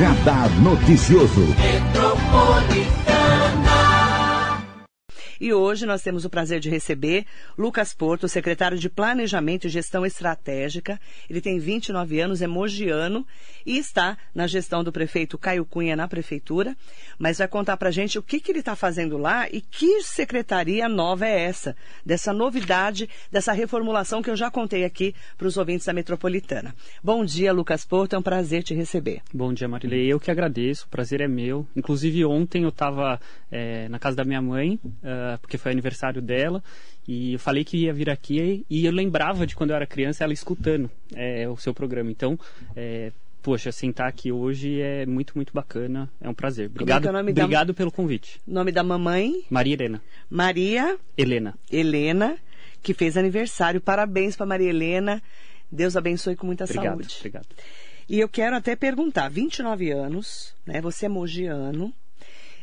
Radar 0.00 0.48
Noticioso. 0.62 1.89
E 5.40 5.54
hoje 5.54 5.86
nós 5.86 6.02
temos 6.02 6.26
o 6.26 6.30
prazer 6.30 6.60
de 6.60 6.68
receber 6.68 7.24
Lucas 7.56 7.94
Porto, 7.94 8.28
secretário 8.28 8.78
de 8.78 8.90
Planejamento 8.90 9.66
e 9.66 9.70
Gestão 9.70 10.04
Estratégica. 10.04 11.00
Ele 11.30 11.40
tem 11.40 11.58
29 11.58 12.20
anos, 12.20 12.42
é 12.42 12.46
mogiano 12.46 13.26
e 13.64 13.78
está 13.78 14.18
na 14.34 14.46
gestão 14.46 14.84
do 14.84 14.92
prefeito 14.92 15.38
Caio 15.38 15.64
Cunha 15.64 15.96
na 15.96 16.06
prefeitura, 16.06 16.76
mas 17.18 17.38
vai 17.38 17.48
contar 17.48 17.78
para 17.78 17.90
gente 17.90 18.18
o 18.18 18.22
que, 18.22 18.38
que 18.38 18.52
ele 18.52 18.58
está 18.58 18.76
fazendo 18.76 19.16
lá 19.16 19.48
e 19.50 19.62
que 19.62 20.02
secretaria 20.02 20.86
nova 20.90 21.26
é 21.26 21.40
essa, 21.40 21.74
dessa 22.04 22.34
novidade, 22.34 23.08
dessa 23.32 23.52
reformulação 23.52 24.20
que 24.20 24.28
eu 24.28 24.36
já 24.36 24.50
contei 24.50 24.84
aqui 24.84 25.14
para 25.38 25.46
os 25.46 25.56
ouvintes 25.56 25.86
da 25.86 25.94
metropolitana. 25.94 26.74
Bom 27.02 27.24
dia, 27.24 27.50
Lucas 27.50 27.82
Porto, 27.82 28.14
é 28.14 28.18
um 28.18 28.22
prazer 28.22 28.62
te 28.62 28.74
receber. 28.74 29.22
Bom 29.32 29.54
dia, 29.54 29.66
Marilei. 29.66 30.06
Eu 30.06 30.20
que 30.20 30.30
agradeço, 30.30 30.84
o 30.84 30.88
prazer 30.90 31.22
é 31.22 31.28
meu. 31.28 31.66
Inclusive, 31.74 32.26
ontem 32.26 32.64
eu 32.64 32.68
estava 32.68 33.18
é, 33.50 33.88
na 33.88 33.98
casa 33.98 34.18
da 34.18 34.24
minha 34.24 34.42
mãe. 34.42 34.78
Uh, 34.84 35.29
porque 35.38 35.58
foi 35.58 35.72
aniversário 35.72 36.20
dela. 36.22 36.62
E 37.06 37.32
eu 37.34 37.38
falei 37.38 37.64
que 37.64 37.76
ia 37.78 37.92
vir 37.92 38.10
aqui 38.10 38.64
e 38.68 38.84
eu 38.84 38.92
lembrava 38.92 39.46
de 39.46 39.56
quando 39.56 39.70
eu 39.70 39.76
era 39.76 39.86
criança 39.86 40.24
ela 40.24 40.32
escutando 40.32 40.90
é, 41.14 41.48
o 41.48 41.56
seu 41.56 41.74
programa. 41.74 42.10
Então, 42.10 42.38
é, 42.76 43.10
poxa, 43.42 43.72
sentar 43.72 44.08
aqui 44.08 44.30
hoje 44.30 44.80
é 44.80 45.06
muito, 45.06 45.32
muito 45.34 45.52
bacana. 45.52 46.10
É 46.20 46.28
um 46.28 46.34
prazer. 46.34 46.66
Obrigado, 46.68 47.08
é 47.08 47.20
obrigado 47.20 47.68
da... 47.68 47.74
pelo 47.74 47.90
convite. 47.90 48.40
Nome 48.46 48.70
da 48.72 48.82
mamãe? 48.82 49.44
Maria 49.50 49.74
Helena. 49.74 50.02
Maria 50.28 50.98
Helena. 51.16 51.54
Helena, 51.70 52.38
que 52.82 52.94
fez 52.94 53.16
aniversário. 53.16 53.80
Parabéns 53.80 54.36
para 54.36 54.46
Maria 54.46 54.68
Helena. 54.68 55.22
Deus 55.70 55.96
abençoe 55.96 56.36
com 56.36 56.46
muita 56.46 56.64
obrigado, 56.64 57.02
saúde. 57.02 57.16
Obrigado. 57.18 57.46
E 58.08 58.18
eu 58.18 58.28
quero 58.28 58.56
até 58.56 58.74
perguntar, 58.74 59.28
29 59.28 59.92
anos, 59.92 60.52
né? 60.66 60.80
Você 60.80 61.06
é 61.06 61.08
mogiano. 61.08 61.94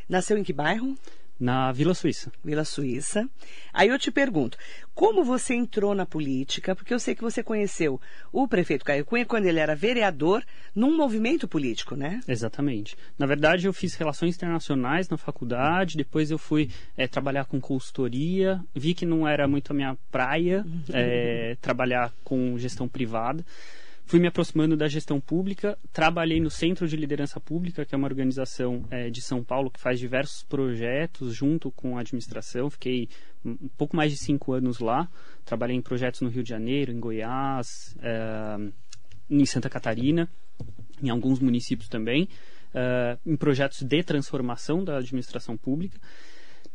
Nasceu 0.10 0.38
em 0.38 0.44
que 0.44 0.52
bairro? 0.52 0.98
Na 1.40 1.72
Vila 1.72 1.94
Suíça. 1.94 2.32
Vila 2.44 2.66
Suíça. 2.66 3.30
Aí 3.72 3.90
eu 3.90 4.00
te 4.00 4.10
pergunto, 4.10 4.58
como 4.96 5.24
você 5.24 5.54
entrou 5.54 5.94
na 5.94 6.06
política? 6.06 6.76
Porque 6.76 6.94
eu 6.94 7.00
sei 7.00 7.14
que 7.14 7.22
você 7.22 7.44
conheceu 7.44 8.02
o 8.32 8.48
prefeito 8.48 8.84
Caio 8.84 9.06
Cunha 9.06 9.26
quando 9.26 9.46
ele 9.46 9.60
era 9.60 9.76
vereador 9.76 10.44
num 10.74 10.98
movimento 10.98 11.48
político, 11.48 11.96
né? 11.96 12.20
Exatamente. 12.28 12.98
Na 13.20 13.28
verdade, 13.28 13.68
eu 13.68 13.74
fiz 13.74 13.94
relações 13.94 14.36
internacionais 14.36 15.10
na 15.10 15.18
faculdade, 15.18 15.98
depois 15.98 16.32
eu 16.32 16.40
fui 16.40 16.72
é, 16.98 17.08
trabalhar 17.08 17.46
com 17.46 17.62
consultoria, 17.62 18.60
vi 18.74 18.96
que 18.96 19.06
não 19.06 19.28
era 19.28 19.48
muito 19.48 19.72
a 19.72 19.76
minha 19.76 19.96
praia 20.12 20.66
é, 20.92 21.56
trabalhar 21.62 22.12
com 22.24 22.58
gestão 22.58 22.88
privada. 22.88 23.46
Fui 24.08 24.22
me 24.22 24.28
aproximando 24.28 24.78
da 24.78 24.88
gestão 24.88 25.20
pública, 25.20 25.78
trabalhei 25.92 26.40
no 26.40 26.50
Centro 26.50 26.88
de 26.88 26.96
Liderança 26.96 27.42
Pública, 27.42 27.84
que 27.84 27.94
é 27.94 27.98
uma 27.98 28.08
organização 28.08 28.86
é, 28.90 29.10
de 29.10 29.22
São 29.22 29.44
Paulo 29.44 29.70
que 29.70 29.82
faz 29.82 30.00
diversos 30.00 30.44
projetos 30.44 31.36
junto 31.36 31.70
com 31.72 31.98
a 31.98 32.00
administração. 32.00 32.70
Fiquei 32.70 33.10
um 33.44 33.68
pouco 33.78 33.98
mais 33.98 34.14
de 34.14 34.18
cinco 34.18 34.54
anos 34.54 34.80
lá. 34.80 35.10
Trabalhei 35.44 35.76
em 35.76 35.82
projetos 35.82 36.22
no 36.22 36.30
Rio 36.30 36.42
de 36.42 36.48
Janeiro, 36.48 36.94
em 36.94 37.02
Goiás, 37.02 37.98
é, 38.02 38.72
em 39.30 39.46
Santa 39.46 39.70
Catarina, 39.70 40.30
em 41.04 41.10
alguns 41.10 41.42
municípios 41.42 41.90
também, 41.90 42.30
é, 42.74 43.18
em 43.26 43.36
projetos 43.36 43.82
de 43.82 44.04
transformação 44.04 44.86
da 44.86 45.00
administração 45.00 45.58
pública. 45.58 46.00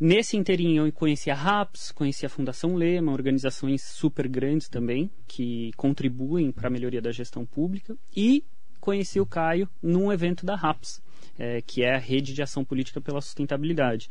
Nesse 0.04 0.36
inteirinho 0.36 0.84
eu 0.84 0.92
conheci 0.92 1.30
a 1.30 1.34
RAPS, 1.36 1.92
conheci 1.92 2.26
a 2.26 2.28
Fundação 2.28 2.74
Lema, 2.74 3.12
organizações 3.12 3.82
super 3.82 4.26
grandes 4.26 4.68
também, 4.68 5.08
que 5.28 5.70
contribuem 5.76 6.50
para 6.50 6.66
a 6.66 6.70
melhoria 6.72 7.00
da 7.00 7.12
gestão 7.12 7.46
pública, 7.46 7.96
e 8.12 8.44
conheci 8.80 9.20
o 9.20 9.26
Caio 9.26 9.68
num 9.80 10.12
evento 10.12 10.44
da 10.44 10.56
RAPS, 10.56 11.00
é, 11.38 11.62
que 11.62 11.84
é 11.84 11.94
a 11.94 11.98
Rede 11.98 12.34
de 12.34 12.42
Ação 12.42 12.64
Política 12.64 13.00
pela 13.00 13.20
Sustentabilidade. 13.20 14.08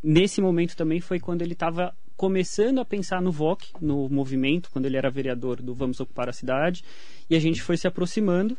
Nesse 0.00 0.40
momento 0.40 0.76
também 0.76 1.00
foi 1.00 1.18
quando 1.18 1.42
ele 1.42 1.54
estava 1.54 1.92
começando 2.16 2.78
a 2.78 2.84
pensar 2.84 3.20
no 3.20 3.32
VOC, 3.32 3.72
no 3.80 4.08
movimento, 4.08 4.70
quando 4.70 4.86
ele 4.86 4.96
era 4.96 5.10
vereador 5.10 5.60
do 5.60 5.74
Vamos 5.74 5.98
Ocupar 5.98 6.28
a 6.28 6.32
Cidade, 6.32 6.84
e 7.28 7.34
a 7.34 7.40
gente 7.40 7.60
foi 7.60 7.76
se 7.76 7.88
aproximando 7.88 8.56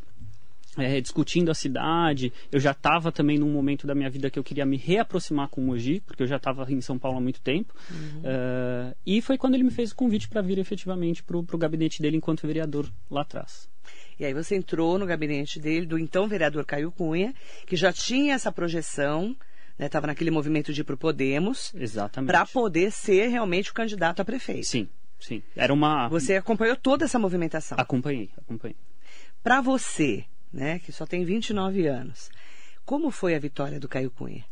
é, 0.80 1.00
discutindo 1.02 1.52
a 1.52 1.54
cidade. 1.54 2.32
Eu 2.52 2.60
já 2.60 2.72
estava 2.72 3.12
também 3.12 3.38
num 3.38 3.52
momento 3.52 3.86
da 3.86 3.94
minha 3.94 4.10
vida 4.10 4.30
que 4.30 4.40
eu 4.40 4.44
queria 4.44 4.66
me 4.66 4.78
reaproximar 4.78 5.50
com 5.50 5.62
o 5.62 5.64
Mogi, 5.64 6.02
porque 6.06 6.24
eu 6.24 6.28
já 6.28 6.38
estava 6.38 6.72
em 6.72 6.82
São 6.82 6.98
Paulo 6.98 7.18
há 7.18 7.22
muito 7.22 7.42
tempo. 7.42 7.74
Uhum. 7.92 8.20
Uh, 8.20 8.96
e 9.06 9.22
foi 9.22 9.38
quando 9.38 9.56
ele 9.56 9.64
me 9.64 9.72
fez 9.72 9.92
o 9.92 9.96
convite 9.96 10.28
para 10.28 10.42
vir 10.42 10.58
efetivamente 10.58 11.24
para 11.24 11.38
o 11.38 11.58
gabinete 11.58 12.02
dele 12.02 12.18
enquanto 12.18 12.48
vereador 12.48 12.90
lá 13.10 13.22
atrás. 13.22 13.70
E 14.20 14.26
aí 14.26 14.34
você 14.34 14.56
entrou 14.56 15.00
no 15.00 15.06
gabinete 15.06 15.60
dele, 15.60 15.86
do 15.86 15.98
então 15.98 16.28
vereador 16.28 16.66
Caio 16.66 16.92
Cunha, 16.92 17.34
que 17.66 17.76
já 17.76 17.94
tinha 17.94 18.36
essa 18.36 18.52
projeção, 18.52 19.36
estava 19.80 20.08
né, 20.08 20.12
naquele 20.12 20.30
movimento 20.30 20.74
de 20.74 20.82
ir 20.82 20.84
para 20.84 20.96
o 20.96 20.98
Podemos. 20.98 21.74
Exatamente. 21.74 22.30
Para 22.30 22.46
poder 22.46 22.92
ser 22.92 23.28
realmente 23.28 23.72
o 23.72 23.74
candidato 23.74 24.22
a 24.22 24.26
prefeito. 24.26 24.68
Sim, 24.68 24.90
sim. 25.20 25.42
Era 25.56 25.74
uma. 25.74 26.10
Você 26.10 26.36
acompanhou 26.36 26.76
toda 26.76 27.06
essa 27.06 27.18
movimentação? 27.18 27.78
Acompanhei, 27.80 28.30
acompanhei. 28.38 28.76
Para 29.42 29.62
você, 29.62 30.26
né, 30.52 30.80
que 30.80 30.92
só 30.92 31.06
tem 31.06 31.24
29 31.24 31.88
anos. 31.88 32.30
Como 32.86 33.12
foi 33.12 33.36
a 33.36 33.40
vitória 33.40 33.80
do 33.80 33.88
Caio 33.88 34.10
Cunha? 34.10 34.46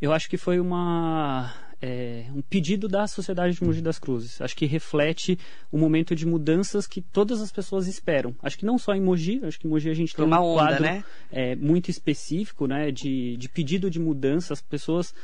Eu 0.00 0.12
acho 0.12 0.28
que 0.28 0.36
foi 0.36 0.58
uma 0.58 1.54
é, 1.80 2.26
um 2.34 2.42
pedido 2.42 2.88
da 2.88 3.06
sociedade 3.06 3.54
de 3.56 3.64
Mogi 3.64 3.80
das 3.80 3.98
Cruzes. 3.98 4.40
Acho 4.40 4.54
que 4.56 4.66
reflete 4.66 5.38
o 5.72 5.78
momento 5.78 6.14
de 6.14 6.26
mudanças 6.26 6.86
que 6.86 7.00
todas 7.00 7.40
as 7.40 7.50
pessoas 7.50 7.86
esperam. 7.86 8.34
Acho 8.42 8.58
que 8.58 8.66
não 8.66 8.78
só 8.78 8.92
em 8.94 9.00
Mogi, 9.00 9.40
acho 9.44 9.58
que 9.58 9.66
em 9.66 9.70
Mogi 9.70 9.88
a 9.88 9.94
gente 9.94 10.14
tem 10.14 10.24
uma 10.24 10.40
um 10.40 10.44
onda, 10.44 10.62
quadro 10.62 10.82
né? 10.82 11.04
é, 11.30 11.56
muito 11.56 11.90
específico 11.90 12.66
né, 12.66 12.90
de, 12.90 13.36
de 13.36 13.48
pedido 13.48 13.90
de 13.90 13.98
mudança. 13.98 14.52
As 14.52 14.60
pessoas 14.60 15.14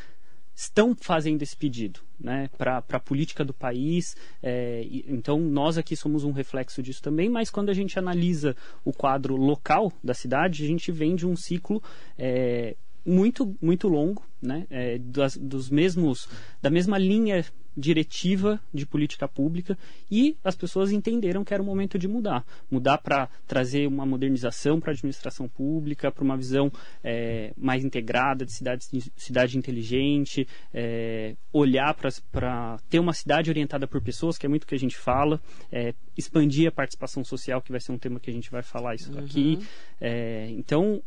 estão 0.57 0.97
fazendo 0.99 1.43
esse 1.43 1.55
pedido 1.55 2.01
né, 2.19 2.49
para 2.57 2.79
a 2.79 2.99
política 2.99 3.45
do 3.45 3.53
país. 3.53 4.17
É, 4.43 4.87
então, 5.07 5.39
nós 5.39 5.77
aqui 5.77 5.95
somos 5.95 6.25
um 6.25 6.33
reflexo 6.33 6.83
disso 6.83 7.03
também, 7.03 7.29
mas 7.29 7.51
quando 7.51 7.69
a 7.69 7.75
gente 7.75 7.99
analisa 7.99 8.57
o 8.83 8.91
quadro 8.91 9.37
local 9.37 9.93
da 10.03 10.15
cidade, 10.15 10.65
a 10.65 10.67
gente 10.67 10.91
vem 10.91 11.15
de 11.15 11.27
um 11.27 11.37
ciclo 11.37 11.83
é, 12.17 12.75
muito, 13.07 13.57
muito 13.63 13.89
longo, 13.89 14.23
né, 14.43 14.67
é, 14.69 14.99
das, 14.99 15.37
dos 15.37 15.71
mesmos, 15.71 16.29
da 16.61 16.69
mesma 16.69 16.99
linha 16.99 17.45
diretiva 17.77 18.59
de 18.73 18.87
política 18.87 19.29
pública 19.29 19.77
e 20.11 20.37
as 20.43 20.57
pessoas 20.57 20.91
entenderam 20.91 21.45
que 21.45 21.53
era 21.53 21.63
o 21.63 21.67
momento 21.67 21.99
de 21.99 22.09
mudar. 22.09 22.45
Mudar 22.71 22.99
para 22.99 23.29
trazer 23.47 23.87
uma 23.87 24.07
modernização 24.07 24.81
para 24.81 24.93
a 24.93 24.95
administração 24.95 25.47
pública, 25.47 26.11
para 26.11 26.25
uma 26.25 26.37
visão 26.37 26.73
é, 27.05 27.53
mais 27.57 27.85
integrada 27.85 28.47
de 28.47 28.53
cidade, 28.53 28.87
cidade 29.15 29.59
inteligente, 29.59 30.49
é, 30.73 31.37
olhar 31.53 31.95
para 32.33 32.79
ter 32.89 32.99
uma 32.99 33.13
cidade 33.13 33.51
orientada 33.51 33.87
por 33.87 34.01
pessoas, 34.01 34.39
que 34.39 34.47
é 34.47 34.49
muito 34.49 34.65
o 34.65 34.67
que 34.67 34.75
a 34.75 34.79
gente 34.79 34.97
fala, 34.97 35.41
é, 35.71 35.95
expandir 36.17 36.69
a 36.69 36.73
participação 36.73 37.23
social, 37.23 37.61
que 37.61 37.71
vai 37.71 37.81
ser 37.81 37.93
um 37.93 37.99
tema 37.99 38.19
que 38.19 38.31
a 38.31 38.33
gente 38.35 38.51
vai 38.51 38.63
falar 38.63 38.95
isso 38.95 39.13
uhum. 39.13 39.19
aqui. 39.19 39.59
É, 40.01 40.49
então, 40.51 41.03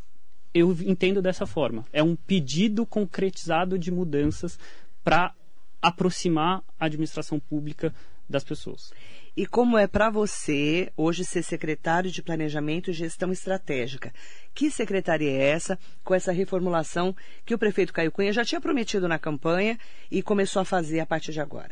eu 0.53 0.71
entendo 0.81 1.21
dessa 1.21 1.45
forma. 1.45 1.85
É 1.91 2.03
um 2.03 2.15
pedido 2.15 2.85
concretizado 2.85 3.77
de 3.77 3.91
mudanças 3.91 4.57
para 5.03 5.33
aproximar 5.81 6.61
a 6.79 6.85
administração 6.85 7.39
pública 7.39 7.93
das 8.29 8.43
pessoas. 8.43 8.91
E 9.35 9.45
como 9.45 9.77
é 9.77 9.87
para 9.87 10.09
você 10.09 10.91
hoje 10.95 11.23
ser 11.23 11.41
secretário 11.43 12.11
de 12.11 12.21
Planejamento 12.21 12.89
e 12.89 12.93
Gestão 12.93 13.31
Estratégica? 13.31 14.13
Que 14.53 14.69
secretaria 14.69 15.31
é 15.31 15.49
essa 15.49 15.79
com 16.03 16.13
essa 16.13 16.31
reformulação 16.31 17.15
que 17.45 17.55
o 17.55 17.57
prefeito 17.57 17.93
Caio 17.93 18.11
Cunha 18.11 18.33
já 18.33 18.43
tinha 18.43 18.61
prometido 18.61 19.07
na 19.07 19.17
campanha 19.17 19.79
e 20.11 20.21
começou 20.21 20.61
a 20.61 20.65
fazer 20.65 20.99
a 20.99 21.05
partir 21.05 21.31
de 21.31 21.39
agora? 21.39 21.71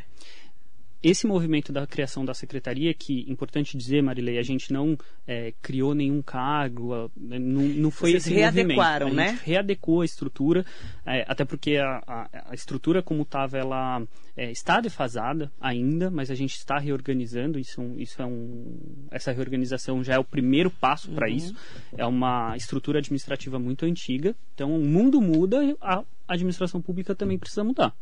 Esse 1.10 1.26
movimento 1.26 1.72
da 1.72 1.88
criação 1.88 2.26
da 2.26 2.34
secretaria, 2.34 2.94
que, 2.94 3.26
importante 3.30 3.78
dizer, 3.78 4.02
Marilei, 4.04 4.38
a 4.38 4.44
gente 4.44 4.74
não 4.74 4.98
é, 5.26 5.54
criou 5.62 5.96
nenhum 5.96 6.22
cargo, 6.22 7.10
não, 7.16 7.62
não 7.62 7.92
foi 7.92 8.12
Vocês 8.12 8.28
esse 8.28 8.36
readequaram, 8.36 9.08
movimento. 9.08 9.26
né? 9.26 9.32
A 9.32 9.36
gente 9.36 9.46
readequou 9.46 10.02
a 10.02 10.06
estrutura, 10.06 10.66
é, 11.06 11.26
até 11.28 11.46
porque 11.46 11.78
a, 11.78 12.04
a, 12.06 12.52
a 12.52 12.54
estrutura 12.54 13.02
como 13.02 13.22
estava, 13.22 13.58
ela 13.58 14.04
é, 14.36 14.52
está 14.52 14.82
defasada 14.82 15.52
ainda, 15.62 16.12
mas 16.12 16.30
a 16.30 16.36
gente 16.36 16.56
está 16.56 16.78
reorganizando, 16.78 17.58
isso, 17.58 17.82
isso 17.98 18.22
é 18.22 18.26
um, 18.26 19.08
essa 19.10 19.32
reorganização 19.32 20.04
já 20.04 20.16
é 20.16 20.20
o 20.20 20.24
primeiro 20.24 20.70
passo 20.70 21.10
para 21.12 21.28
uhum. 21.28 21.36
isso, 21.36 21.56
é 21.98 22.06
uma 22.06 22.56
estrutura 22.58 23.00
administrativa 23.00 23.58
muito 23.58 23.86
antiga, 23.86 24.36
então 24.54 24.76
o 24.76 24.86
mundo 24.86 25.22
muda, 25.22 25.62
a 25.82 26.04
a 26.28 26.34
administração 26.34 26.82
pública 26.82 27.16
também 27.16 27.38
precisa 27.38 27.64
mudar. 27.64 27.94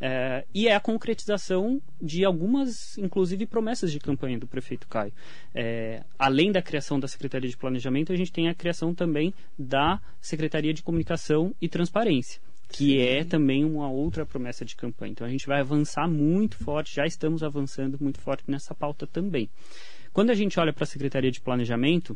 É, 0.00 0.44
e 0.54 0.68
é 0.68 0.74
a 0.74 0.80
concretização 0.80 1.80
de 2.00 2.24
algumas, 2.24 2.96
inclusive, 2.98 3.46
promessas 3.46 3.92
de 3.92 4.00
campanha 4.00 4.38
do 4.38 4.46
prefeito 4.46 4.88
Caio. 4.88 5.12
É, 5.54 6.02
além 6.18 6.50
da 6.50 6.60
criação 6.60 6.98
da 6.98 7.08
Secretaria 7.08 7.48
de 7.48 7.56
Planejamento, 7.56 8.12
a 8.12 8.16
gente 8.16 8.32
tem 8.32 8.48
a 8.48 8.54
criação 8.54 8.94
também 8.94 9.32
da 9.58 10.00
Secretaria 10.20 10.74
de 10.74 10.82
Comunicação 10.82 11.54
e 11.60 11.68
Transparência 11.68 12.40
que 12.70 13.00
é 13.00 13.24
também 13.24 13.64
uma 13.64 13.90
outra 13.90 14.26
promessa 14.26 14.62
de 14.62 14.76
campanha. 14.76 15.12
Então 15.12 15.26
a 15.26 15.30
gente 15.30 15.46
vai 15.46 15.60
avançar 15.60 16.06
muito 16.06 16.58
forte, 16.58 16.94
já 16.94 17.06
estamos 17.06 17.42
avançando 17.42 17.96
muito 17.98 18.20
forte 18.20 18.44
nessa 18.46 18.74
pauta 18.74 19.06
também. 19.06 19.48
Quando 20.12 20.28
a 20.28 20.34
gente 20.34 20.60
olha 20.60 20.72
para 20.72 20.84
a 20.84 20.86
Secretaria 20.86 21.30
de 21.30 21.40
Planejamento, 21.40 22.14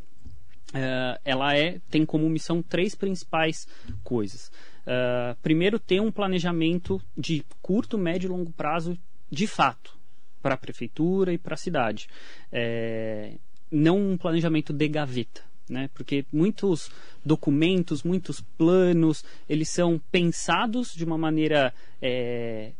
Uh, 0.72 1.20
ela 1.22 1.54
é, 1.54 1.80
tem 1.90 2.06
como 2.06 2.26
missão 2.30 2.62
três 2.62 2.94
principais 2.94 3.68
coisas. 4.02 4.50
Uh, 4.82 5.36
primeiro, 5.42 5.78
ter 5.78 6.00
um 6.00 6.10
planejamento 6.10 7.00
de 7.16 7.44
curto, 7.60 7.96
médio 7.96 8.28
e 8.28 8.30
longo 8.30 8.52
prazo 8.52 8.98
de 9.30 9.46
fato 9.46 9.96
para 10.42 10.54
a 10.54 10.58
prefeitura 10.58 11.32
e 11.32 11.38
para 11.38 11.54
a 11.54 11.56
cidade. 11.56 12.08
É, 12.50 13.34
não 13.70 13.98
um 13.98 14.16
planejamento 14.18 14.72
de 14.72 14.88
gaveta. 14.88 15.42
Né? 15.68 15.88
Porque 15.94 16.26
muitos 16.32 16.90
documentos, 17.24 18.02
muitos 18.02 18.40
planos, 18.58 19.24
eles 19.48 19.68
são 19.68 20.00
pensados 20.10 20.92
de 20.92 21.04
uma 21.04 21.16
maneira 21.16 21.72
é, 22.00 22.72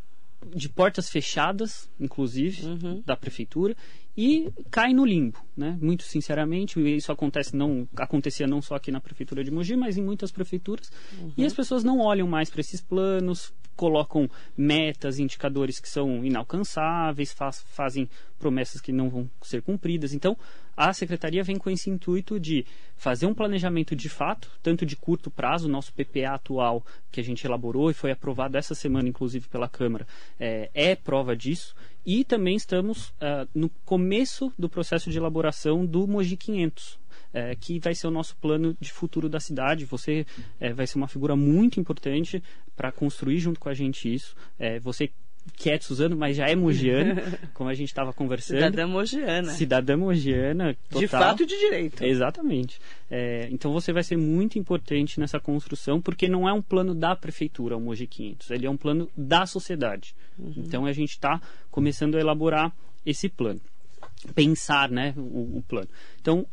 de 0.55 0.69
portas 0.69 1.09
fechadas, 1.09 1.89
inclusive, 1.99 2.67
uhum. 2.67 3.03
da 3.07 3.17
prefeitura, 3.17 3.77
e 4.17 4.53
cai 4.71 4.93
no 4.93 5.05
limbo, 5.05 5.39
né? 5.57 5.79
Muito 5.81 6.03
sinceramente, 6.05 6.81
isso 6.81 7.13
acontece 7.13 7.57
não 7.57 7.87
acontecia 7.97 8.47
não 8.47 8.63
só 8.63 8.75
aqui 8.75 8.91
na 8.91 9.01
prefeitura 9.01 9.45
de 9.45 9.51
Mogi, 9.51 9.77
mas 9.77 9.97
em 9.97 10.03
muitas 10.03 10.31
prefeituras. 10.31 10.91
Uhum. 11.19 11.33
E 11.37 11.45
as 11.45 11.53
pessoas 11.53 11.85
não 11.85 11.99
olham 12.01 12.27
mais 12.27 12.51
para 12.51 12.61
esses 12.61 12.81
planos, 12.81 13.53
colocam 13.77 14.29
metas, 14.57 15.19
indicadores 15.19 15.81
que 15.81 15.89
são 15.89 16.25
inalcançáveis, 16.25 17.33
faz, 17.33 17.65
fazem 17.69 18.09
promessas 18.39 18.81
que 18.81 18.93
não 18.93 19.09
vão 19.09 19.31
ser 19.43 19.63
cumpridas. 19.63 20.13
Então, 20.13 20.37
a 20.77 20.93
secretaria 20.93 21.43
vem 21.43 21.57
com 21.57 21.71
esse 21.71 21.91
intuito 21.91 22.41
de 22.41 22.65
fazer 22.97 23.27
um 23.27 23.35
planejamento 23.35 23.95
de 23.95 24.09
fato, 24.09 24.51
tanto 24.63 24.87
de 24.87 24.97
curto 24.97 25.31
prazo, 25.31 25.69
nosso 25.69 25.93
PPA 25.93 26.35
atual 26.35 26.85
que 27.11 27.21
a 27.21 27.25
gente 27.25 27.45
elaborou 27.47 27.91
e 27.91 27.95
foi 27.95 28.11
aprovado 28.11 28.57
essa 28.57 28.75
semana, 28.75 29.09
inclusive 29.09 29.49
pela 29.49 29.69
Câmara, 29.69 30.07
é, 30.39 30.71
é 30.75 30.97
prova 30.97 31.37
disso. 31.37 31.75
E 32.05 32.25
também 32.25 32.57
estamos 32.57 33.11
uh, 33.11 33.49
no 33.55 33.69
começo 33.85 34.53
do 34.59 34.69
processo 34.69 35.11
de 35.11 35.19
elaboração 35.19 35.42
do 35.89 36.06
Mogi 36.06 36.37
500, 36.37 36.99
é, 37.33 37.55
que 37.56 37.79
vai 37.79 37.94
ser 37.94 38.06
o 38.06 38.11
nosso 38.11 38.37
plano 38.37 38.77
de 38.81 38.93
futuro 38.93 39.29
da 39.29 39.41
cidade. 39.41 39.85
Você 39.87 40.27
é, 40.61 40.73
vai 40.73 40.87
ser 40.87 40.99
uma 40.99 41.09
figura 41.09 41.35
muito 41.35 41.81
importante 41.81 42.43
para 42.77 42.93
construir 42.93 43.39
junto 43.39 43.59
com 43.59 43.69
a 43.69 43.75
gente 43.75 44.12
isso. 44.12 44.35
É, 44.59 44.79
você 44.79 45.11
que 45.56 45.71
é 45.71 45.77
de 45.77 45.85
Suzano, 45.85 46.17
mas 46.17 46.37
já 46.37 46.49
é 46.49 46.55
mogiano, 46.55 47.21
como 47.53 47.69
a 47.69 47.75
gente 47.75 47.89
estava 47.89 48.12
conversando. 48.12 48.59
Cidadã 48.59 48.87
mogiana. 48.87 49.53
Cidadã 49.53 49.97
mogiana, 49.97 50.77
total. 50.89 51.00
De 51.00 51.09
fato 51.09 51.43
e 51.43 51.47
de 51.47 51.59
direito. 51.59 52.05
Exatamente. 52.05 52.81
É, 53.11 53.49
então 53.50 53.73
você 53.73 53.93
vai 53.93 54.03
ser 54.03 54.17
muito 54.17 54.59
importante 54.59 55.19
nessa 55.19 55.41
construção, 55.41 56.00
porque 56.00 56.29
não 56.29 56.49
é 56.49 56.53
um 56.53 56.62
plano 56.62 56.94
da 56.94 57.15
prefeitura, 57.17 57.77
o 57.77 57.81
Mogi 57.81 58.06
500, 58.06 58.50
ele 58.50 58.67
é 58.67 58.71
um 58.71 58.77
plano 58.77 59.11
da 59.17 59.44
sociedade. 59.47 60.15
Uhum. 60.39 60.55
Então 60.56 60.87
a 60.87 60.93
gente 60.93 61.11
está 61.11 61.41
começando 61.71 62.17
a 62.17 62.21
elaborar 62.21 62.73
esse 63.05 63.29
plano. 63.29 63.61
Pensar 64.35 64.91
né, 64.91 65.15
o, 65.17 65.59
o 65.59 65.65
plano. 65.67 65.89
Então, 66.21 66.47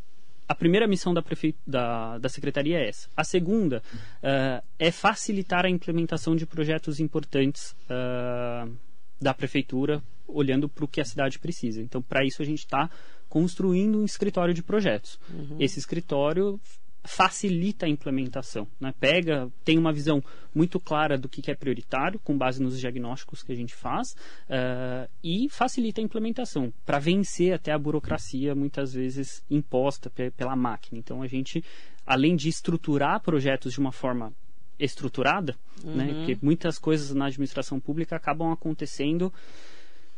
a 0.48 0.56
primeira 0.56 0.88
missão 0.88 1.14
da, 1.14 1.22
prefe... 1.22 1.56
da, 1.66 2.18
da 2.18 2.28
secretaria 2.28 2.80
é 2.80 2.90
essa. 2.90 3.08
A 3.16 3.24
segunda 3.24 3.84
uh, 4.24 4.66
é 4.80 4.92
facilitar 4.92 5.66
a 5.66 5.70
implementação 5.70 6.36
de 6.36 6.46
projetos 6.46 7.00
importantes 7.00 7.76
uh, 7.86 8.76
da 9.22 9.34
prefeitura, 9.34 10.02
olhando 10.28 10.68
para 10.68 10.86
o 10.86 10.88
que 10.88 11.02
a 11.02 11.06
cidade 11.06 11.38
precisa. 11.38 11.82
Então, 11.82 12.02
para 12.02 12.26
isso, 12.26 12.42
a 12.42 12.46
gente 12.46 12.60
está 12.60 12.90
construindo 13.28 14.00
um 14.00 14.06
escritório 14.06 14.54
de 14.54 14.64
projetos. 14.64 15.20
Uhum. 15.32 15.58
Esse 15.60 15.78
escritório 15.78 16.60
facilita 17.04 17.86
a 17.86 17.90
implementação. 17.90 18.68
Né? 18.80 18.94
Pega, 19.00 19.50
tem 19.64 19.78
uma 19.78 19.94
visão 19.94 20.24
muito 20.54 20.80
clara 20.80 21.18
do 21.18 21.30
que, 21.30 21.50
é 21.50 21.56
prioritário, 21.56 22.20
com 22.20 22.38
base 22.38 22.62
nos 22.62 22.80
diagnósticos 22.80 23.42
que 23.42 23.52
a 23.52 23.56
gente 23.56 23.74
faz, 23.74 24.12
uh, 24.50 25.10
e 25.24 25.48
facilita 25.50 26.02
a 26.02 26.04
implementação, 26.04 26.74
para 26.86 27.00
vencer 27.00 27.54
até 27.54 27.72
a 27.72 27.80
burocracia, 27.80 28.54
muitas 28.54 28.94
vezes 28.94 29.44
imposta 29.50 30.12
pela 30.36 30.56
máquina. 30.56 31.00
Então, 31.00 31.22
a 31.22 31.28
gente, 31.28 31.64
além 32.06 32.36
de 32.36 32.50
estruturar 32.50 33.22
projetos 33.22 33.74
de 33.74 33.80
uma 33.80 33.92
forma 33.92 34.34
estruturada, 34.78 35.56
né? 35.84 35.90
uhum. 35.90 35.96
né? 35.96 36.14
porque 36.14 36.38
muitas 36.42 36.78
coisas 36.78 37.14
na 37.14 37.26
administração 37.26 37.80
pública 37.80 38.16
acabam 38.16 38.52
acontecendo 38.52 39.32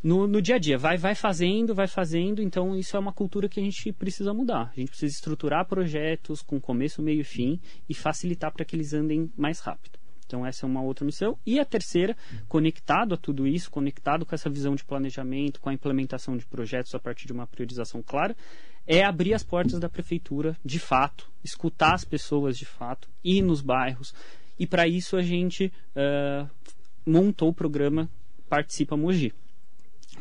no, 0.04 0.28
no 0.28 0.42
dia 0.42 0.56
a 0.56 0.60
dia. 0.60 0.78
Vai, 0.78 0.98
vai 0.98 1.16
fazendo, 1.16 1.76
vai 1.76 1.88
fazendo. 1.88 2.42
Então, 2.42 2.76
isso 2.76 2.96
é 2.96 3.00
uma 3.00 3.14
cultura 3.14 3.48
que 3.48 3.60
a 3.60 3.64
gente 3.64 3.92
precisa 3.94 4.34
mudar. 4.34 4.72
A 4.76 4.80
gente 4.80 4.90
precisa 4.90 5.14
estruturar 5.14 5.66
projetos 5.66 6.42
com 6.42 6.60
começo, 6.60 7.02
meio 7.02 7.22
e 7.22 7.24
fim 7.24 7.60
e 7.88 7.94
facilitar 7.94 8.52
para 8.52 8.66
que 8.66 8.76
eles 8.76 8.94
andem 8.94 9.32
mais 9.38 9.60
rápido. 9.60 10.00
Então, 10.26 10.46
essa 10.46 10.66
é 10.66 10.68
uma 10.68 10.82
outra 10.82 11.06
missão. 11.06 11.38
E 11.46 11.60
a 11.60 11.66
terceira, 11.66 12.16
conectado 12.48 13.14
a 13.14 13.18
tudo 13.18 13.46
isso, 13.46 13.70
conectado 13.70 14.26
com 14.26 14.34
essa 14.34 14.50
visão 14.50 14.76
de 14.76 14.86
planejamento, 14.86 15.60
com 15.60 15.70
a 15.70 15.74
implementação 15.74 16.38
de 16.38 16.46
projetos 16.46 16.96
a 16.96 17.00
partir 17.00 17.28
de 17.28 17.34
uma 17.34 17.46
priorização 17.46 18.02
clara, 18.02 18.36
é 18.88 19.04
abrir 19.04 19.34
as 19.34 19.44
portas 19.44 19.78
da 19.78 19.90
prefeitura 19.90 20.58
de 20.64 20.80
fato, 20.80 21.30
escutar 21.44 21.94
as 21.94 22.06
pessoas 22.06 22.58
de 22.58 22.66
fato, 22.66 23.10
ir 23.24 23.42
nos 23.42 23.62
bairros. 23.62 24.14
E 24.58 24.66
para 24.66 24.88
isso 24.88 25.18
a 25.18 25.22
gente 25.22 25.72
uh, 25.96 26.50
montou 27.06 27.50
o 27.50 27.54
programa 27.54 28.10
Participa 28.48 28.96
Mogi 28.96 29.34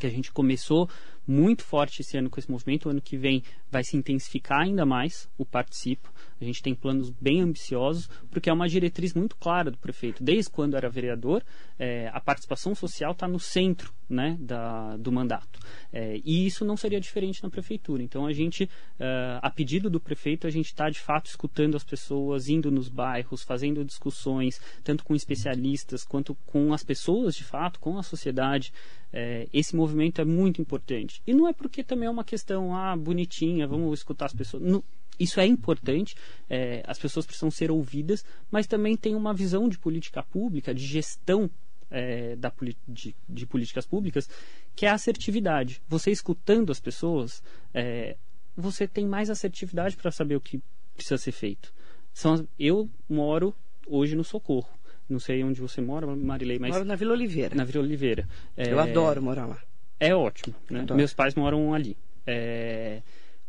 que 0.00 0.06
a 0.06 0.10
gente 0.10 0.32
começou 0.32 0.88
muito 1.26 1.62
forte 1.62 2.02
esse 2.02 2.16
ano 2.16 2.28
com 2.28 2.40
esse 2.40 2.50
movimento. 2.50 2.86
O 2.86 2.90
ano 2.90 3.00
que 3.00 3.16
vem 3.16 3.42
vai 3.70 3.84
se 3.84 3.96
intensificar 3.96 4.60
ainda 4.60 4.84
mais 4.84 5.28
o 5.38 5.44
Participa. 5.44 6.10
A 6.40 6.44
gente 6.44 6.62
tem 6.62 6.74
planos 6.74 7.10
bem 7.10 7.42
ambiciosos, 7.42 8.08
porque 8.30 8.48
é 8.48 8.52
uma 8.52 8.68
diretriz 8.68 9.12
muito 9.12 9.36
clara 9.36 9.70
do 9.70 9.76
prefeito. 9.76 10.24
Desde 10.24 10.50
quando 10.50 10.74
era 10.74 10.88
vereador, 10.88 11.44
é, 11.78 12.08
a 12.12 12.20
participação 12.20 12.74
social 12.74 13.12
está 13.12 13.28
no 13.28 13.38
centro 13.38 13.92
né, 14.08 14.36
da, 14.40 14.96
do 14.96 15.12
mandato. 15.12 15.60
É, 15.92 16.18
e 16.24 16.46
isso 16.46 16.64
não 16.64 16.76
seria 16.76 17.00
diferente 17.00 17.42
na 17.42 17.50
prefeitura. 17.50 18.02
Então, 18.02 18.26
a 18.26 18.32
gente, 18.32 18.64
uh, 18.64 19.38
a 19.40 19.50
pedido 19.50 19.90
do 19.90 20.00
prefeito, 20.00 20.46
a 20.46 20.50
gente 20.50 20.66
está 20.66 20.88
de 20.88 20.98
fato 20.98 21.26
escutando 21.26 21.76
as 21.76 21.84
pessoas, 21.84 22.48
indo 22.48 22.70
nos 22.70 22.88
bairros, 22.88 23.42
fazendo 23.42 23.84
discussões, 23.84 24.60
tanto 24.82 25.04
com 25.04 25.14
especialistas 25.14 26.04
quanto 26.04 26.34
com 26.46 26.72
as 26.72 26.82
pessoas 26.82 27.36
de 27.36 27.44
fato, 27.44 27.78
com 27.78 27.98
a 27.98 28.02
sociedade. 28.02 28.72
É, 29.12 29.48
esse 29.52 29.74
movimento 29.74 30.20
é 30.20 30.24
muito 30.24 30.60
importante. 30.60 31.20
E 31.26 31.34
não 31.34 31.48
é 31.48 31.52
porque 31.52 31.82
também 31.82 32.06
é 32.06 32.10
uma 32.10 32.24
questão 32.24 32.74
ah, 32.74 32.96
bonitinha, 32.96 33.59
vamos 33.66 33.98
escutar 33.98 34.26
as 34.26 34.32
pessoas. 34.32 34.62
Não, 34.62 34.82
isso 35.18 35.38
é 35.38 35.46
importante, 35.46 36.14
é, 36.48 36.82
as 36.86 36.98
pessoas 36.98 37.26
precisam 37.26 37.50
ser 37.50 37.70
ouvidas, 37.70 38.24
mas 38.50 38.66
também 38.66 38.96
tem 38.96 39.14
uma 39.14 39.34
visão 39.34 39.68
de 39.68 39.78
política 39.78 40.22
pública, 40.22 40.74
de 40.74 40.86
gestão 40.86 41.50
é, 41.90 42.36
da, 42.36 42.52
de, 42.88 43.14
de, 43.28 43.46
políticas 43.46 43.84
públicas, 43.84 44.28
que 44.74 44.86
é 44.86 44.88
a 44.88 44.94
assertividade. 44.94 45.82
Você 45.88 46.10
escutando 46.10 46.70
as 46.70 46.80
pessoas, 46.80 47.42
é, 47.74 48.16
você 48.56 48.86
tem 48.88 49.06
mais 49.06 49.28
assertividade 49.28 49.96
para 49.96 50.10
saber 50.10 50.36
o 50.36 50.40
que 50.40 50.62
precisa 50.94 51.18
ser 51.18 51.32
feito. 51.32 51.72
São, 52.12 52.46
eu 52.58 52.88
moro 53.08 53.54
hoje 53.86 54.16
no 54.16 54.24
Socorro. 54.24 54.68
Não 55.08 55.18
sei 55.18 55.42
onde 55.42 55.60
você 55.60 55.80
mora, 55.80 56.06
Marilei, 56.06 56.58
mas. 56.58 56.70
Moro 56.70 56.84
na 56.84 56.94
Vila 56.94 57.12
Oliveira. 57.12 57.54
Na 57.54 57.64
Vila 57.64 57.82
Oliveira. 57.82 58.28
É, 58.56 58.72
eu 58.72 58.78
adoro 58.78 59.20
morar 59.20 59.46
lá. 59.46 59.60
É 59.98 60.14
ótimo. 60.14 60.54
Né? 60.70 60.86
Meus 60.94 61.12
pais 61.12 61.34
moram 61.34 61.74
ali. 61.74 61.96
É, 62.24 63.02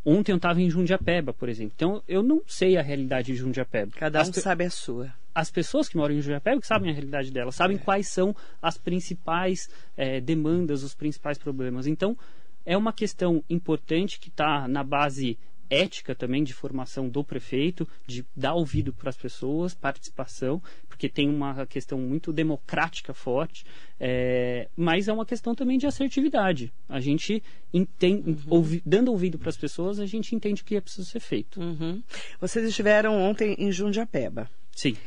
Ontem 0.03 0.31
eu 0.31 0.37
estava 0.37 0.59
em 0.61 0.69
Jundiapeba, 0.69 1.33
por 1.33 1.47
exemplo. 1.47 1.73
Então 1.75 2.03
eu 2.07 2.23
não 2.23 2.41
sei 2.47 2.77
a 2.77 2.81
realidade 2.81 3.31
de 3.31 3.35
Jundiapeba. 3.35 3.91
Cada 3.95 4.19
um 4.19 4.21
as 4.21 4.29
sabe 4.29 4.65
a 4.65 4.69
sua. 4.69 5.13
As 5.33 5.51
pessoas 5.51 5.87
que 5.87 5.95
moram 5.95 6.15
em 6.15 6.21
Jundiapeba 6.21 6.59
que 6.59 6.67
sabem 6.67 6.89
a 6.89 6.93
realidade 6.93 7.31
delas, 7.31 7.55
sabem 7.55 7.77
é. 7.77 7.79
quais 7.79 8.07
são 8.07 8.35
as 8.61 8.77
principais 8.77 9.69
é, 9.95 10.19
demandas, 10.19 10.83
os 10.83 10.95
principais 10.95 11.37
problemas. 11.37 11.87
Então 11.87 12.17
é 12.65 12.75
uma 12.75 12.91
questão 12.91 13.43
importante 13.49 14.19
que 14.19 14.29
está 14.29 14.67
na 14.67 14.83
base 14.83 15.37
ética 15.71 16.13
também 16.13 16.43
de 16.43 16.53
formação 16.53 17.07
do 17.07 17.23
prefeito, 17.23 17.87
de 18.05 18.25
dar 18.35 18.53
ouvido 18.53 18.93
para 18.93 19.09
as 19.09 19.15
pessoas, 19.15 19.73
participação, 19.73 20.61
porque 20.89 21.07
tem 21.07 21.29
uma 21.29 21.65
questão 21.65 21.97
muito 21.97 22.33
democrática 22.33 23.13
forte, 23.13 23.65
é, 23.97 24.67
mas 24.75 25.07
é 25.07 25.13
uma 25.13 25.25
questão 25.25 25.55
também 25.55 25.77
de 25.77 25.87
assertividade. 25.87 26.71
A 26.89 26.99
gente 26.99 27.41
entende, 27.73 28.29
uhum. 28.29 28.37
ouvi, 28.49 28.83
dando 28.85 29.11
ouvido 29.11 29.39
para 29.39 29.49
as 29.49 29.57
pessoas, 29.57 29.99
a 29.99 30.05
gente 30.05 30.35
entende 30.35 30.61
o 30.61 30.65
que 30.65 30.75
é 30.75 30.81
preciso 30.81 31.09
ser 31.09 31.21
feito. 31.21 31.61
Uhum. 31.61 32.03
Vocês 32.39 32.67
estiveram 32.67 33.17
ontem 33.17 33.55
em 33.57 33.71
Jundiapeba. 33.71 34.49
Sim. 34.75 34.97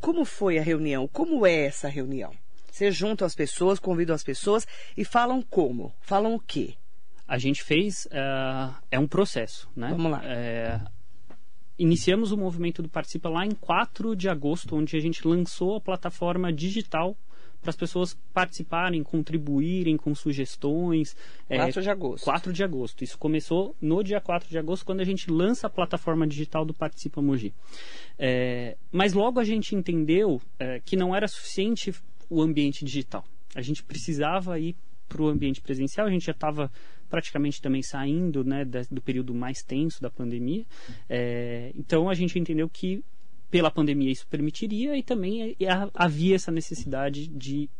Como 0.00 0.24
foi 0.24 0.58
a 0.58 0.62
reunião? 0.62 1.08
Como 1.08 1.46
é 1.46 1.64
essa 1.64 1.88
reunião? 1.88 2.32
Você 2.70 2.90
junta 2.90 3.24
as 3.24 3.34
pessoas, 3.34 3.78
convida 3.78 4.14
as 4.14 4.22
pessoas 4.22 4.66
e 4.96 5.04
falam 5.04 5.42
como? 5.42 5.92
Falam 6.00 6.34
o 6.34 6.40
quê? 6.40 6.74
A 7.28 7.36
gente 7.36 7.62
fez 7.62 8.06
uh, 8.06 8.74
é 8.90 8.98
um 8.98 9.06
processo, 9.06 9.68
né? 9.76 9.88
Vamos 9.90 10.10
lá. 10.10 10.22
É, 10.24 10.80
iniciamos 11.78 12.32
o 12.32 12.38
movimento 12.38 12.82
do 12.82 12.88
Participa 12.88 13.28
lá 13.28 13.44
em 13.44 13.50
4 13.50 14.16
de 14.16 14.30
agosto, 14.30 14.74
onde 14.74 14.96
a 14.96 15.00
gente 15.00 15.28
lançou 15.28 15.76
a 15.76 15.80
plataforma 15.80 16.50
digital 16.50 17.14
para 17.60 17.70
as 17.70 17.76
pessoas 17.76 18.16
participarem, 18.32 19.02
contribuírem 19.02 19.96
com 19.96 20.14
sugestões. 20.14 21.14
4 21.48 21.80
é, 21.80 21.82
de 21.82 21.90
agosto. 21.90 22.24
4 22.24 22.52
de 22.52 22.64
agosto. 22.64 23.04
Isso 23.04 23.18
começou 23.18 23.76
no 23.80 24.02
dia 24.02 24.20
4 24.20 24.48
de 24.48 24.56
agosto, 24.56 24.86
quando 24.86 25.00
a 25.00 25.04
gente 25.04 25.30
lança 25.30 25.66
a 25.66 25.70
plataforma 25.70 26.26
digital 26.26 26.64
do 26.64 26.72
Participa 26.72 27.20
Mogi. 27.20 27.52
É, 28.18 28.76
mas 28.90 29.12
logo 29.12 29.38
a 29.38 29.44
gente 29.44 29.74
entendeu 29.74 30.40
é, 30.58 30.80
que 30.80 30.96
não 30.96 31.14
era 31.14 31.28
suficiente 31.28 31.92
o 32.30 32.40
ambiente 32.40 32.84
digital. 32.84 33.24
A 33.54 33.60
gente 33.60 33.82
precisava 33.82 34.58
ir 34.58 34.74
para 35.08 35.22
o 35.22 35.28
ambiente 35.28 35.60
presencial. 35.60 36.06
A 36.06 36.10
gente 36.10 36.26
já 36.26 36.32
estava 36.32 36.70
praticamente 37.08 37.60
também 37.60 37.82
saindo 37.82 38.44
né, 38.44 38.64
da, 38.64 38.82
do 38.90 39.00
período 39.00 39.34
mais 39.34 39.62
tenso 39.62 40.00
da 40.02 40.10
pandemia. 40.10 40.64
É, 41.08 41.72
então 41.74 42.08
a 42.08 42.14
gente 42.14 42.38
entendeu 42.38 42.68
que 42.68 43.02
pela 43.50 43.70
pandemia 43.70 44.10
isso 44.10 44.26
permitiria 44.26 44.96
e 44.96 45.02
também 45.02 45.56
havia 45.94 46.36
essa 46.36 46.52
necessidade 46.52 47.26
de 47.26 47.70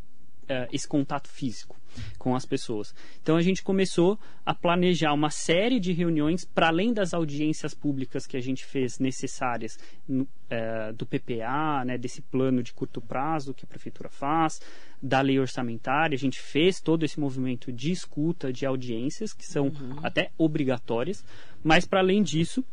esse 0.71 0.87
contato 0.87 1.27
físico 1.27 1.79
com 2.17 2.35
as 2.35 2.45
pessoas. 2.45 2.93
Então 3.21 3.35
a 3.35 3.41
gente 3.41 3.63
começou 3.63 4.19
a 4.45 4.53
planejar 4.53 5.13
uma 5.13 5.29
série 5.29 5.79
de 5.79 5.91
reuniões 5.91 6.45
para 6.45 6.67
além 6.67 6.93
das 6.93 7.13
audiências 7.13 7.73
públicas 7.73 8.25
que 8.25 8.37
a 8.37 8.41
gente 8.41 8.65
fez 8.65 8.99
necessárias 8.99 9.77
no, 10.07 10.23
uh, 10.23 10.93
do 10.93 11.05
PPA, 11.05 11.83
né, 11.85 11.97
desse 11.97 12.21
plano 12.21 12.63
de 12.63 12.73
curto 12.73 13.01
prazo 13.01 13.53
que 13.53 13.65
a 13.65 13.67
prefeitura 13.67 14.09
faz, 14.09 14.61
da 15.01 15.21
lei 15.21 15.39
orçamentária. 15.39 16.15
A 16.15 16.19
gente 16.19 16.39
fez 16.39 16.79
todo 16.79 17.03
esse 17.03 17.19
movimento 17.19 17.71
de 17.71 17.91
escuta 17.91 18.51
de 18.51 18.65
audiências 18.65 19.33
que 19.33 19.45
são 19.45 19.67
uhum. 19.67 19.99
até 20.03 20.31
obrigatórias, 20.37 21.23
mas 21.63 21.85
para 21.85 21.99
além 21.99 22.23
disso 22.23 22.63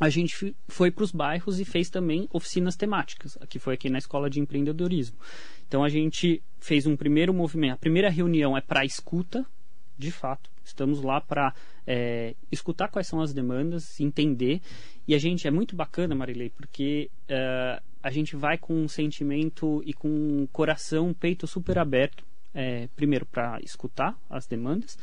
a 0.00 0.08
gente 0.08 0.54
foi 0.68 0.90
para 0.90 1.04
os 1.04 1.10
bairros 1.10 1.58
e 1.58 1.64
fez 1.64 1.90
também 1.90 2.28
oficinas 2.32 2.76
temáticas, 2.76 3.36
que 3.48 3.58
foi 3.58 3.74
aqui 3.74 3.90
na 3.90 3.98
Escola 3.98 4.30
de 4.30 4.40
Empreendedorismo. 4.40 5.16
Então 5.66 5.82
a 5.82 5.88
gente 5.88 6.42
fez 6.60 6.86
um 6.86 6.96
primeiro 6.96 7.34
movimento. 7.34 7.74
A 7.74 7.78
primeira 7.78 8.08
reunião 8.08 8.56
é 8.56 8.60
para 8.60 8.84
escuta, 8.84 9.44
de 9.96 10.12
fato. 10.12 10.50
Estamos 10.64 11.02
lá 11.02 11.20
para 11.20 11.52
é, 11.86 12.34
escutar 12.52 12.88
quais 12.88 13.08
são 13.08 13.20
as 13.20 13.32
demandas, 13.32 14.00
entender. 14.00 14.60
E 15.06 15.14
a 15.14 15.18
gente 15.18 15.48
é 15.48 15.50
muito 15.50 15.74
bacana, 15.74 16.14
Marilei, 16.14 16.50
porque 16.50 17.10
uh, 17.24 17.82
a 18.02 18.10
gente 18.10 18.36
vai 18.36 18.56
com 18.56 18.74
um 18.74 18.88
sentimento 18.88 19.82
e 19.84 19.92
com 19.92 20.08
um 20.08 20.46
coração, 20.52 21.08
um 21.08 21.14
peito 21.14 21.46
super 21.46 21.78
aberto. 21.78 22.24
É, 22.54 22.88
primeiro 22.96 23.26
para 23.26 23.60
escutar 23.60 24.18
as 24.28 24.46
demandas 24.46 24.96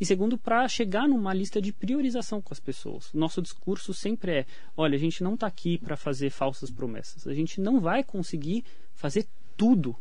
e 0.00 0.06
segundo, 0.06 0.38
para 0.38 0.66
chegar 0.66 1.06
numa 1.06 1.34
lista 1.34 1.60
de 1.60 1.72
priorização 1.72 2.40
com 2.40 2.54
as 2.54 2.58
pessoas. 2.58 3.12
Nosso 3.12 3.42
discurso 3.42 3.92
sempre 3.92 4.32
é: 4.32 4.46
olha, 4.74 4.96
a 4.96 4.98
gente 4.98 5.22
não 5.22 5.34
está 5.34 5.46
aqui 5.46 5.76
para 5.76 5.96
fazer 5.96 6.30
falsas 6.30 6.70
promessas. 6.70 7.26
A 7.26 7.34
gente 7.34 7.60
não 7.60 7.80
vai 7.80 8.02
conseguir 8.02 8.64
fazer 8.94 9.28
tudo 9.56 9.94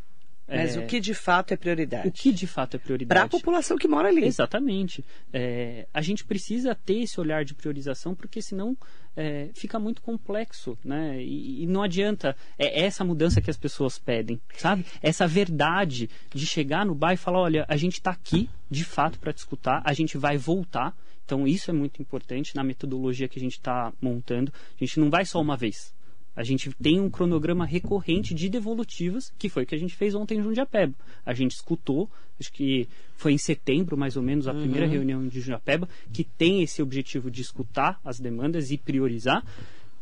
mas 0.49 0.75
é, 0.75 0.79
o 0.79 0.87
que 0.87 0.99
de 0.99 1.13
fato 1.13 1.53
é 1.53 1.57
prioridade? 1.57 2.07
O 2.07 2.11
que 2.11 2.31
de 2.31 2.47
fato 2.47 2.75
é 2.75 2.79
prioridade? 2.79 3.07
Para 3.07 3.25
a 3.25 3.29
população 3.29 3.77
que 3.77 3.87
mora 3.87 4.09
ali. 4.09 4.25
Exatamente. 4.25 5.03
É, 5.31 5.87
a 5.93 6.01
gente 6.01 6.25
precisa 6.25 6.73
ter 6.73 7.01
esse 7.01 7.19
olhar 7.19 7.45
de 7.45 7.53
priorização, 7.53 8.15
porque 8.15 8.41
senão 8.41 8.75
é, 9.15 9.49
fica 9.53 9.77
muito 9.79 10.01
complexo, 10.01 10.77
né? 10.83 11.21
E, 11.21 11.63
e, 11.63 11.67
não 11.67 11.83
adianta. 11.83 12.35
É 12.57 12.83
essa 12.83 13.03
mudança 13.03 13.41
que 13.41 13.49
as 13.49 13.57
pessoas 13.57 13.99
pedem, 13.99 14.39
sabe? 14.57 14.85
Essa 15.01 15.27
verdade 15.27 16.09
de 16.33 16.45
chegar 16.45 16.85
no 16.85 16.95
bar 16.95 17.13
e 17.13 17.17
falar: 17.17 17.39
olha, 17.39 17.65
a 17.67 17.77
gente 17.77 17.93
está 17.93 18.11
aqui 18.11 18.49
de 18.69 18.83
fato 18.83 19.19
para 19.19 19.33
te 19.33 19.37
escutar, 19.39 19.81
a 19.85 19.93
gente 19.93 20.17
vai 20.17 20.37
voltar. 20.37 20.95
Então, 21.25 21.47
isso 21.47 21.69
é 21.69 21.73
muito 21.73 22.01
importante 22.01 22.55
na 22.55 22.63
metodologia 22.63 23.27
que 23.27 23.37
a 23.37 23.41
gente 23.41 23.53
está 23.53 23.93
montando. 24.01 24.51
A 24.51 24.83
gente 24.83 24.99
não 24.99 25.11
vai 25.11 25.25
só 25.25 25.39
uma 25.39 25.55
vez. 25.55 25.93
A 26.39 26.43
gente 26.45 26.71
tem 26.81 27.01
um 27.01 27.09
cronograma 27.09 27.65
recorrente 27.65 28.33
de 28.33 28.47
devolutivas, 28.47 29.29
que 29.37 29.49
foi 29.49 29.63
o 29.63 29.65
que 29.65 29.75
a 29.75 29.77
gente 29.77 29.93
fez 29.93 30.15
ontem 30.15 30.39
em 30.39 30.41
Jundiapeba. 30.41 30.93
A 31.25 31.33
gente 31.33 31.51
escutou, 31.51 32.09
acho 32.39 32.49
que 32.53 32.87
foi 33.17 33.33
em 33.33 33.37
setembro, 33.37 33.97
mais 33.97 34.15
ou 34.15 34.23
menos, 34.23 34.47
a 34.47 34.53
uhum. 34.53 34.61
primeira 34.61 34.87
reunião 34.87 35.27
de 35.27 35.41
Jundiapeba, 35.41 35.89
que 36.13 36.23
tem 36.23 36.63
esse 36.63 36.81
objetivo 36.81 37.29
de 37.29 37.41
escutar 37.41 37.99
as 38.05 38.21
demandas 38.21 38.71
e 38.71 38.77
priorizar. 38.77 39.43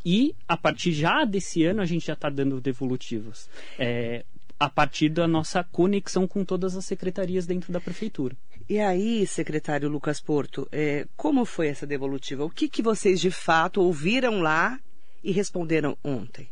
E 0.06 0.36
a 0.48 0.56
partir 0.56 0.92
já 0.92 1.26
desse 1.26 1.64
ano 1.64 1.82
a 1.82 1.86
gente 1.86 2.06
já 2.06 2.14
está 2.14 2.30
dando 2.30 2.62
devolutivas. 2.62 3.50
É, 3.80 4.24
a 4.60 4.70
partir 4.70 5.10
da 5.10 5.28
nossa 5.28 5.64
conexão 5.64 6.28
com 6.28 6.46
todas 6.46 6.76
as 6.76 6.86
secretarias 6.86 7.48
dentro 7.48 7.74
da 7.74 7.82
prefeitura. 7.82 8.38
E 8.70 8.80
aí, 8.80 9.26
secretário 9.26 9.90
Lucas 9.90 10.22
Porto, 10.22 10.68
é, 10.72 11.08
como 11.16 11.46
foi 11.46 11.70
essa 11.70 11.88
devolutiva? 11.88 12.46
O 12.46 12.50
que, 12.52 12.70
que 12.70 12.84
vocês 12.84 13.20
de 13.20 13.32
fato 13.32 13.82
ouviram 13.82 14.40
lá 14.40 14.80
e 15.24 15.32
responderam 15.32 15.98
ontem? 16.04 16.48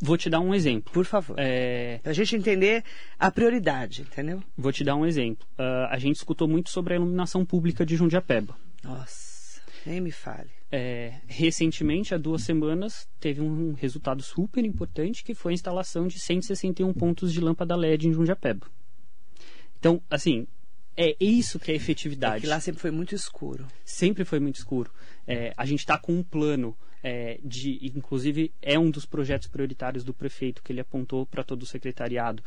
Vou 0.00 0.16
te 0.16 0.28
dar 0.28 0.40
um 0.40 0.54
exemplo. 0.54 0.92
Por 0.92 1.04
favor. 1.04 1.36
É... 1.38 1.98
Para 2.02 2.12
a 2.12 2.14
gente 2.14 2.36
entender 2.36 2.84
a 3.18 3.30
prioridade, 3.30 4.02
entendeu? 4.02 4.42
Vou 4.56 4.70
te 4.70 4.84
dar 4.84 4.94
um 4.94 5.06
exemplo. 5.06 5.46
Uh, 5.58 5.88
a 5.90 5.98
gente 5.98 6.16
escutou 6.16 6.46
muito 6.46 6.70
sobre 6.70 6.94
a 6.94 6.96
iluminação 6.96 7.44
pública 7.44 7.84
de 7.84 7.96
Jundiapeba. 7.96 8.54
Nossa, 8.82 9.62
nem 9.86 10.00
me 10.00 10.10
fale. 10.10 10.50
É, 10.70 11.20
recentemente, 11.26 12.14
há 12.14 12.18
duas 12.18 12.42
semanas, 12.42 13.08
teve 13.20 13.40
um 13.40 13.72
resultado 13.72 14.22
super 14.22 14.64
importante 14.64 15.22
que 15.22 15.34
foi 15.34 15.52
a 15.52 15.54
instalação 15.54 16.06
de 16.06 16.18
161 16.18 16.92
pontos 16.92 17.32
de 17.32 17.40
lâmpada 17.40 17.76
LED 17.76 18.08
em 18.08 18.12
Jundiapeba. 18.12 18.66
Então, 19.78 20.02
assim, 20.10 20.46
é 20.96 21.14
isso 21.20 21.58
que 21.58 21.70
é 21.70 21.74
efetividade. 21.74 22.38
É 22.38 22.40
que 22.40 22.46
lá 22.46 22.58
sempre 22.58 22.80
foi 22.80 22.90
muito 22.90 23.14
escuro. 23.14 23.66
Sempre 23.84 24.24
foi 24.24 24.40
muito 24.40 24.56
escuro. 24.56 24.90
É, 25.26 25.52
a 25.56 25.66
gente 25.66 25.80
está 25.80 25.98
com 25.98 26.12
um 26.12 26.22
plano 26.22 26.76
é, 27.02 27.38
de, 27.44 27.78
inclusive, 27.94 28.52
é 28.62 28.78
um 28.78 28.90
dos 28.90 29.04
projetos 29.04 29.46
prioritários 29.46 30.02
do 30.02 30.14
prefeito 30.14 30.62
que 30.62 30.72
ele 30.72 30.80
apontou 30.80 31.26
para 31.26 31.44
todo 31.44 31.62
o 31.62 31.66
secretariado. 31.66 32.42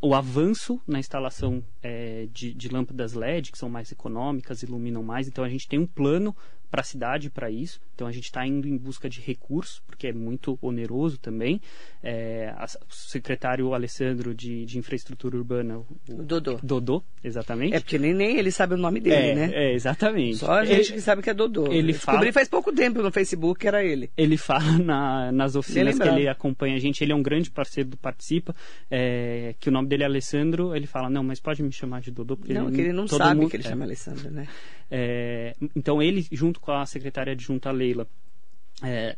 O 0.00 0.14
avanço 0.14 0.80
na 0.86 0.98
instalação 0.98 1.62
é, 1.82 2.26
de, 2.32 2.52
de 2.52 2.68
lâmpadas 2.68 3.12
LED, 3.12 3.52
que 3.52 3.58
são 3.58 3.68
mais 3.68 3.92
econômicas, 3.92 4.62
iluminam 4.62 5.02
mais. 5.02 5.28
Então, 5.28 5.44
a 5.44 5.48
gente 5.48 5.68
tem 5.68 5.78
um 5.78 5.86
plano 5.86 6.34
para 6.70 6.80
a 6.80 6.84
cidade 6.84 7.30
para 7.30 7.50
isso. 7.50 7.80
Então 7.94 8.06
a 8.06 8.12
gente 8.12 8.24
está 8.24 8.46
indo 8.46 8.68
em 8.68 8.76
busca 8.76 9.08
de 9.08 9.20
recursos, 9.20 9.80
porque 9.86 10.08
é 10.08 10.12
muito 10.12 10.58
oneroso 10.60 11.18
também. 11.18 11.60
É, 12.02 12.52
a, 12.56 12.64
o 12.64 12.94
secretário 12.94 13.72
Alessandro 13.72 14.34
de, 14.34 14.64
de 14.66 14.78
Infraestrutura 14.78 15.36
Urbana, 15.36 15.78
o, 15.78 15.86
o 16.08 16.22
Dodô. 16.22 16.58
Dodô, 16.62 17.02
exatamente. 17.24 17.74
É 17.74 17.80
porque 17.80 17.98
nem, 17.98 18.12
nem 18.12 18.36
ele 18.36 18.50
sabe 18.50 18.74
o 18.74 18.76
nome 18.76 19.00
dele, 19.00 19.30
é, 19.30 19.34
né? 19.34 19.50
É, 19.52 19.74
exatamente. 19.74 20.38
Só 20.38 20.52
a 20.52 20.64
gente 20.64 20.90
ele, 20.90 20.92
que 20.92 21.00
sabe 21.00 21.22
que 21.22 21.30
é 21.30 21.34
Dodô. 21.34 21.72
Ele 21.72 21.92
fala, 21.92 22.18
Descobri 22.18 22.32
faz 22.32 22.48
pouco 22.48 22.72
tempo 22.72 23.02
no 23.02 23.10
Facebook 23.10 23.60
que 23.60 23.68
era 23.68 23.82
ele. 23.82 24.10
Ele 24.16 24.36
fala 24.36 24.76
na, 24.78 25.32
nas 25.32 25.56
oficinas 25.56 25.98
que 25.98 26.08
ele 26.08 26.28
acompanha 26.28 26.76
a 26.76 26.78
gente. 26.78 27.02
Ele 27.02 27.12
é 27.12 27.14
um 27.14 27.22
grande 27.22 27.50
parceiro 27.50 27.90
do 27.90 27.96
Participa, 27.96 28.54
é, 28.90 29.54
que 29.58 29.68
o 29.68 29.72
nome 29.72 29.88
dele 29.88 30.02
é 30.02 30.06
Alessandro. 30.06 30.74
Ele 30.74 30.86
fala, 30.86 31.08
não, 31.08 31.22
mas 31.22 31.40
pode 31.40 31.62
me 31.62 31.72
chamar 31.72 32.00
de 32.00 32.10
Dodô. 32.10 32.36
Porque 32.36 32.52
não, 32.52 32.68
ele, 32.68 32.76
que 32.76 32.80
ele 32.82 32.92
não 32.92 33.06
sabe 33.08 33.40
mundo, 33.40 33.50
que 33.50 33.56
ele 33.56 33.62
chama 33.62 33.84
Alessandro, 33.84 34.30
né? 34.30 34.46
É, 34.90 35.54
então 35.74 36.02
ele, 36.02 36.26
junto 36.30 36.60
com 36.60 36.72
a 36.72 36.86
secretária 36.86 37.32
adjunta 37.32 37.70
Leila, 37.70 38.06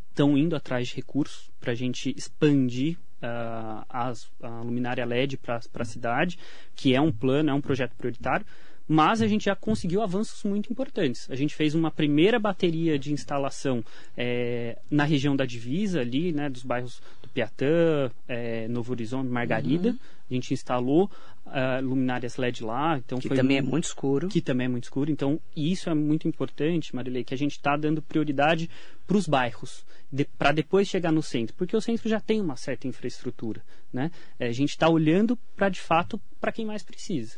estão 0.08 0.36
é, 0.36 0.40
indo 0.40 0.54
atrás 0.54 0.88
de 0.88 0.96
recursos 0.96 1.50
para 1.60 1.72
a 1.72 1.74
gente 1.74 2.14
expandir 2.16 2.96
uh, 3.22 3.84
as, 3.88 4.30
a 4.42 4.60
luminária 4.60 5.04
LED 5.04 5.36
para 5.36 5.60
a 5.74 5.84
cidade, 5.84 6.38
que 6.74 6.94
é 6.94 7.00
um 7.00 7.12
plano, 7.12 7.50
é 7.50 7.54
um 7.54 7.60
projeto 7.60 7.94
prioritário 7.96 8.46
mas 8.88 9.20
a 9.20 9.26
gente 9.26 9.44
já 9.44 9.54
conseguiu 9.54 10.00
avanços 10.00 10.42
muito 10.44 10.72
importantes. 10.72 11.30
A 11.30 11.36
gente 11.36 11.54
fez 11.54 11.74
uma 11.74 11.90
primeira 11.90 12.38
bateria 12.38 12.98
de 12.98 13.12
instalação 13.12 13.84
é, 14.16 14.78
na 14.90 15.04
região 15.04 15.36
da 15.36 15.44
divisa 15.44 16.00
ali, 16.00 16.32
né, 16.32 16.48
dos 16.48 16.62
bairros 16.62 17.02
do 17.22 17.28
Piatã, 17.28 18.10
é, 18.26 18.66
Novo 18.68 18.92
Horizonte, 18.92 19.28
Margarida. 19.28 19.90
Uhum. 19.90 19.98
A 20.30 20.34
gente 20.34 20.52
instalou 20.52 21.10
uh, 21.46 21.82
luminárias 21.82 22.36
LED 22.36 22.62
lá, 22.62 22.98
então 22.98 23.18
que 23.18 23.28
também 23.28 23.56
muito, 23.56 23.68
é 23.68 23.70
muito 23.70 23.84
escuro. 23.84 24.28
Que 24.28 24.40
também 24.40 24.66
é 24.66 24.68
muito 24.68 24.84
escuro. 24.84 25.10
Então 25.10 25.40
isso 25.56 25.88
é 25.88 25.94
muito 25.94 26.28
importante, 26.28 26.94
Marilei, 26.94 27.24
que 27.24 27.34
a 27.34 27.38
gente 27.38 27.52
está 27.52 27.76
dando 27.76 28.02
prioridade 28.02 28.68
para 29.06 29.16
os 29.16 29.26
bairros, 29.26 29.84
de, 30.12 30.24
para 30.24 30.52
depois 30.52 30.86
chegar 30.88 31.12
no 31.12 31.22
centro, 31.22 31.54
porque 31.56 31.76
o 31.76 31.80
centro 31.80 32.08
já 32.08 32.20
tem 32.20 32.40
uma 32.40 32.56
certa 32.56 32.86
infraestrutura, 32.86 33.62
né? 33.92 34.10
É, 34.38 34.48
a 34.48 34.52
gente 34.52 34.70
está 34.70 34.88
olhando 34.88 35.36
para 35.56 35.68
de 35.68 35.80
fato 35.80 36.20
para 36.40 36.52
quem 36.52 36.66
mais 36.66 36.82
precisa 36.82 37.36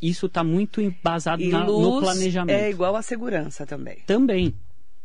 isso 0.00 0.26
está 0.26 0.44
muito 0.44 0.80
embasado 0.80 1.44
na, 1.44 1.64
no 1.64 2.00
planejamento. 2.00 2.56
É 2.56 2.70
igual 2.70 2.94
a 2.94 3.02
segurança 3.02 3.66
também. 3.66 3.98
Também, 4.06 4.54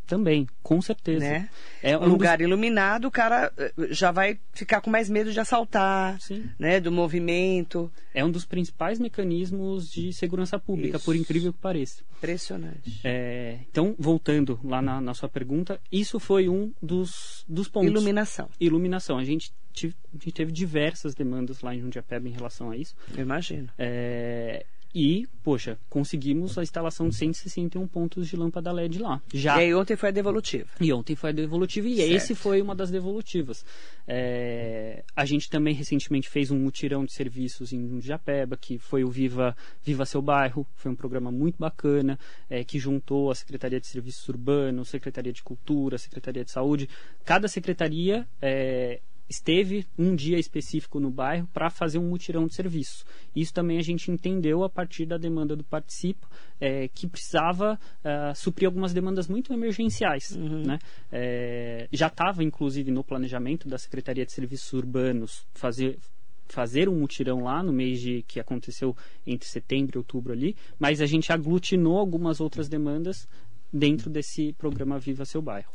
também, 0.05 0.47
com 0.61 0.81
certeza. 0.81 1.25
Né? 1.25 1.49
É 1.81 1.97
um 1.97 2.07
lugar 2.07 2.37
dos... 2.37 2.45
iluminado, 2.45 3.05
o 3.05 3.11
cara 3.11 3.51
eh, 3.57 3.73
já 3.89 4.11
vai 4.11 4.37
ficar 4.53 4.81
com 4.81 4.89
mais 4.89 5.09
medo 5.09 5.31
de 5.31 5.39
assaltar, 5.39 6.19
Sim. 6.19 6.49
né? 6.59 6.79
Do 6.79 6.91
movimento. 6.91 7.91
É 8.13 8.23
um 8.23 8.31
dos 8.31 8.45
principais 8.45 8.99
mecanismos 8.99 9.89
de 9.91 10.13
segurança 10.13 10.59
pública, 10.59 10.97
isso. 10.97 11.05
por 11.05 11.15
incrível 11.15 11.53
que 11.53 11.59
pareça. 11.59 12.03
Impressionante. 12.17 13.01
É, 13.03 13.59
então, 13.69 13.95
voltando 13.97 14.59
lá 14.63 14.81
na, 14.81 15.01
na, 15.01 15.13
sua 15.13 15.27
pergunta, 15.27 15.79
isso 15.91 16.19
foi 16.19 16.47
um 16.47 16.71
dos, 16.81 17.43
dos 17.47 17.67
pontos. 17.67 17.89
Iluminação. 17.89 18.49
Iluminação. 18.59 19.17
A 19.17 19.23
gente, 19.23 19.53
tive, 19.73 19.95
a 20.13 20.17
gente 20.17 20.31
teve 20.31 20.51
diversas 20.51 21.13
demandas 21.15 21.61
lá 21.61 21.75
em 21.75 21.81
Jundiapeba 21.81 22.27
em 22.27 22.31
relação 22.31 22.69
a 22.69 22.77
isso. 22.77 22.95
Eu 23.15 23.21
imagino. 23.21 23.69
É, 23.77 24.65
e, 24.93 25.27
poxa, 25.43 25.77
conseguimos 25.89 26.57
a 26.57 26.63
instalação 26.63 27.09
de 27.09 27.15
161 27.15 27.87
pontos 27.87 28.27
de 28.27 28.35
lâmpada 28.35 28.71
LED 28.71 28.99
lá. 28.99 29.21
Já. 29.33 29.57
E 29.57 29.65
aí 29.65 29.73
ontem 29.73 29.95
foi 29.95 30.09
a 30.09 30.11
devolutiva. 30.11 30.69
E 30.79 30.93
ontem 30.93 31.15
foi 31.15 31.31
a 31.31 31.33
devolutiva 31.33 31.87
e 31.87 31.95
certo. 31.95 32.11
esse 32.11 32.35
foi 32.35 32.61
uma 32.61 32.75
das 32.75 32.91
devolutivas. 32.91 33.65
É, 34.07 35.03
a 35.15 35.25
gente 35.25 35.49
também 35.49 35.73
recentemente 35.73 36.29
fez 36.29 36.51
um 36.51 36.59
mutirão 36.59 37.05
de 37.05 37.13
serviços 37.13 37.73
em 37.73 37.99
Japeba, 38.01 38.55
que 38.55 38.77
foi 38.77 39.03
o 39.03 39.09
Viva, 39.09 39.55
Viva 39.83 40.05
Seu 40.05 40.21
Bairro. 40.21 40.67
Foi 40.75 40.91
um 40.91 40.95
programa 40.95 41.31
muito 41.31 41.57
bacana, 41.57 42.19
é, 42.49 42.63
que 42.63 42.77
juntou 42.77 43.31
a 43.31 43.35
Secretaria 43.35 43.79
de 43.79 43.87
Serviços 43.87 44.27
Urbanos, 44.29 44.89
Secretaria 44.89 45.33
de 45.33 45.41
Cultura, 45.41 45.97
Secretaria 45.97 46.45
de 46.45 46.51
Saúde. 46.51 46.87
Cada 47.25 47.47
secretaria 47.47 48.27
é, 48.41 48.99
esteve 49.29 49.85
um 49.97 50.15
dia 50.15 50.37
específico 50.37 50.99
no 50.99 51.09
bairro 51.09 51.47
para 51.53 51.69
fazer 51.69 51.97
um 51.97 52.07
mutirão 52.09 52.47
de 52.47 52.53
serviço. 52.53 53.05
Isso 53.35 53.53
também 53.53 53.77
a 53.77 53.81
gente 53.81 54.11
entendeu 54.11 54.63
a 54.63 54.69
partir 54.69 55.05
da 55.05 55.17
demanda 55.17 55.55
do 55.55 55.63
Participa, 55.63 56.27
é, 56.59 56.87
que 56.87 57.07
precisava 57.07 57.79
uh, 58.03 58.35
suprir 58.35 58.67
algumas 58.67 58.93
demandas 58.93 59.27
muito 59.27 59.53
emergenciais. 59.53 60.31
Uhum. 60.31 60.63
Né? 60.63 60.79
É, 61.11 61.87
já 61.91 62.07
estava, 62.07 62.43
inclusive, 62.43 62.91
no 62.91 63.03
planejamento 63.03 63.67
da 63.67 63.77
Secretaria 63.77 64.25
de 64.25 64.31
Serviços 64.31 64.71
Urbanos 64.73 65.45
fazer 65.53 65.97
fazer 66.45 66.87
um 66.87 66.99
mutirão 66.99 67.43
lá 67.43 67.63
no 67.63 67.73
mês 67.73 67.99
de 67.99 68.21
que 68.27 68.39
aconteceu 68.39 68.95
entre 69.25 69.47
setembro 69.47 69.97
e 69.97 69.99
outubro 69.99 70.33
ali, 70.33 70.55
mas 70.77 71.01
a 71.01 71.05
gente 71.07 71.31
aglutinou 71.31 71.97
algumas 71.97 72.39
outras 72.39 72.69
demandas 72.69 73.27
dentro 73.71 74.07
desse 74.07 74.53
programa 74.53 74.99
Viva 74.99 75.25
Seu 75.25 75.41
Bairro. 75.41 75.71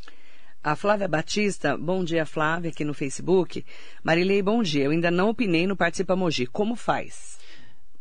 A 0.63 0.75
Flávia 0.75 1.07
Batista, 1.07 1.77
bom 1.77 2.03
dia 2.03 2.27
Flávia, 2.27 2.71
aqui 2.71 2.85
no 2.85 2.93
Facebook. 2.93 3.65
Marilei, 4.03 4.43
bom 4.43 4.61
dia. 4.61 4.85
Eu 4.85 4.91
ainda 4.91 5.09
não 5.09 5.31
opinei 5.31 5.69
no 5.69 5.77
Participa 5.77 6.17
Mogi. 6.17 6.47
Como 6.47 6.75
faz? 6.75 7.39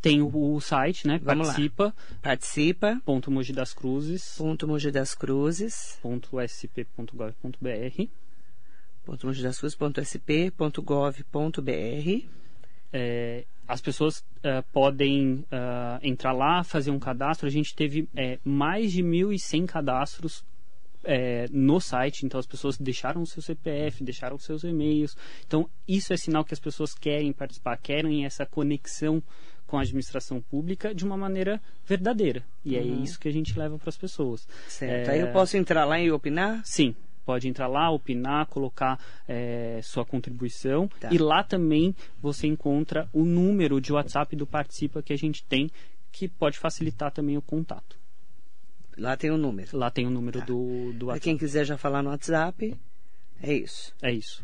Tem 0.01 0.23
o, 0.23 0.55
o 0.55 0.59
site, 0.59 1.07
né? 1.07 1.19
Vamos 1.23 1.47
participa. 1.47 1.83
Lá. 1.85 1.93
Participa. 2.21 3.01
Ponto 3.05 3.29
Mogi 3.29 3.53
das 3.53 3.73
Cruzes. 3.73 4.35
Ponto 4.37 4.67
Mogi 4.67 4.89
das 4.89 5.13
Cruzes. 5.13 5.99
Ponto 6.01 6.39
sp.gov.br. 6.41 8.03
Ponto 9.05 9.27
Mogi 9.27 9.43
das 9.43 9.59
Cruzes. 9.59 9.77
Ponto 9.77 10.01
sp.gov.br. 10.01 11.21
É, 12.91 13.45
as 13.67 13.81
pessoas 13.81 14.19
uh, 14.19 14.63
podem 14.73 15.45
uh, 15.51 15.99
entrar 16.01 16.31
lá, 16.31 16.63
fazer 16.63 16.89
um 16.89 16.99
cadastro. 16.99 17.45
A 17.45 17.51
gente 17.51 17.75
teve 17.75 18.09
é, 18.15 18.39
mais 18.43 18.91
de 18.91 19.03
1.100 19.03 19.67
cadastros 19.67 20.43
é, 21.07 21.47
no 21.49 21.79
site, 21.79 22.25
então 22.25 22.37
as 22.37 22.45
pessoas 22.45 22.77
deixaram 22.77 23.21
o 23.21 23.25
seu 23.25 23.41
CPF, 23.41 24.03
deixaram 24.03 24.37
seus 24.37 24.65
e-mails. 24.65 25.15
Então, 25.45 25.69
isso 25.87 26.13
é 26.13 26.17
sinal 26.17 26.43
que 26.43 26.53
as 26.53 26.59
pessoas 26.59 26.93
querem 26.93 27.31
participar, 27.31 27.77
querem 27.77 28.25
essa 28.25 28.45
conexão 28.45 29.23
com 29.65 29.77
a 29.77 29.81
administração 29.81 30.41
pública 30.41 30.93
de 30.93 31.05
uma 31.05 31.15
maneira 31.15 31.61
verdadeira. 31.85 32.43
E 32.63 32.75
uhum. 32.75 32.81
é 32.81 33.03
isso 33.03 33.19
que 33.19 33.27
a 33.27 33.31
gente 33.31 33.57
leva 33.57 33.77
para 33.77 33.89
as 33.89 33.97
pessoas. 33.97 34.45
Certo. 34.67 35.09
É... 35.09 35.13
Aí 35.13 35.21
eu 35.21 35.31
posso 35.31 35.55
entrar 35.55 35.85
lá 35.85 35.97
e 35.97 36.11
opinar? 36.11 36.61
Sim, 36.65 36.93
pode 37.25 37.47
entrar 37.47 37.67
lá, 37.67 37.89
opinar, 37.89 38.45
colocar 38.47 38.99
é, 39.27 39.79
sua 39.81 40.05
contribuição. 40.05 40.89
Tá. 40.99 41.09
E 41.11 41.17
lá 41.17 41.41
também 41.41 41.95
você 42.21 42.47
encontra 42.47 43.09
o 43.13 43.23
número 43.23 43.79
de 43.79 43.93
WhatsApp 43.93 44.35
do 44.35 44.45
Participa 44.45 45.01
que 45.01 45.13
a 45.13 45.17
gente 45.17 45.43
tem, 45.45 45.69
que 46.11 46.27
pode 46.27 46.59
facilitar 46.59 47.11
também 47.11 47.37
o 47.37 47.41
contato. 47.41 47.97
Lá 48.97 49.15
tem 49.15 49.29
o 49.29 49.37
número. 49.37 49.77
Lá 49.77 49.91
tem 49.91 50.07
o 50.07 50.09
número 50.09 50.39
tá. 50.39 50.45
do, 50.45 50.91
do 50.93 51.07
WhatsApp. 51.07 51.19
Pra 51.19 51.19
quem 51.19 51.37
quiser 51.37 51.65
já 51.65 51.77
falar 51.77 52.01
no 52.01 52.09
WhatsApp, 52.09 52.75
é 53.41 53.53
isso. 53.53 53.93
É 54.01 54.11
isso. 54.11 54.43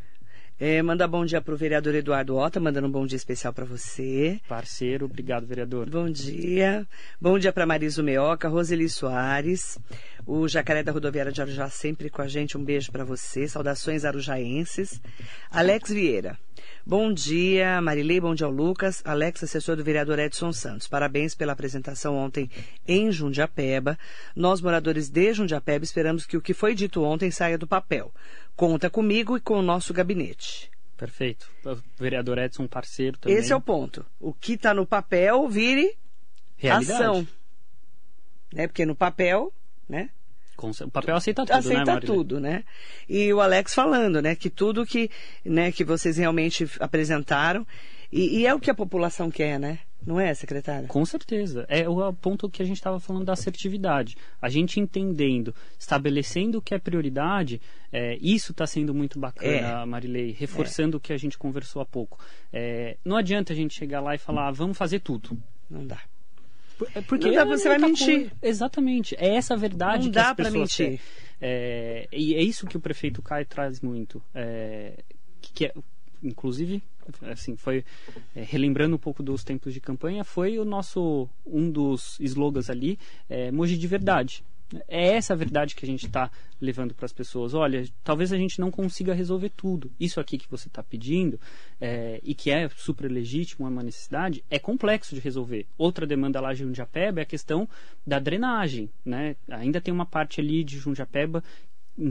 É, 0.60 0.82
manda 0.84 1.08
bom 1.08 1.26
dia 1.26 1.42
para 1.42 1.54
o 1.54 1.58
vereador 1.58 1.96
Eduardo 1.96 2.36
Ota, 2.36 2.60
mandando 2.60 2.88
um 2.88 2.92
bom 2.92 3.06
dia 3.08 3.16
especial 3.16 3.52
para 3.52 3.66
você. 3.66 4.40
Parceiro, 4.48 5.06
obrigado, 5.06 5.48
vereador. 5.48 5.90
Bom 5.90 6.10
dia. 6.10 6.88
Bom 7.20 7.40
dia 7.40 7.52
para 7.52 7.66
Mariso 7.66 8.04
Meoca, 8.04 8.48
Roseli 8.48 8.88
Soares, 8.88 9.80
o 10.26 10.48
Jacaré 10.48 10.84
da 10.84 10.92
Rodoviária 10.92 11.32
de 11.32 11.42
Arujá 11.42 11.68
sempre 11.70 12.10
com 12.10 12.22
a 12.22 12.28
gente. 12.28 12.58
Um 12.58 12.64
beijo 12.64 12.92
para 12.92 13.04
você. 13.04 13.48
Saudações 13.48 14.06
arujaenses. 14.06 15.02
Alex 15.50 15.90
Vieira. 15.92 16.38
Bom 16.86 17.14
dia, 17.14 17.80
Marilei, 17.82 18.20
bom 18.20 18.36
dia 18.36 18.46
ao 18.46 18.52
Lucas. 18.52 19.02
Alex, 19.06 19.42
assessor 19.42 19.78
do 19.78 19.84
vereador 19.86 20.20
Edson 20.20 20.52
Santos. 20.52 20.86
Parabéns 20.86 21.34
pela 21.34 21.54
apresentação 21.54 22.18
ontem 22.18 22.52
em 22.86 23.10
Jundiapeba. 23.10 23.98
Nós, 24.36 24.60
moradores 24.60 25.10
de 25.10 25.34
Jundiapeba, 25.34 25.86
esperamos 25.86 26.26
que 26.26 26.36
o 26.36 26.42
que 26.42 26.54
foi 26.54 26.76
dito 26.76 27.02
ontem 27.02 27.32
saia 27.32 27.58
do 27.58 27.66
papel. 27.66 28.14
Conta 28.54 28.90
comigo 28.90 29.38
e 29.38 29.40
com 29.40 29.60
o 29.60 29.62
nosso 29.62 29.94
gabinete. 29.94 30.70
Perfeito. 30.98 31.50
O 31.66 31.78
vereador 31.98 32.38
Edson, 32.38 32.68
parceiro 32.68 33.18
também. 33.18 33.38
Esse 33.38 33.54
é 33.54 33.56
o 33.56 33.62
ponto. 33.62 34.06
O 34.20 34.34
que 34.34 34.54
está 34.54 34.74
no 34.74 34.86
papel 34.86 35.48
vire 35.48 35.98
Realidade. 36.58 37.02
ação. 37.02 37.28
Né? 38.54 38.68
Porque 38.68 38.86
no 38.86 38.96
papel, 38.96 39.54
né? 39.88 40.10
O 40.86 40.92
papel 40.92 41.16
aceita 41.16 41.46
tudo, 41.46 41.56
aceita 41.56 41.96
né, 41.96 42.02
tudo, 42.02 42.40
né? 42.40 42.64
E 43.08 43.34
o 43.34 43.42
Alex 43.42 43.74
falando, 43.74 44.22
né, 44.22 44.36
que 44.36 44.50
tudo 44.50 44.86
que, 44.86 45.10
né, 45.44 45.72
que 45.72 45.84
vocês 45.84 46.18
realmente 46.18 46.70
apresentaram 46.80 47.66
e, 48.12 48.42
e 48.42 48.46
é 48.46 48.54
o 48.54 48.60
que 48.60 48.70
a 48.70 48.76
população 48.76 49.32
quer, 49.32 49.60
né? 49.60 49.80
Não 50.06 50.20
é, 50.20 50.34
secretária? 50.34 50.88
Com 50.88 51.06
certeza. 51.06 51.66
É 51.70 51.88
o 51.88 52.14
ponto 52.14 52.50
que 52.50 52.62
a 52.62 52.66
gente 52.66 52.78
estava 52.78 53.00
falando 53.00 53.26
da 53.26 53.34
assertividade. 53.34 54.18
A 54.42 54.50
gente 54.50 54.80
entendendo, 54.80 55.56
estabelecendo 55.80 56.58
o 56.58 56.62
que 56.62 56.76
é 56.76 56.80
prioridade, 56.80 57.62
é, 57.92 58.18
isso 58.22 58.52
está 58.52 58.68
sendo 58.68 58.94
muito 58.94 59.18
bacana, 59.18 59.82
é. 59.82 59.86
Marilei, 59.86 60.36
reforçando 60.38 60.96
é. 60.96 60.98
o 60.98 61.00
que 61.00 61.14
a 61.14 61.18
gente 61.18 61.38
conversou 61.38 61.82
há 61.82 61.86
pouco. 61.86 62.20
É, 62.52 62.98
não 63.04 63.16
adianta 63.16 63.54
a 63.54 63.56
gente 63.56 63.74
chegar 63.74 64.02
lá 64.02 64.14
e 64.14 64.18
falar, 64.18 64.50
ah, 64.50 64.52
vamos 64.52 64.78
fazer 64.78 65.00
tudo. 65.00 65.38
Não 65.70 65.88
dá. 65.88 66.00
Porque 67.08 67.28
não 67.28 67.36
dá, 67.36 67.46
você 67.46 67.70
vai 67.70 67.78
mentir. 67.80 68.20
Coisa. 68.20 68.32
Exatamente. 68.42 69.16
É 69.18 69.36
essa 69.36 69.56
verdade 69.56 70.06
não 70.06 70.12
que 70.12 70.16
dá 70.16 70.36
pessoas 70.36 70.54
mentir. 70.54 71.00
É, 71.42 72.08
e 72.12 72.36
é 72.36 72.42
isso 72.42 72.66
que 72.66 72.78
o 72.78 72.80
prefeito 72.80 73.22
Caio 73.22 73.46
traz 73.46 73.82
muito. 73.82 74.22
É, 74.34 75.04
que 75.42 75.66
é, 75.66 75.74
inclusive, 76.24 76.82
assim, 77.24 77.56
foi 77.56 77.84
é, 78.36 78.42
relembrando 78.42 78.96
um 78.96 79.00
pouco 79.00 79.22
dos 79.22 79.44
tempos 79.44 79.74
de 79.74 79.82
campanha, 79.82 80.24
foi 80.24 80.58
o 80.58 80.66
nosso 80.66 81.30
um 81.46 81.70
dos 81.70 82.18
slogans 82.20 82.70
ali, 82.70 82.98
é, 83.30 83.52
Mogi 83.52 83.78
de 83.78 83.88
verdade. 83.88 84.44
É 84.88 85.16
essa 85.16 85.34
a 85.34 85.36
verdade 85.36 85.76
que 85.76 85.86
a 85.86 85.88
gente 85.88 86.06
está 86.08 86.32
levando 86.60 86.94
para 86.94 87.06
as 87.06 87.14
pessoas. 87.14 87.54
Olha, 87.54 87.86
talvez 88.04 88.32
a 88.32 88.38
gente 88.38 88.60
não 88.60 88.72
consiga 88.72 89.14
resolver 89.14 89.50
tudo. 89.50 89.92
Isso 90.00 90.20
aqui 90.20 90.38
que 90.38 90.50
você 90.50 90.68
está 90.68 90.82
pedindo 90.82 91.40
é, 91.80 92.20
e 92.24 92.34
que 92.34 92.50
é 92.50 92.68
super 92.70 93.12
legítimo, 93.12 93.68
é 93.68 93.70
uma 93.70 93.84
necessidade, 93.84 94.44
é 94.50 94.58
complexo 94.58 95.14
de 95.14 95.22
resolver. 95.22 95.66
Outra 95.78 96.08
demanda 96.08 96.42
lá 96.42 96.54
de 96.54 96.60
Jundiapeba 96.60 97.20
é 97.20 97.24
a 97.24 97.28
questão 97.28 97.68
da 98.06 98.20
drenagem. 98.20 98.90
Né? 99.06 99.36
Ainda 99.50 99.82
tem 99.82 99.94
uma 99.94 100.06
parte 100.06 100.42
ali 100.42 100.64
de 100.64 100.78
Jundiapeba 100.78 101.44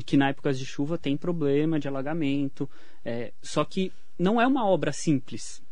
que 0.06 0.16
na 0.16 0.28
épocas 0.28 0.58
de 0.58 0.64
chuva 0.64 0.96
tem 0.96 1.16
problema 1.16 1.80
de 1.80 1.88
alagamento. 1.88 2.70
É, 3.04 3.32
só 3.42 3.64
que 3.64 3.92
não 4.18 4.40
é 4.40 4.46
uma 4.46 4.66
obra 4.66 4.92
simples. 4.92 5.62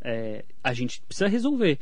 É, 0.00 0.44
a 0.62 0.72
gente 0.72 1.00
precisa 1.02 1.28
resolver, 1.28 1.78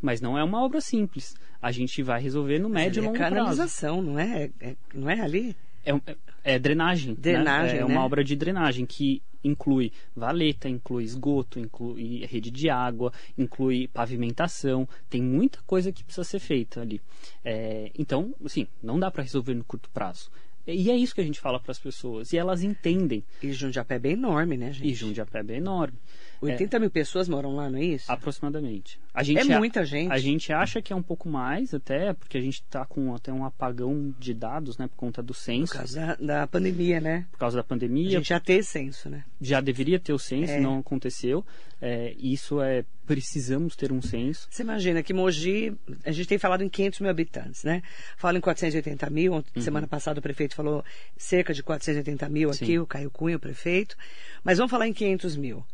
mas 0.00 0.20
não 0.20 0.36
é 0.36 0.42
uma 0.42 0.62
obra 0.62 0.80
simples 0.80 1.34
a 1.62 1.70
gente 1.70 2.02
vai 2.02 2.20
resolver 2.20 2.58
no 2.58 2.68
médio 2.68 3.00
e 3.00 3.06
longo 3.06 3.16
prazo. 3.16 3.34
É 3.34 3.38
canalização, 3.38 4.02
não 4.02 4.18
é? 4.18 4.50
é? 4.60 4.74
Não 4.92 5.08
é 5.08 5.20
ali? 5.20 5.56
É, 5.86 5.92
é, 5.92 6.16
é 6.42 6.58
drenagem. 6.58 7.14
Drenagem, 7.14 7.76
né? 7.76 7.82
É 7.82 7.86
né? 7.86 7.94
uma 7.94 8.04
obra 8.04 8.24
de 8.24 8.34
drenagem 8.34 8.84
que 8.84 9.22
inclui 9.44 9.92
valeta, 10.14 10.68
inclui 10.68 11.04
esgoto, 11.04 11.58
inclui 11.58 12.24
rede 12.26 12.50
de 12.50 12.68
água, 12.68 13.12
inclui 13.38 13.88
pavimentação. 13.88 14.88
Tem 15.08 15.22
muita 15.22 15.60
coisa 15.66 15.92
que 15.92 16.02
precisa 16.02 16.24
ser 16.24 16.40
feita 16.40 16.80
ali. 16.80 17.00
É, 17.44 17.90
então, 17.96 18.34
assim, 18.44 18.66
não 18.82 18.98
dá 18.98 19.10
para 19.10 19.22
resolver 19.22 19.54
no 19.54 19.64
curto 19.64 19.88
prazo. 19.90 20.30
E 20.66 20.90
é 20.90 20.96
isso 20.96 21.14
que 21.14 21.20
a 21.20 21.24
gente 21.24 21.40
fala 21.40 21.58
para 21.58 21.72
as 21.72 21.78
pessoas. 21.78 22.32
E 22.32 22.38
elas 22.38 22.62
entendem. 22.62 23.24
E 23.42 23.52
Jundiapé 23.52 24.00
é 24.02 24.08
enorme, 24.10 24.56
né, 24.56 24.72
gente? 24.72 24.88
E 24.88 24.94
Jundiapé 24.94 25.44
é 25.48 25.56
enorme. 25.56 25.98
80 26.42 26.76
é, 26.76 26.80
mil 26.80 26.90
pessoas 26.90 27.28
moram 27.28 27.54
lá, 27.54 27.70
não 27.70 27.78
é 27.78 27.84
isso? 27.84 28.10
Aproximadamente. 28.10 29.00
A 29.14 29.22
gente 29.22 29.52
é 29.52 29.58
muita 29.58 29.84
gente. 29.84 30.10
A 30.10 30.18
gente 30.18 30.52
acha 30.52 30.82
que 30.82 30.92
é 30.92 30.96
um 30.96 31.02
pouco 31.02 31.28
mais, 31.28 31.72
até, 31.72 32.12
porque 32.12 32.36
a 32.36 32.40
gente 32.40 32.54
está 32.54 32.84
com 32.84 33.14
até 33.14 33.32
um 33.32 33.44
apagão 33.44 34.14
de 34.18 34.34
dados, 34.34 34.76
né, 34.76 34.88
por 34.88 34.96
conta 34.96 35.22
do 35.22 35.32
censo. 35.32 35.72
Por 35.72 35.78
causa 35.78 36.16
da, 36.18 36.40
da, 36.40 36.46
pandemia, 36.46 37.00
né? 37.00 37.26
Por 37.30 37.38
causa 37.38 37.56
da 37.56 37.64
pandemia. 37.64 38.08
A 38.08 38.12
gente 38.12 38.28
já 38.28 38.40
tem 38.40 38.62
censo, 38.62 39.08
né? 39.08 39.24
Já 39.40 39.60
deveria 39.60 40.00
ter 40.00 40.12
o 40.12 40.18
censo, 40.18 40.52
é. 40.52 40.60
não 40.60 40.78
aconteceu. 40.78 41.44
É, 41.80 42.14
isso 42.18 42.60
é, 42.60 42.84
precisamos 43.06 43.76
ter 43.76 43.92
um 43.92 44.00
censo. 44.00 44.46
Você 44.50 44.62
imagina 44.62 45.02
que 45.02 45.12
Mogi, 45.12 45.76
a 46.04 46.12
gente 46.12 46.28
tem 46.28 46.38
falado 46.38 46.62
em 46.62 46.68
500 46.68 47.00
mil 47.00 47.10
habitantes, 47.10 47.64
né? 47.64 47.82
Fala 48.16 48.38
em 48.38 48.40
480 48.40 49.10
mil, 49.10 49.32
uhum. 49.34 49.42
semana 49.60 49.86
passada 49.86 50.20
o 50.20 50.22
prefeito 50.22 50.54
falou 50.54 50.84
cerca 51.16 51.52
de 51.52 51.62
480 51.62 52.28
mil 52.28 52.50
aqui, 52.50 52.66
Sim. 52.66 52.78
o 52.78 52.86
Caio 52.86 53.10
Cunha, 53.10 53.36
o 53.36 53.40
prefeito. 53.40 53.96
Mas 54.42 54.58
vamos 54.58 54.70
falar 54.70 54.86
em 54.86 54.92
500 54.92 55.36
mil. 55.36 55.64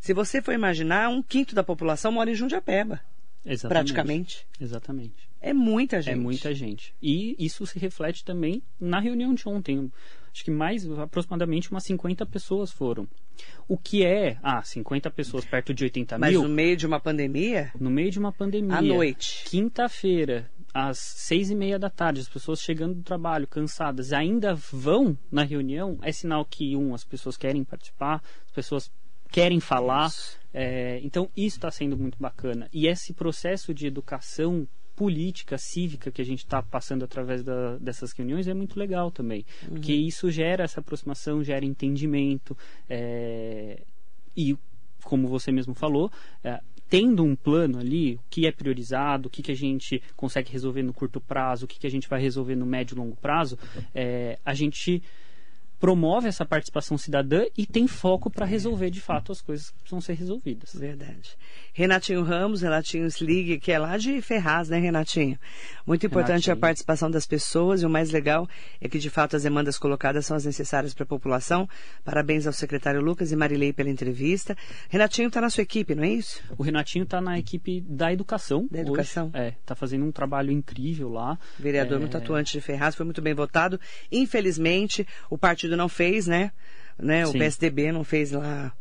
Se 0.00 0.12
você 0.12 0.40
for 0.40 0.54
imaginar, 0.54 1.08
um 1.08 1.22
quinto 1.22 1.54
da 1.54 1.62
população 1.62 2.12
mora 2.12 2.30
em 2.30 2.34
Jundiapeba. 2.34 3.00
Exatamente. 3.44 3.68
Praticamente. 3.68 4.46
Exatamente. 4.60 5.28
É 5.40 5.52
muita 5.52 6.02
gente. 6.02 6.12
É 6.12 6.16
muita 6.16 6.54
gente. 6.54 6.94
E 7.00 7.36
isso 7.38 7.66
se 7.66 7.78
reflete 7.78 8.24
também 8.24 8.62
na 8.80 9.00
reunião 9.00 9.32
de 9.34 9.48
ontem. 9.48 9.90
Acho 10.32 10.44
que 10.44 10.50
mais, 10.50 10.88
aproximadamente 10.90 11.70
umas 11.70 11.84
50 11.84 12.26
pessoas 12.26 12.70
foram. 12.70 13.08
O 13.66 13.78
que 13.78 14.04
é, 14.04 14.38
ah, 14.42 14.62
50 14.62 15.10
pessoas 15.10 15.44
perto 15.44 15.72
de 15.72 15.84
80 15.84 16.18
Mas 16.18 16.30
mil. 16.30 16.42
Mas 16.42 16.48
no 16.48 16.54
meio 16.54 16.76
de 16.76 16.86
uma 16.86 17.00
pandemia? 17.00 17.72
No 17.78 17.90
meio 17.90 18.10
de 18.10 18.18
uma 18.18 18.32
pandemia. 18.32 18.76
À 18.76 18.82
noite. 18.82 19.44
Quinta-feira, 19.46 20.50
às 20.74 20.98
seis 20.98 21.50
e 21.50 21.54
meia 21.54 21.78
da 21.78 21.88
tarde, 21.88 22.20
as 22.20 22.28
pessoas 22.28 22.60
chegando 22.60 22.94
do 22.94 23.02
trabalho, 23.02 23.46
cansadas, 23.46 24.12
ainda 24.12 24.54
vão 24.54 25.16
na 25.30 25.44
reunião, 25.44 25.98
é 26.02 26.12
sinal 26.12 26.44
que, 26.44 26.76
um, 26.76 26.94
as 26.94 27.04
pessoas 27.04 27.36
querem 27.36 27.64
participar, 27.64 28.22
as 28.46 28.52
pessoas 28.52 28.90
querem 29.30 29.60
falar. 29.60 30.10
É, 30.52 31.00
então, 31.02 31.28
isso 31.36 31.56
está 31.56 31.70
sendo 31.70 31.96
muito 31.96 32.18
bacana. 32.18 32.68
E 32.72 32.86
esse 32.86 33.12
processo 33.12 33.72
de 33.72 33.86
educação 33.86 34.66
política, 34.96 35.56
cívica 35.56 36.10
que 36.10 36.20
a 36.20 36.24
gente 36.24 36.40
está 36.40 36.60
passando 36.60 37.04
através 37.04 37.44
da, 37.44 37.76
dessas 37.78 38.10
reuniões 38.12 38.48
é 38.48 38.54
muito 38.54 38.76
legal 38.76 39.12
também. 39.12 39.44
Uhum. 39.62 39.74
Porque 39.74 39.92
isso 39.92 40.28
gera 40.28 40.64
essa 40.64 40.80
aproximação, 40.80 41.44
gera 41.44 41.64
entendimento. 41.64 42.56
É, 42.90 43.82
e, 44.36 44.58
como 45.04 45.28
você 45.28 45.52
mesmo 45.52 45.72
falou, 45.72 46.10
é, 46.42 46.60
tendo 46.88 47.22
um 47.22 47.36
plano 47.36 47.78
ali, 47.78 48.14
o 48.14 48.20
que 48.28 48.46
é 48.46 48.50
priorizado, 48.50 49.28
o 49.28 49.30
que, 49.30 49.42
que 49.42 49.52
a 49.52 49.56
gente 49.56 50.02
consegue 50.16 50.50
resolver 50.50 50.82
no 50.82 50.92
curto 50.92 51.20
prazo, 51.20 51.64
o 51.64 51.68
que, 51.68 51.78
que 51.78 51.86
a 51.86 51.90
gente 51.90 52.08
vai 52.08 52.20
resolver 52.20 52.56
no 52.56 52.66
médio 52.66 52.94
e 52.94 52.98
longo 52.98 53.14
prazo, 53.16 53.56
é, 53.94 54.38
a 54.44 54.54
gente 54.54 55.00
promove 55.78 56.28
essa 56.28 56.44
participação 56.44 56.98
cidadã 56.98 57.44
e 57.56 57.66
tem 57.66 57.86
foco 57.86 58.30
para 58.30 58.44
resolver 58.44 58.90
de 58.90 59.00
fato 59.00 59.32
as 59.32 59.40
coisas 59.40 59.70
que 59.70 59.78
precisam 59.78 60.00
ser 60.00 60.14
resolvidas. 60.14 60.74
Verdade. 60.74 61.36
Renatinho 61.72 62.22
Ramos, 62.22 62.62
Renatinho 62.62 63.06
Slig, 63.06 63.60
que 63.60 63.70
é 63.70 63.78
lá 63.78 63.96
de 63.96 64.20
Ferraz, 64.20 64.68
né, 64.68 64.78
Renatinho? 64.78 65.38
Muito 65.86 66.04
importante 66.06 66.46
Renatinho. 66.46 66.54
a 66.54 66.56
participação 66.56 67.10
das 67.10 67.26
pessoas 67.26 67.82
e 67.82 67.86
o 67.86 67.90
mais 67.90 68.10
legal 68.10 68.48
é 68.80 68.88
que 68.88 68.98
de 68.98 69.08
fato 69.08 69.36
as 69.36 69.44
demandas 69.44 69.78
colocadas 69.78 70.26
são 70.26 70.36
as 70.36 70.44
necessárias 70.44 70.92
para 70.92 71.04
a 71.04 71.06
população. 71.06 71.68
Parabéns 72.04 72.46
ao 72.46 72.52
secretário 72.52 73.00
Lucas 73.00 73.30
e 73.30 73.36
Marilei 73.36 73.72
pela 73.72 73.88
entrevista. 73.88 74.56
Renatinho 74.88 75.28
está 75.28 75.40
na 75.40 75.50
sua 75.50 75.62
equipe, 75.62 75.94
não 75.94 76.02
é 76.02 76.08
isso? 76.08 76.42
O 76.56 76.62
Renatinho 76.62 77.04
está 77.04 77.20
na 77.20 77.38
equipe 77.38 77.80
da 77.82 78.12
educação. 78.12 78.66
Da 78.70 78.80
educação. 78.80 79.28
Hoje. 79.28 79.38
É, 79.38 79.48
está 79.60 79.74
fazendo 79.74 80.04
um 80.04 80.12
trabalho 80.12 80.50
incrível 80.50 81.08
lá. 81.10 81.38
Vereador 81.58 81.98
é... 81.98 82.00
muito 82.00 82.16
atuante 82.16 82.52
de 82.52 82.60
Ferraz, 82.60 82.94
foi 82.94 83.04
muito 83.04 83.22
bem 83.22 83.34
votado. 83.34 83.78
Infelizmente, 84.10 85.06
o 85.30 85.38
partido 85.38 85.67
não 85.76 85.88
fez, 85.88 86.26
né? 86.26 86.52
né? 86.98 87.26
O 87.26 87.32
PSDB 87.32 87.92
não 87.92 88.04
fez 88.04 88.32
lá 88.32 88.72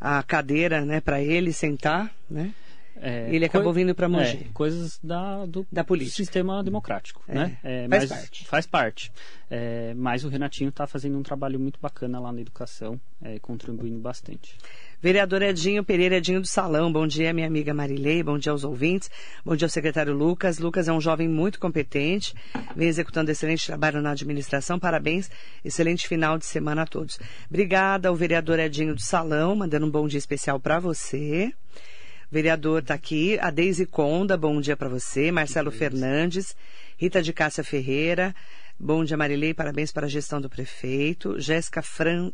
a 0.00 0.22
cadeira, 0.22 0.84
né, 0.84 1.00
para 1.00 1.22
ele 1.22 1.52
sentar, 1.52 2.10
né? 2.28 2.52
É, 3.00 3.28
ele 3.34 3.44
acabou 3.44 3.72
vindo 3.72 3.94
para 3.94 4.08
Mogi. 4.08 4.46
É, 4.48 4.52
coisas 4.52 5.00
da, 5.02 5.44
do, 5.46 5.66
da 5.70 5.82
política. 5.82 6.16
sistema 6.16 6.62
democrático, 6.62 7.22
é, 7.26 7.34
né? 7.34 7.58
É, 7.64 7.88
faz 7.88 8.08
parte. 8.08 8.46
Faz 8.46 8.66
parte. 8.66 9.12
É, 9.50 9.92
mas 9.94 10.24
o 10.24 10.28
Renatinho 10.28 10.68
está 10.68 10.86
fazendo 10.86 11.18
um 11.18 11.22
trabalho 11.22 11.58
muito 11.58 11.78
bacana 11.80 12.20
lá 12.20 12.32
na 12.32 12.40
educação, 12.40 13.00
é, 13.20 13.38
contribuindo 13.40 13.98
bastante. 13.98 14.56
Vereador 15.00 15.42
Edinho 15.42 15.84
Pereira 15.84 16.16
Edinho 16.16 16.40
do 16.40 16.46
Salão, 16.46 16.90
bom 16.90 17.06
dia, 17.06 17.32
minha 17.32 17.46
amiga 17.46 17.74
Marilei, 17.74 18.22
bom 18.22 18.38
dia 18.38 18.52
aos 18.52 18.64
ouvintes, 18.64 19.10
bom 19.44 19.54
dia 19.54 19.66
ao 19.66 19.70
secretário 19.70 20.14
Lucas. 20.14 20.58
Lucas 20.58 20.88
é 20.88 20.92
um 20.92 21.00
jovem 21.00 21.28
muito 21.28 21.60
competente, 21.60 22.34
vem 22.74 22.88
executando 22.88 23.30
excelente 23.30 23.66
trabalho 23.66 24.00
na 24.00 24.12
administração, 24.12 24.78
parabéns, 24.78 25.30
excelente 25.64 26.08
final 26.08 26.38
de 26.38 26.46
semana 26.46 26.82
a 26.82 26.86
todos. 26.86 27.18
Obrigada 27.48 28.08
ao 28.08 28.16
vereador 28.16 28.58
Edinho 28.58 28.94
do 28.94 29.02
Salão, 29.02 29.54
mandando 29.54 29.86
um 29.86 29.90
bom 29.90 30.08
dia 30.08 30.18
especial 30.18 30.58
para 30.58 30.78
você. 30.78 31.52
Vereador 32.34 32.80
está 32.80 32.94
aqui, 32.94 33.38
a 33.38 33.48
Deise 33.48 33.86
Conda, 33.86 34.36
bom 34.36 34.60
dia 34.60 34.76
para 34.76 34.88
você, 34.88 35.30
Marcelo 35.30 35.70
Fernandes, 35.70 36.56
Rita 36.96 37.22
de 37.22 37.32
Cássia 37.32 37.62
Ferreira, 37.62 38.34
bom 38.76 39.04
dia 39.04 39.16
Marilei, 39.16 39.54
parabéns 39.54 39.92
para 39.92 40.06
a 40.06 40.08
gestão 40.08 40.40
do 40.40 40.50
prefeito, 40.50 41.38
Jéssica 41.38 41.80
Fran... 41.80 42.32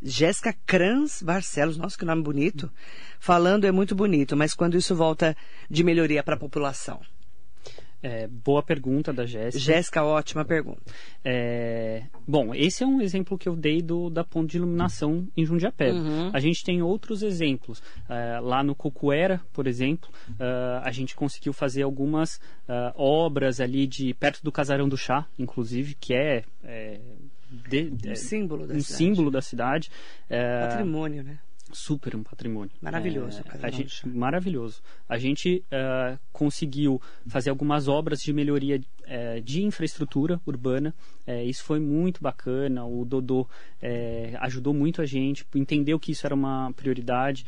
Jéssica 0.00 0.54
Crans 0.64 1.22
Barcelos, 1.22 1.76
nossa, 1.76 1.98
que 1.98 2.04
nome 2.06 2.22
bonito. 2.22 2.72
Falando 3.20 3.66
é 3.66 3.70
muito 3.70 3.94
bonito, 3.94 4.34
mas 4.34 4.54
quando 4.54 4.78
isso 4.78 4.96
volta 4.96 5.36
de 5.68 5.84
melhoria 5.84 6.22
para 6.22 6.34
a 6.34 6.38
população? 6.38 7.02
É, 8.02 8.26
boa 8.26 8.62
pergunta 8.62 9.12
da 9.12 9.24
Jéssica. 9.24 9.62
Jéssica, 9.62 10.02
ótima 10.02 10.44
pergunta. 10.44 10.82
É, 11.24 12.02
bom, 12.26 12.52
esse 12.52 12.82
é 12.82 12.86
um 12.86 13.00
exemplo 13.00 13.38
que 13.38 13.48
eu 13.48 13.54
dei 13.54 13.80
do, 13.80 14.10
da 14.10 14.24
ponte 14.24 14.50
de 14.50 14.56
iluminação 14.56 15.28
em 15.36 15.44
Jundiapé. 15.44 15.92
Uhum. 15.92 16.30
A 16.32 16.40
gente 16.40 16.64
tem 16.64 16.82
outros 16.82 17.22
exemplos. 17.22 17.80
É, 18.08 18.40
lá 18.40 18.64
no 18.64 18.74
Cocuera, 18.74 19.40
por 19.52 19.68
exemplo, 19.68 20.10
uh, 20.30 20.82
a 20.82 20.90
gente 20.90 21.14
conseguiu 21.14 21.52
fazer 21.52 21.82
algumas 21.82 22.36
uh, 22.68 22.92
obras 22.96 23.60
ali 23.60 23.86
de 23.86 24.12
perto 24.14 24.42
do 24.42 24.50
Casarão 24.50 24.88
do 24.88 24.96
Chá, 24.96 25.26
inclusive, 25.38 25.94
que 25.94 26.12
é, 26.12 26.42
é 26.64 27.00
de, 27.68 27.92
um 28.08 28.10
é, 28.10 28.14
símbolo 28.14 28.66
da 28.66 28.74
um 28.74 28.80
cidade. 28.80 28.96
símbolo 28.96 29.30
da 29.30 29.40
cidade. 29.40 29.90
É, 30.28 30.66
Patrimônio, 30.66 31.22
né? 31.22 31.38
Super 31.72 32.14
um 32.14 32.22
patrimônio. 32.22 32.70
Maravilhoso. 32.80 33.42
É, 33.62 33.66
a 33.66 33.70
gente, 33.70 34.06
maravilhoso. 34.06 34.82
A 35.08 35.16
gente 35.16 35.64
uh, 35.72 36.18
conseguiu 36.30 37.00
fazer 37.26 37.48
algumas 37.48 37.88
obras 37.88 38.20
de 38.20 38.30
melhoria 38.32 38.78
uh, 38.78 39.40
de 39.40 39.62
infraestrutura 39.62 40.38
urbana. 40.46 40.94
Uh, 41.26 41.48
isso 41.48 41.64
foi 41.64 41.80
muito 41.80 42.22
bacana. 42.22 42.84
O 42.84 43.04
Dodô 43.04 43.48
ajudou 44.40 44.72
muito 44.72 45.02
a 45.02 45.06
gente, 45.06 45.44
entendeu 45.56 45.98
que 45.98 46.12
isso 46.12 46.24
era 46.24 46.34
uma 46.34 46.72
prioridade. 46.74 47.44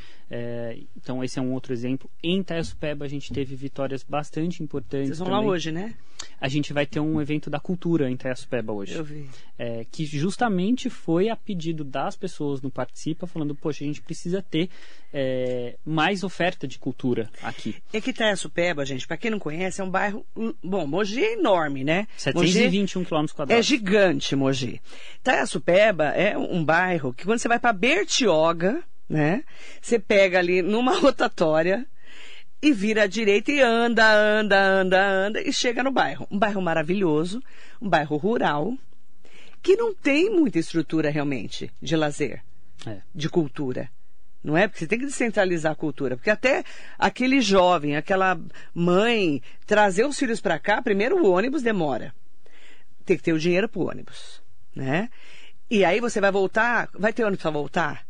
então, 0.96 1.22
esse 1.22 1.38
é 1.38 1.42
um 1.42 1.52
outro 1.52 1.72
exemplo. 1.72 2.10
Em 2.22 2.42
Taessupeba, 2.42 3.04
a 3.04 3.08
gente 3.08 3.32
teve 3.32 3.54
vitórias 3.54 4.02
bastante 4.02 4.62
importantes. 4.62 5.08
Vocês 5.08 5.18
vão 5.18 5.28
também. 5.28 5.46
lá 5.46 5.52
hoje, 5.52 5.70
né? 5.70 5.94
A 6.40 6.48
gente 6.48 6.72
vai 6.72 6.86
ter 6.86 6.98
um 6.98 7.20
evento 7.20 7.48
da 7.48 7.60
cultura 7.60 8.10
em 8.10 8.16
Taessupeba 8.16 8.72
hoje. 8.72 8.94
Eu 8.94 9.04
vi. 9.04 9.28
que 9.92 10.04
justamente 10.04 10.90
foi 10.90 11.28
a 11.28 11.36
pedido 11.36 11.84
das 11.84 12.16
pessoas 12.16 12.60
no 12.60 12.70
Participa, 12.70 13.28
falando, 13.28 13.54
poxa, 13.54 13.84
a 13.84 13.86
gente 13.86 14.02
precisa 14.02 14.13
precisa 14.14 14.40
ter 14.40 14.70
é, 15.12 15.76
mais 15.84 16.22
oferta 16.22 16.66
de 16.66 16.78
cultura 16.78 17.28
aqui. 17.42 17.76
É 17.92 18.00
que 18.00 18.10
Itaiaçupeba, 18.10 18.86
gente, 18.86 19.06
para 19.06 19.16
quem 19.16 19.30
não 19.30 19.38
conhece, 19.38 19.80
é 19.80 19.84
um 19.84 19.90
bairro. 19.90 20.24
Bom, 20.62 20.86
Mogi 20.86 21.22
é 21.22 21.34
enorme, 21.34 21.84
né? 21.84 22.06
721 22.16 23.04
km 23.04 23.26
quadrados. 23.34 23.50
É 23.50 23.62
gigante, 23.62 24.34
Mogi. 24.34 24.80
Itaiaçupeba 25.20 26.06
é 26.06 26.38
um 26.38 26.64
bairro 26.64 27.12
que 27.12 27.24
quando 27.24 27.38
você 27.38 27.48
vai 27.48 27.58
para 27.58 27.72
Bertioga, 27.72 28.82
né? 29.08 29.44
Você 29.82 29.98
pega 29.98 30.38
ali 30.38 30.62
numa 30.62 30.98
rotatória 30.98 31.86
e 32.62 32.72
vira 32.72 33.02
à 33.02 33.06
direita 33.06 33.52
e 33.52 33.60
anda, 33.60 34.10
anda, 34.10 34.58
anda, 34.58 35.06
anda 35.06 35.40
e 35.40 35.52
chega 35.52 35.82
no 35.82 35.90
bairro. 35.90 36.26
Um 36.30 36.38
bairro 36.38 36.62
maravilhoso, 36.62 37.42
um 37.80 37.88
bairro 37.88 38.16
rural, 38.16 38.74
que 39.62 39.76
não 39.76 39.94
tem 39.94 40.30
muita 40.30 40.58
estrutura 40.58 41.10
realmente 41.10 41.70
de 41.80 41.94
lazer, 41.94 42.42
é. 42.86 42.98
de 43.14 43.28
cultura. 43.28 43.90
Não 44.44 44.58
é? 44.58 44.68
Porque 44.68 44.80
você 44.80 44.86
tem 44.86 44.98
que 44.98 45.06
descentralizar 45.06 45.72
a 45.72 45.74
cultura. 45.74 46.16
Porque 46.18 46.28
até 46.28 46.62
aquele 46.98 47.40
jovem, 47.40 47.96
aquela 47.96 48.38
mãe, 48.74 49.42
trazer 49.66 50.04
os 50.04 50.18
filhos 50.18 50.38
para 50.38 50.58
cá, 50.58 50.82
primeiro 50.82 51.16
o 51.16 51.30
ônibus 51.30 51.62
demora. 51.62 52.14
Tem 53.06 53.16
que 53.16 53.22
ter 53.22 53.32
o 53.32 53.38
dinheiro 53.38 53.70
para 53.70 53.80
o 53.80 53.88
ônibus. 53.88 54.42
Né? 54.76 55.08
E 55.70 55.82
aí 55.82 55.98
você 55.98 56.20
vai 56.20 56.30
voltar, 56.30 56.90
vai 56.92 57.10
ter 57.10 57.24
ônibus 57.24 57.40
para 57.40 57.50
voltar? 57.50 58.06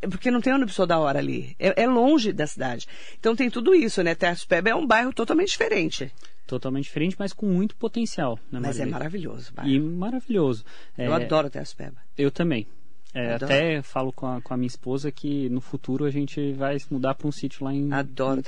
É 0.00 0.08
porque 0.08 0.30
não 0.30 0.40
tem 0.40 0.52
ônibus 0.52 0.76
toda 0.76 0.98
hora 0.98 1.18
ali. 1.18 1.54
É, 1.58 1.82
é, 1.82 1.86
longe 1.86 2.32
da 2.32 2.46
cidade. 2.46 2.86
Então 3.18 3.36
tem 3.36 3.50
tudo 3.50 3.74
isso, 3.74 4.02
né? 4.02 4.14
Terçopeba 4.14 4.70
é 4.70 4.74
um 4.74 4.86
bairro 4.86 5.12
totalmente 5.12 5.48
diferente. 5.48 6.10
Totalmente 6.46 6.84
diferente, 6.84 7.16
mas 7.18 7.32
com 7.34 7.46
muito 7.46 7.76
potencial. 7.76 8.38
Né, 8.50 8.60
mas 8.60 8.78
é 8.78 8.86
maravilhoso. 8.86 9.52
Bairro. 9.54 9.70
E 9.70 9.80
maravilhoso. 9.80 10.64
Eu 10.96 11.12
é... 11.12 11.22
adoro 11.22 11.50
Terçopeba. 11.50 11.96
Eu 12.16 12.30
também. 12.30 12.66
É, 13.14 13.34
até 13.34 13.80
falo 13.80 14.12
com 14.12 14.26
a, 14.26 14.40
com 14.40 14.52
a 14.52 14.56
minha 14.56 14.66
esposa 14.66 15.10
que 15.12 15.48
no 15.48 15.60
futuro 15.60 16.04
a 16.04 16.10
gente 16.10 16.52
vai 16.52 16.76
mudar 16.90 17.14
para 17.14 17.28
um 17.28 17.32
sítio 17.32 17.64
lá 17.64 17.72
em, 17.72 17.92
Adoro 17.92 18.40
em 18.40 18.42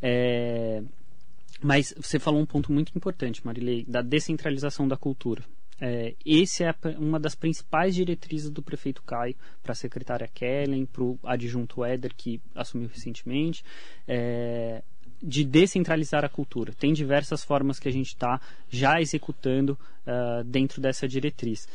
É, 0.00 0.80
mas 1.60 1.92
você 1.96 2.20
falou 2.20 2.40
um 2.40 2.46
ponto 2.46 2.72
muito 2.72 2.92
importante, 2.94 3.44
Marilei, 3.44 3.84
da 3.86 4.00
descentralização 4.00 4.86
da 4.86 4.96
cultura. 4.96 5.42
É, 5.80 6.14
esse 6.24 6.64
é 6.64 6.74
uma 6.98 7.20
das 7.20 7.34
principais 7.34 7.94
diretrizes 7.94 8.50
do 8.50 8.62
prefeito 8.62 9.02
Caio 9.02 9.34
para 9.62 9.72
a 9.72 9.76
secretária 9.76 10.28
Kellen, 10.32 10.86
para 10.86 11.02
o 11.02 11.18
adjunto 11.24 11.84
Éder, 11.84 12.12
que 12.16 12.40
assumiu 12.54 12.88
recentemente, 12.88 13.64
é, 14.06 14.82
de 15.22 15.44
descentralizar 15.44 16.24
a 16.24 16.28
cultura. 16.28 16.72
Tem 16.72 16.92
diversas 16.92 17.44
formas 17.44 17.78
que 17.78 17.88
a 17.88 17.92
gente 17.92 18.08
está 18.08 18.40
já 18.68 19.00
executando 19.00 19.78
uh, 20.06 20.44
dentro 20.44 20.80
dessa 20.80 21.08
diretriz. 21.08 21.68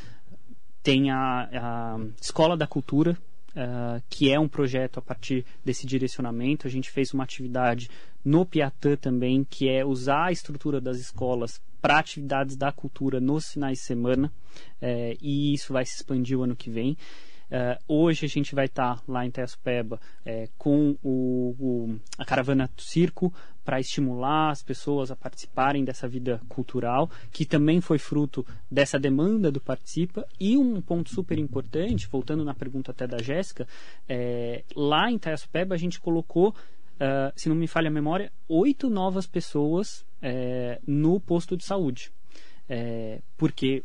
Tem 0.83 1.09
a, 1.09 1.49
a 1.51 1.99
Escola 2.21 2.55
da 2.55 2.67
Cultura, 2.67 3.17
Uh, 3.55 4.01
que 4.09 4.31
é 4.31 4.39
um 4.39 4.47
projeto 4.47 4.97
a 4.97 5.01
partir 5.01 5.45
desse 5.63 5.85
direcionamento. 5.85 6.65
A 6.65 6.71
gente 6.71 6.89
fez 6.89 7.13
uma 7.13 7.23
atividade 7.23 7.87
no 8.25 8.47
Piatã 8.47 8.95
também, 8.95 9.43
que 9.47 9.69
é 9.69 9.85
usar 9.85 10.23
a 10.23 10.31
estrutura 10.31 10.81
das 10.81 10.97
escolas 10.97 11.61
para 11.79 11.99
atividades 11.99 12.55
da 12.55 12.71
cultura 12.71 13.21
nos 13.21 13.51
finais 13.51 13.77
de 13.77 13.83
semana, 13.83 14.33
uh, 14.81 15.17
e 15.21 15.53
isso 15.53 15.71
vai 15.71 15.85
se 15.85 15.97
expandir 15.97 16.35
o 16.35 16.41
ano 16.41 16.55
que 16.55 16.71
vem. 16.71 16.97
Uh, 17.53 17.77
hoje 17.87 18.25
a 18.25 18.29
gente 18.29 18.55
vai 18.55 18.65
estar 18.65 18.95
tá 18.95 19.03
lá 19.07 19.23
em 19.23 19.29
Tespeba 19.29 19.99
é, 20.25 20.49
com 20.57 20.97
o, 21.03 21.55
o, 21.59 21.99
a 22.17 22.25
caravana 22.25 22.67
do 22.75 22.81
circo 22.81 23.31
para 23.63 23.79
estimular 23.79 24.49
as 24.49 24.63
pessoas 24.63 25.11
a 25.11 25.15
participarem 25.15 25.85
dessa 25.85 26.07
vida 26.07 26.41
cultural, 26.49 27.11
que 27.31 27.45
também 27.45 27.79
foi 27.79 27.99
fruto 27.99 28.43
dessa 28.71 28.99
demanda 28.99 29.51
do 29.51 29.61
Participa. 29.61 30.27
E 30.39 30.57
um 30.57 30.81
ponto 30.81 31.13
super 31.13 31.37
importante, 31.37 32.07
voltando 32.07 32.43
na 32.43 32.55
pergunta 32.55 32.89
até 32.89 33.05
da 33.05 33.19
Jéssica, 33.21 33.67
é, 34.09 34.63
lá 34.75 35.11
em 35.11 35.19
Taiaspeba 35.19 35.75
a 35.75 35.77
gente 35.77 35.99
colocou, 35.99 36.49
uh, 36.49 37.31
se 37.35 37.49
não 37.49 37.55
me 37.55 37.67
falha 37.67 37.87
a 37.87 37.91
memória, 37.91 38.31
oito 38.49 38.89
novas 38.89 39.27
pessoas 39.27 40.03
é, 40.23 40.81
no 40.87 41.19
posto 41.19 41.55
de 41.55 41.63
saúde. 41.63 42.11
É, 42.67 43.21
porque 43.37 43.83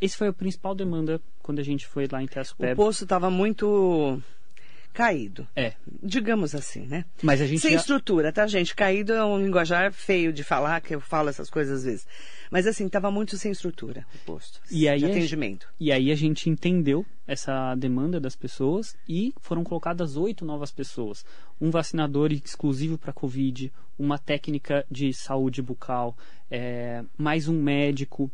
esse 0.00 0.16
foi 0.16 0.28
a 0.28 0.32
principal 0.32 0.74
demanda 0.74 1.20
quando 1.42 1.58
a 1.58 1.62
gente 1.64 1.86
foi 1.86 2.06
lá 2.10 2.22
em 2.22 2.26
Taiaspeba. 2.26 2.72
O 2.72 2.76
posto 2.76 3.04
estava 3.04 3.30
muito 3.30 4.20
caído. 4.92 5.46
É. 5.54 5.74
Digamos 6.02 6.54
assim, 6.54 6.86
né? 6.86 7.04
Mas 7.22 7.40
a 7.42 7.46
gente 7.46 7.60
Sem 7.60 7.72
já- 7.72 7.76
estrutura, 7.78 8.32
tá, 8.32 8.46
gente? 8.46 8.74
Caído 8.74 9.12
é 9.12 9.22
um 9.24 9.38
linguajar 9.38 9.92
feio 9.92 10.32
de 10.32 10.42
falar, 10.42 10.80
que 10.80 10.94
eu 10.94 11.00
falo 11.00 11.28
essas 11.28 11.50
coisas 11.50 11.78
às 11.80 11.84
vezes. 11.84 12.06
Mas 12.50 12.66
assim, 12.66 12.88
tava 12.88 13.10
muito 13.10 13.36
sem 13.36 13.52
estrutura 13.52 14.06
o 14.14 14.18
posto 14.24 14.60
E 14.70 14.88
aí 14.88 14.98
de 14.98 15.04
a 15.04 15.08
gente- 15.08 15.18
atendimento. 15.18 15.68
E 15.78 15.92
aí 15.92 16.10
a 16.10 16.14
gente 16.14 16.48
entendeu 16.48 17.04
essa 17.26 17.74
demanda 17.74 18.18
das 18.18 18.34
pessoas 18.36 18.96
e 19.06 19.34
foram 19.40 19.62
colocadas 19.64 20.16
oito 20.16 20.44
novas 20.46 20.70
pessoas. 20.72 21.24
Um 21.60 21.70
vacinador 21.70 22.32
exclusivo 22.32 22.96
para 22.96 23.12
Covid, 23.12 23.70
uma 23.98 24.18
técnica 24.18 24.86
de 24.90 25.12
saúde 25.12 25.60
bucal, 25.60 26.16
é, 26.50 27.04
mais 27.18 27.48
um 27.48 27.60
médico, 27.60 28.30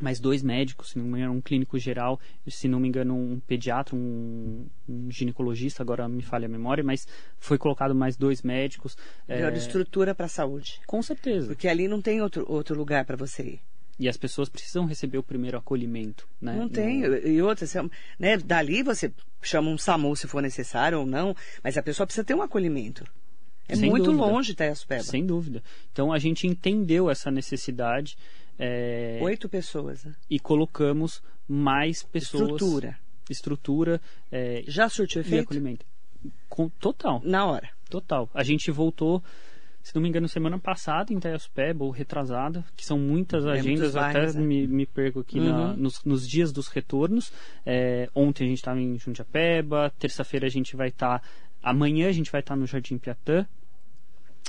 mais 0.00 0.18
dois 0.20 0.42
médicos, 0.42 0.90
se 0.90 0.98
não 0.98 1.04
me 1.06 1.18
engano, 1.18 1.34
um 1.34 1.40
clínico 1.40 1.78
geral, 1.78 2.18
se 2.48 2.66
não 2.68 2.80
me 2.80 2.88
engano, 2.88 3.14
um 3.14 3.40
pediatra, 3.40 3.94
um, 3.96 4.66
um 4.88 5.10
ginecologista, 5.10 5.82
agora 5.82 6.08
me 6.08 6.22
falha 6.22 6.46
a 6.46 6.48
memória, 6.48 6.82
mas 6.84 7.06
foi 7.38 7.58
colocado 7.58 7.94
mais 7.94 8.16
dois 8.16 8.42
médicos. 8.42 8.96
é, 9.28 9.36
Melhor 9.36 9.52
estrutura 9.54 10.14
para 10.14 10.26
a 10.26 10.28
saúde. 10.28 10.80
com 10.86 11.02
certeza. 11.02 11.46
Porque 11.48 11.68
ali 11.68 11.86
não 11.88 12.00
tem 12.02 12.20
outro, 12.20 12.44
outro 12.48 12.76
lugar 12.76 13.04
para 13.04 13.16
você 13.16 13.42
ir. 13.42 13.60
E 13.98 14.08
as 14.08 14.16
pessoas 14.16 14.48
precisam 14.48 14.86
receber 14.86 15.18
o 15.18 15.22
primeiro 15.22 15.56
acolhimento. 15.56 16.26
Né? 16.40 16.52
Não 16.56 16.68
tem. 16.68 17.02
No- 17.02 17.16
E 17.16 17.40
outra, 17.40 17.64
você- 17.64 17.80
né, 18.18 18.36
dali 18.36 18.82
você 18.82 19.12
chama 19.40 19.70
um 19.70 19.78
SAMU 19.78 20.16
se 20.16 20.26
for 20.26 20.42
necessário 20.42 20.98
ou 20.98 21.06
não, 21.06 21.36
mas 21.62 21.78
a 21.78 21.82
pessoa 21.82 22.04
precisa 22.04 22.24
ter 22.24 22.34
um 22.34 22.42
acolhimento. 22.42 23.04
É 23.68 23.76
Sem 23.76 23.88
muito 23.88 24.06
dúvida. 24.06 24.24
longe 24.26 24.52
Itaiaçupeba. 24.52 25.02
Sem 25.04 25.24
dúvida. 25.24 25.62
Então 25.92 26.12
a 26.12 26.18
gente 26.18 26.44
entendeu 26.46 27.08
essa 27.08 27.30
necessidade 27.30 28.18
é, 28.58 29.18
Oito 29.22 29.48
pessoas. 29.48 30.04
né? 30.04 30.14
e 30.30 30.38
colocamos 30.38 31.22
mais 31.48 32.02
pessoas. 32.02 32.42
Estrutura. 32.52 32.98
Estrutura 33.28 34.00
é, 34.30 34.62
Já 34.66 34.88
surtiu 34.88 35.20
e 35.22 35.24
efeito? 35.24 35.44
acolhimento. 35.44 35.84
Com, 36.48 36.68
total, 36.68 37.20
Na 37.24 37.46
hora. 37.46 37.68
total. 37.90 38.30
A 38.32 38.42
gente 38.42 38.70
voltou, 38.70 39.22
se 39.82 39.94
não 39.94 40.00
me 40.02 40.08
engano, 40.08 40.28
semana 40.28 40.58
passada 40.58 41.12
em 41.12 41.16
Itaiaspeba, 41.16 41.84
ou 41.84 41.90
retrasada, 41.90 42.64
que 42.76 42.84
são 42.84 42.98
muitas 42.98 43.44
É, 43.44 43.50
agendas, 43.52 43.96
até 43.96 44.32
né? 44.32 44.40
me, 44.40 44.66
me 44.66 44.86
perco 44.86 45.20
aqui 45.20 45.38
na- 45.40 45.70
Uhum. 45.72 45.76
nos, 45.76 46.02
nos 46.04 46.26
dias 46.28 46.52
dos 46.52 46.68
retornos. 46.68 47.32
É, 47.66 48.08
ontem 48.14 48.44
a 48.44 48.48
gente 48.48 48.58
estava 48.58 48.80
em 48.80 48.98
Jundiapeba, 48.98 49.92
terça-feira 49.98 50.46
a 50.46 50.50
gente 50.50 50.76
vai 50.76 50.88
estar. 50.88 51.22
amanhã 51.62 52.08
a 52.08 52.12
gente 52.12 52.30
vai 52.30 52.40
estar 52.40 52.56
no 52.56 52.66
Jardim 52.66 52.98
Piatã. 52.98 53.46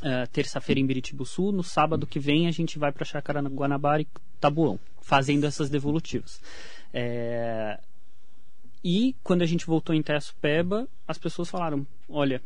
Uh, 0.02 0.28
terça-feira 0.32 0.80
em 0.80 0.86
Biritibuçu, 0.86 1.52
no 1.52 1.64
sábado 1.64 2.06
que 2.06 2.20
vem 2.20 2.48
a 2.48 2.52
gente 2.52 2.78
vai 2.78 2.92
para 2.92 3.06
Chácara 3.06 3.42
Guanabara 3.42 4.02
e 4.02 4.08
Tabuão, 4.40 4.78
fazendo 5.02 5.46
essas 5.46 5.70
devolutivas. 5.70 6.42
É, 6.94 7.80
E 8.84 9.16
quando 9.24 9.42
a 9.42 9.48
gente 9.48 9.66
voltou 9.66 9.96
em 9.96 10.00
Itaiaçupeba, 10.00 10.88
as 11.08 11.18
pessoas 11.18 11.50
falaram, 11.50 11.88
olha, 12.08 12.40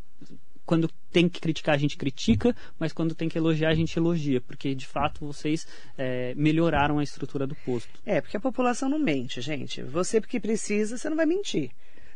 quando 0.66 0.90
tem 1.12 1.28
que 1.28 1.42
criticar 1.42 1.76
a 1.76 1.78
gente 1.78 1.98
critica, 1.98 2.56
mas 2.80 2.94
quando 2.94 3.14
tem 3.14 3.28
que 3.28 3.38
elogiar 3.38 3.72
a 3.72 3.74
gente 3.74 3.98
elogia, 3.98 4.40
porque 4.40 4.74
de 4.74 4.86
fato 4.86 5.26
vocês 5.26 5.68
é, 5.98 6.34
melhoraram 6.36 7.00
a 7.00 7.04
estrutura 7.04 7.46
do 7.46 7.56
posto. 7.56 7.90
É, 8.06 8.22
porque 8.22 8.38
a 8.38 8.40
população 8.40 8.88
não 8.88 9.00
mente, 9.00 9.42
gente. 9.42 9.82
Você 9.82 10.22
porque 10.22 10.40
precisa, 10.40 10.98
você 10.98 11.10
não 11.10 11.18
vai 11.18 11.26
mentir. 11.26 11.72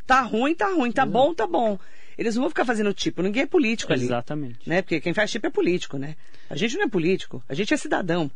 Tá 0.05 0.21
ruim, 0.21 0.55
tá 0.55 0.67
ruim. 0.71 0.91
Tá 0.91 1.05
bom, 1.05 1.33
tá 1.33 1.47
bom. 1.47 1.77
Eles 2.17 2.35
não 2.35 2.41
vão 2.43 2.49
ficar 2.49 2.65
fazendo 2.65 2.93
tipo. 2.93 3.21
Ninguém 3.21 3.43
é 3.43 3.47
político 3.47 3.91
ali. 3.93 4.03
Exatamente. 4.05 4.67
Né? 4.67 4.81
Porque 4.81 4.99
quem 5.01 5.13
faz 5.13 5.31
tipo 5.31 5.47
é 5.47 5.49
político, 5.49 5.97
né? 5.97 6.15
A 6.49 6.55
gente 6.55 6.75
não 6.77 6.83
é 6.83 6.87
político. 6.87 7.43
A 7.49 7.53
gente 7.53 7.73
é 7.73 7.77
cidadão. 7.77 8.29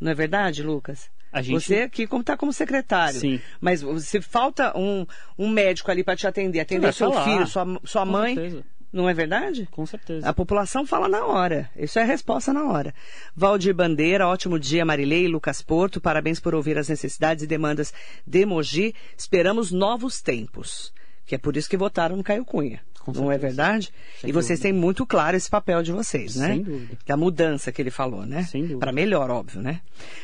Não 0.00 0.10
é 0.10 0.14
verdade, 0.14 0.62
Lucas? 0.62 1.10
A 1.32 1.42
gente- 1.42 1.60
Você 1.60 1.80
aqui 1.82 2.06
como 2.06 2.22
tá 2.24 2.36
como 2.36 2.52
secretário. 2.52 3.18
Sim. 3.20 3.40
Mas 3.60 3.84
se 4.04 4.20
falta 4.20 4.76
um, 4.78 5.04
um 5.38 5.48
médico 5.48 5.90
ali 5.90 6.02
para 6.04 6.16
te 6.16 6.26
atender, 6.26 6.60
atender 6.60 6.92
seu 6.94 7.12
falar. 7.12 7.24
filho, 7.24 7.46
sua, 7.46 7.80
sua 7.84 8.06
Com 8.06 8.12
mãe, 8.12 8.34
certeza. 8.34 8.64
não 8.92 9.08
é 9.08 9.12
verdade? 9.12 9.68
Com 9.70 9.84
certeza. 9.84 10.26
A 10.26 10.32
população 10.32 10.86
fala 10.86 11.06
na 11.08 11.26
hora. 11.26 11.68
Isso 11.76 11.98
é 11.98 12.02
a 12.02 12.06
resposta 12.06 12.52
na 12.52 12.64
hora. 12.64 12.94
Valdir 13.36 13.74
Bandeira, 13.74 14.26
ótimo 14.26 14.58
dia, 14.58 14.84
Marilei 14.86 15.24
e 15.24 15.28
Lucas 15.28 15.60
Porto. 15.60 16.00
Parabéns 16.00 16.40
por 16.40 16.54
ouvir 16.54 16.78
as 16.78 16.88
necessidades 16.88 17.44
e 17.44 17.46
demandas 17.46 17.92
de 18.26 18.46
Mogi. 18.46 18.94
Esperamos 19.16 19.70
novos 19.70 20.22
tempos. 20.22 20.94
Que 21.26 21.34
é 21.34 21.38
por 21.38 21.56
isso 21.58 21.68
que 21.68 21.76
votaram 21.76 22.16
no 22.16 22.24
Caio 22.24 22.44
Cunha. 22.44 22.80
Não 23.14 23.30
é 23.32 23.38
verdade? 23.38 23.92
Sem 24.20 24.30
e 24.30 24.32
vocês 24.32 24.58
dúvida. 24.58 24.72
têm 24.74 24.80
muito 24.80 25.06
claro 25.06 25.36
esse 25.36 25.48
papel 25.50 25.82
de 25.82 25.92
vocês, 25.92 26.36
né? 26.36 26.48
Sem 26.48 26.62
dúvida. 26.62 26.98
Da 27.06 27.16
mudança 27.16 27.70
que 27.72 27.80
ele 27.82 27.90
falou, 27.90 28.24
né? 28.26 28.42
Sem 28.44 28.62
dúvida. 28.62 28.80
Para 28.80 28.92
melhor, 28.92 29.30
óbvio, 29.30 29.60
né? 29.60 29.80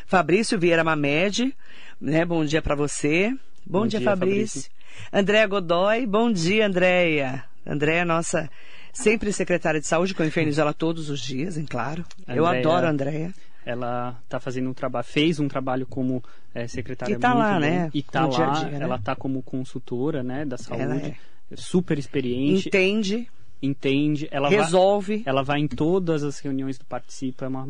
Fabrício 0.06 0.58
Vieira 0.58 0.84
Mamed, 0.84 1.54
né? 2.00 2.24
Bom 2.24 2.44
dia 2.44 2.60
para 2.62 2.74
você. 2.74 3.30
Bom, 3.66 3.80
Bom 3.80 3.86
dia, 3.86 3.98
dia, 4.00 4.08
Fabrício. 4.10 4.62
Fabrício. 4.62 4.70
Andréa 5.12 5.46
Godoy, 5.46 6.06
bom 6.06 6.30
dia, 6.32 6.66
Andréia. 6.66 7.44
Andréia, 7.66 8.04
nossa, 8.04 8.50
sempre 8.92 9.32
secretária 9.32 9.80
de 9.80 9.86
saúde, 9.86 10.14
que 10.14 10.20
eu 10.20 10.26
infernizo 10.26 10.60
ela 10.60 10.74
todos 10.74 11.08
os 11.08 11.20
dias, 11.20 11.56
hein, 11.56 11.66
claro. 11.68 12.04
Eu 12.28 12.44
adoro 12.46 12.86
a 12.86 12.90
Andréia. 12.90 13.32
Ela 13.66 14.18
está 14.24 14.38
fazendo 14.38 14.68
um 14.68 14.74
trabalho, 14.74 15.06
fez 15.06 15.40
um 15.40 15.48
trabalho 15.48 15.86
como 15.86 16.22
é, 16.54 16.68
secretária 16.68 17.14
E 17.14 17.18
tá 17.18 17.30
muito 17.30 17.38
lá, 17.40 17.54
bom. 17.54 17.60
né? 17.60 17.90
E 17.94 18.02
tá 18.02 18.20
No 18.20 18.28
lá, 18.28 18.36
dia 18.52 18.60
dia, 18.68 18.78
né? 18.78 18.84
ela 18.84 18.98
tá 18.98 19.16
como 19.16 19.42
consultora, 19.42 20.22
né, 20.22 20.44
da 20.44 20.58
saúde, 20.58 20.82
Ela 20.82 20.96
é. 20.96 21.14
Super 21.54 21.98
experiente, 21.98 22.68
Entende, 22.68 23.28
entende, 23.62 24.28
ela 24.30 24.48
vai, 24.48 24.58
resolve. 24.58 25.22
ela 25.24 25.42
vai 25.42 25.60
em 25.60 25.68
todas 25.68 26.22
as 26.22 26.38
reuniões 26.38 26.78
do 26.78 26.84
Participa, 26.84 27.44
é 27.44 27.48
uma 27.48 27.66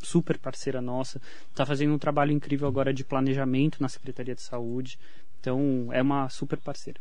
super 0.00 0.38
parceira 0.38 0.80
nossa, 0.80 1.20
está 1.50 1.64
fazendo 1.64 1.94
um 1.94 1.98
trabalho 1.98 2.32
incrível 2.32 2.68
agora 2.68 2.92
de 2.92 3.04
planejamento 3.04 3.80
na 3.80 3.88
Secretaria 3.88 4.34
de 4.34 4.42
Saúde, 4.42 4.98
então 5.40 5.88
é 5.92 6.02
uma 6.02 6.28
super 6.28 6.58
parceira. 6.58 7.00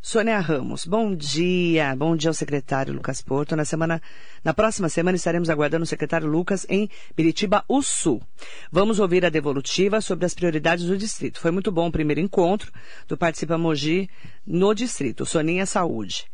Sônia 0.00 0.38
Ramos, 0.38 0.86
bom 0.86 1.14
dia. 1.14 1.94
Bom 1.96 2.14
dia 2.16 2.30
ao 2.30 2.34
secretário 2.34 2.94
Lucas 2.94 3.20
Porto. 3.20 3.56
Na 3.56 3.64
semana, 3.64 4.00
na 4.44 4.54
próxima 4.54 4.88
semana 4.88 5.16
estaremos 5.16 5.50
aguardando 5.50 5.82
o 5.82 5.86
secretário 5.86 6.28
Lucas 6.28 6.64
em 6.68 6.88
Biritiba, 7.16 7.64
o 7.68 7.82
Sul. 7.82 8.22
Vamos 8.70 9.00
ouvir 9.00 9.24
a 9.24 9.30
devolutiva 9.30 10.00
sobre 10.00 10.24
as 10.24 10.34
prioridades 10.34 10.84
do 10.86 10.96
distrito. 10.96 11.40
Foi 11.40 11.50
muito 11.50 11.72
bom 11.72 11.88
o 11.88 11.92
primeiro 11.92 12.20
encontro 12.20 12.70
do 13.08 13.16
Participa 13.16 13.58
Mogi 13.58 14.08
no 14.46 14.74
distrito. 14.74 15.26
Soninha 15.26 15.66
Saúde. 15.66 16.26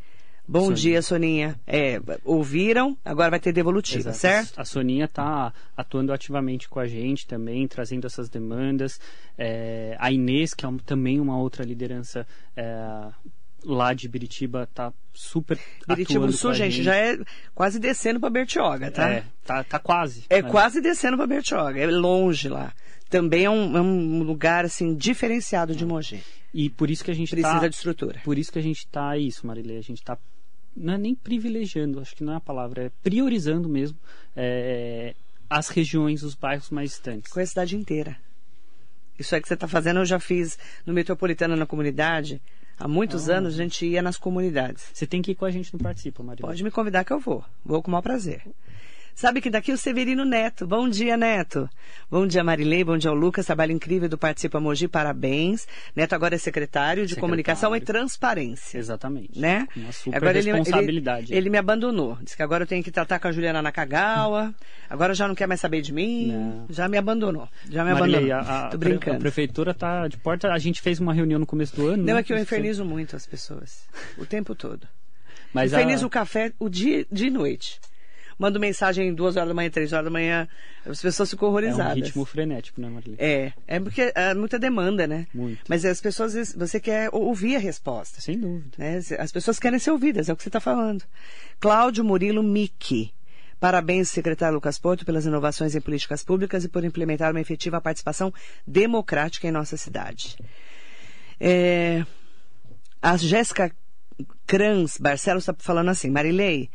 Bom 0.45 0.59
Soninha. 0.65 0.75
dia, 0.75 1.01
Soninha. 1.01 1.59
É, 1.65 2.01
ouviram? 2.25 2.95
Agora 3.03 3.31
vai 3.31 3.39
ter 3.39 3.53
devolutiva, 3.53 4.09
Exato. 4.09 4.17
certo? 4.17 4.59
A 4.59 4.65
Soninha 4.65 5.05
está 5.05 5.51
atuando 5.75 6.11
ativamente 6.13 6.67
com 6.69 6.79
a 6.79 6.85
gente 6.85 7.25
também, 7.25 7.65
trazendo 7.67 8.05
essas 8.05 8.29
demandas. 8.29 8.99
É, 9.37 9.95
a 9.99 10.11
Inês, 10.11 10.53
que 10.53 10.63
é 10.65 10.67
um- 10.67 10.77
também 10.77 11.19
uma 11.19 11.37
outra 11.39 11.63
liderança 11.63 12.27
é, 12.57 13.07
lá 13.65 13.93
de 13.93 14.07
Biritiba, 14.07 14.63
está 14.63 14.93
super 15.13 15.59
Biritiba 15.87 16.19
atuando 16.19 16.33
Sul, 16.33 16.51
a 16.51 16.53
gente, 16.53 16.83
já 16.83 16.95
é 16.95 17.17
quase 17.53 17.79
descendo 17.79 18.19
para 18.19 18.29
Bertioga, 18.29 18.91
tá? 18.91 19.09
É, 19.09 19.23
tá, 19.45 19.63
tá 19.63 19.79
quase. 19.79 20.25
É 20.29 20.41
né? 20.41 20.49
quase 20.49 20.81
descendo 20.81 21.17
para 21.17 21.27
Bertioga, 21.27 21.79
é 21.79 21.87
longe 21.87 22.49
lá. 22.49 22.73
Também 23.09 23.45
é 23.45 23.49
um, 23.49 23.77
é 23.77 23.81
um 23.81 24.23
lugar 24.23 24.65
assim 24.65 24.95
diferenciado 24.95 25.75
de 25.75 25.85
Mogi. 25.85 26.23
E 26.53 26.69
por 26.69 26.89
isso 26.89 27.03
que 27.03 27.11
a 27.11 27.15
gente 27.15 27.29
Precisa 27.29 27.59
tá, 27.59 27.67
de 27.67 27.75
estrutura. 27.75 28.21
Por 28.23 28.37
isso 28.37 28.51
que 28.51 28.59
a 28.59 28.61
gente 28.63 28.79
está 28.79 29.17
isso, 29.17 29.45
Marilê. 29.45 29.77
A 29.77 29.81
gente 29.81 29.99
está 29.99 30.17
não 30.75 30.95
é 30.95 30.97
nem 30.97 31.13
privilegiando, 31.13 31.99
acho 31.99 32.15
que 32.15 32.23
não 32.23 32.33
é 32.33 32.37
a 32.37 32.41
palavra, 32.41 32.85
é 32.85 32.91
priorizando 33.01 33.69
mesmo 33.69 33.97
é, 34.35 35.13
as 35.49 35.69
regiões, 35.69 36.23
os 36.23 36.35
bairros 36.35 36.69
mais 36.69 36.91
distantes. 36.91 37.31
Com 37.31 37.39
a 37.39 37.45
cidade 37.45 37.75
inteira. 37.75 38.17
Isso 39.17 39.35
aí 39.35 39.41
que 39.41 39.47
você 39.47 39.53
está 39.53 39.67
fazendo, 39.67 39.99
eu 39.99 40.05
já 40.05 40.19
fiz 40.19 40.57
no 40.85 40.93
Metropolitano 40.93 41.55
na 41.55 41.65
comunidade. 41.65 42.41
Há 42.79 42.87
muitos 42.87 43.29
Ah. 43.29 43.37
anos 43.37 43.53
a 43.53 43.57
gente 43.57 43.85
ia 43.85 44.01
nas 44.01 44.17
comunidades. 44.17 44.89
Você 44.93 45.05
tem 45.05 45.21
que 45.21 45.31
ir 45.31 45.35
com 45.35 45.45
a 45.45 45.51
gente 45.51 45.71
no 45.73 45.79
Participa, 45.79 46.23
Marilê. 46.23 46.47
Pode 46.47 46.63
me 46.63 46.71
convidar 46.71 47.03
que 47.03 47.13
eu 47.13 47.19
vou. 47.19 47.43
Vou 47.63 47.81
com 47.81 47.89
o 47.89 47.91
maior 47.91 48.01
prazer. 48.01 48.41
Sabe 49.15 49.41
que 49.41 49.49
daqui 49.49 49.69
é 49.71 49.73
o 49.75 49.77
Severino 49.77 50.25
Neto. 50.25 50.65
Bom 50.65 50.89
dia, 50.89 51.15
Neto. 51.15 51.69
Bom 52.09 52.25
dia, 52.25 52.43
Marilei. 52.43 52.83
Bom 52.83 52.97
dia 52.97 53.11
ao 53.11 53.15
Lucas. 53.15 53.45
Trabalho 53.45 53.71
incrível 53.71 54.09
do 54.09 54.17
Participa 54.17 54.59
Mogi. 54.59 54.87
Parabéns. 54.87 55.67
Neto 55.95 56.13
agora 56.13 56.33
é 56.35 56.37
secretário 56.37 57.03
de 57.03 57.09
Secretário. 57.09 57.21
Comunicação 57.21 57.75
e 57.75 57.79
Transparência. 57.79 58.77
Exatamente. 58.77 59.39
Né? 59.39 59.67
Uma 59.77 59.91
super 59.91 60.17
Agora 60.17 60.37
ele- 60.39 60.51
responsabilidade. 60.51 61.31
Ele, 61.31 61.37
ele 61.37 61.49
me 61.51 61.57
abandonou. 61.59 62.17
Disse 62.23 62.35
que 62.35 62.41
agora 62.43 62.63
eu 62.63 62.67
tenho 62.67 62.83
que 62.83 62.91
tratar 62.91 63.19
com 63.19 63.27
a 63.27 63.31
Juliana 63.31 63.61
Nakagawa. 63.61 64.53
Agora 64.89 65.13
já 65.13 65.27
não 65.27 65.35
quer 65.35 65.47
mais 65.47 65.61
saber 65.61 65.81
de 65.81 65.93
mim. 65.93 66.27
Não. 66.31 66.65
Já 66.69 66.89
me 66.89 66.97
abandonou. 66.97 67.47
Já 67.69 67.85
me 67.85 67.93
Marilei, 67.93 68.31
abandonou. 68.31 68.55
a, 68.55 68.65
a, 68.67 68.69
Tô 68.69 68.77
brincando. 68.79 69.17
a 69.17 69.19
prefeitura 69.19 69.73
tá 69.75 70.07
de 70.07 70.17
porta. 70.17 70.51
A 70.51 70.57
gente 70.57 70.81
fez 70.81 70.99
uma 70.99 71.13
reunião 71.13 71.39
no 71.39 71.45
começo 71.45 71.75
do 71.75 71.87
ano. 71.87 71.97
Não, 72.03 72.15
né? 72.15 72.19
é 72.19 72.23
que 72.23 72.33
eu 72.33 72.37
infernizo 72.37 72.83
muito 72.83 73.15
as 73.15 73.27
pessoas. 73.27 73.83
O 74.17 74.25
tempo 74.25 74.55
todo. 74.55 74.87
Mas 75.53 75.71
a- 75.71 75.77
Infernizo 75.77 76.07
o 76.07 76.09
café 76.09 76.51
o 76.59 76.67
dia, 76.67 77.05
dia 77.11 77.27
e 77.27 77.31
noite. 77.31 77.79
Mando 78.43 78.59
mensagem 78.59 79.13
duas 79.13 79.37
horas 79.37 79.47
da 79.47 79.53
manhã, 79.53 79.69
três 79.69 79.93
horas 79.93 80.03
da 80.03 80.11
manhã. 80.11 80.49
As 80.85 81.01
pessoas 81.01 81.29
ficam 81.29 81.47
é 81.47 81.49
um 81.49 81.53
horrorizadas. 81.53 81.95
ritmo 81.95 82.25
frenético, 82.25 82.81
né, 82.81 82.89
Marilei? 82.89 83.15
É, 83.17 83.53
é 83.65 83.79
porque 83.79 84.11
é 84.13 84.33
muita 84.33 84.59
demanda, 84.59 85.07
né? 85.07 85.27
Muito. 85.33 85.61
Mas 85.69 85.85
as 85.85 86.01
pessoas, 86.01 86.53
você 86.53 86.77
quer 86.77 87.07
ouvir 87.13 87.55
a 87.55 87.59
resposta. 87.59 88.19
Sem 88.19 88.37
dúvida. 88.37 88.75
né? 88.77 88.99
As 89.17 89.31
pessoas 89.31 89.59
querem 89.59 89.79
ser 89.79 89.91
ouvidas, 89.91 90.27
é 90.27 90.33
o 90.33 90.35
que 90.35 90.43
você 90.43 90.49
está 90.49 90.59
falando. 90.59 91.05
Cláudio 91.57 92.03
Murilo 92.03 92.43
Miki. 92.43 93.13
Parabéns, 93.61 94.09
secretário 94.09 94.55
Lucas 94.55 94.77
Porto, 94.77 95.05
pelas 95.05 95.25
inovações 95.25 95.73
em 95.73 95.79
políticas 95.79 96.21
públicas 96.21 96.65
e 96.65 96.67
por 96.67 96.83
implementar 96.83 97.31
uma 97.31 97.39
efetiva 97.39 97.79
participação 97.79 98.33
democrática 98.67 99.47
em 99.47 99.51
nossa 99.51 99.77
cidade. 99.77 100.35
É, 101.39 102.05
a 103.01 103.15
Jéssica 103.15 103.71
Crans 104.45 104.97
Barcelos 104.97 105.43
está 105.43 105.55
falando 105.57 105.91
assim, 105.91 106.09
Marilei, 106.09 106.69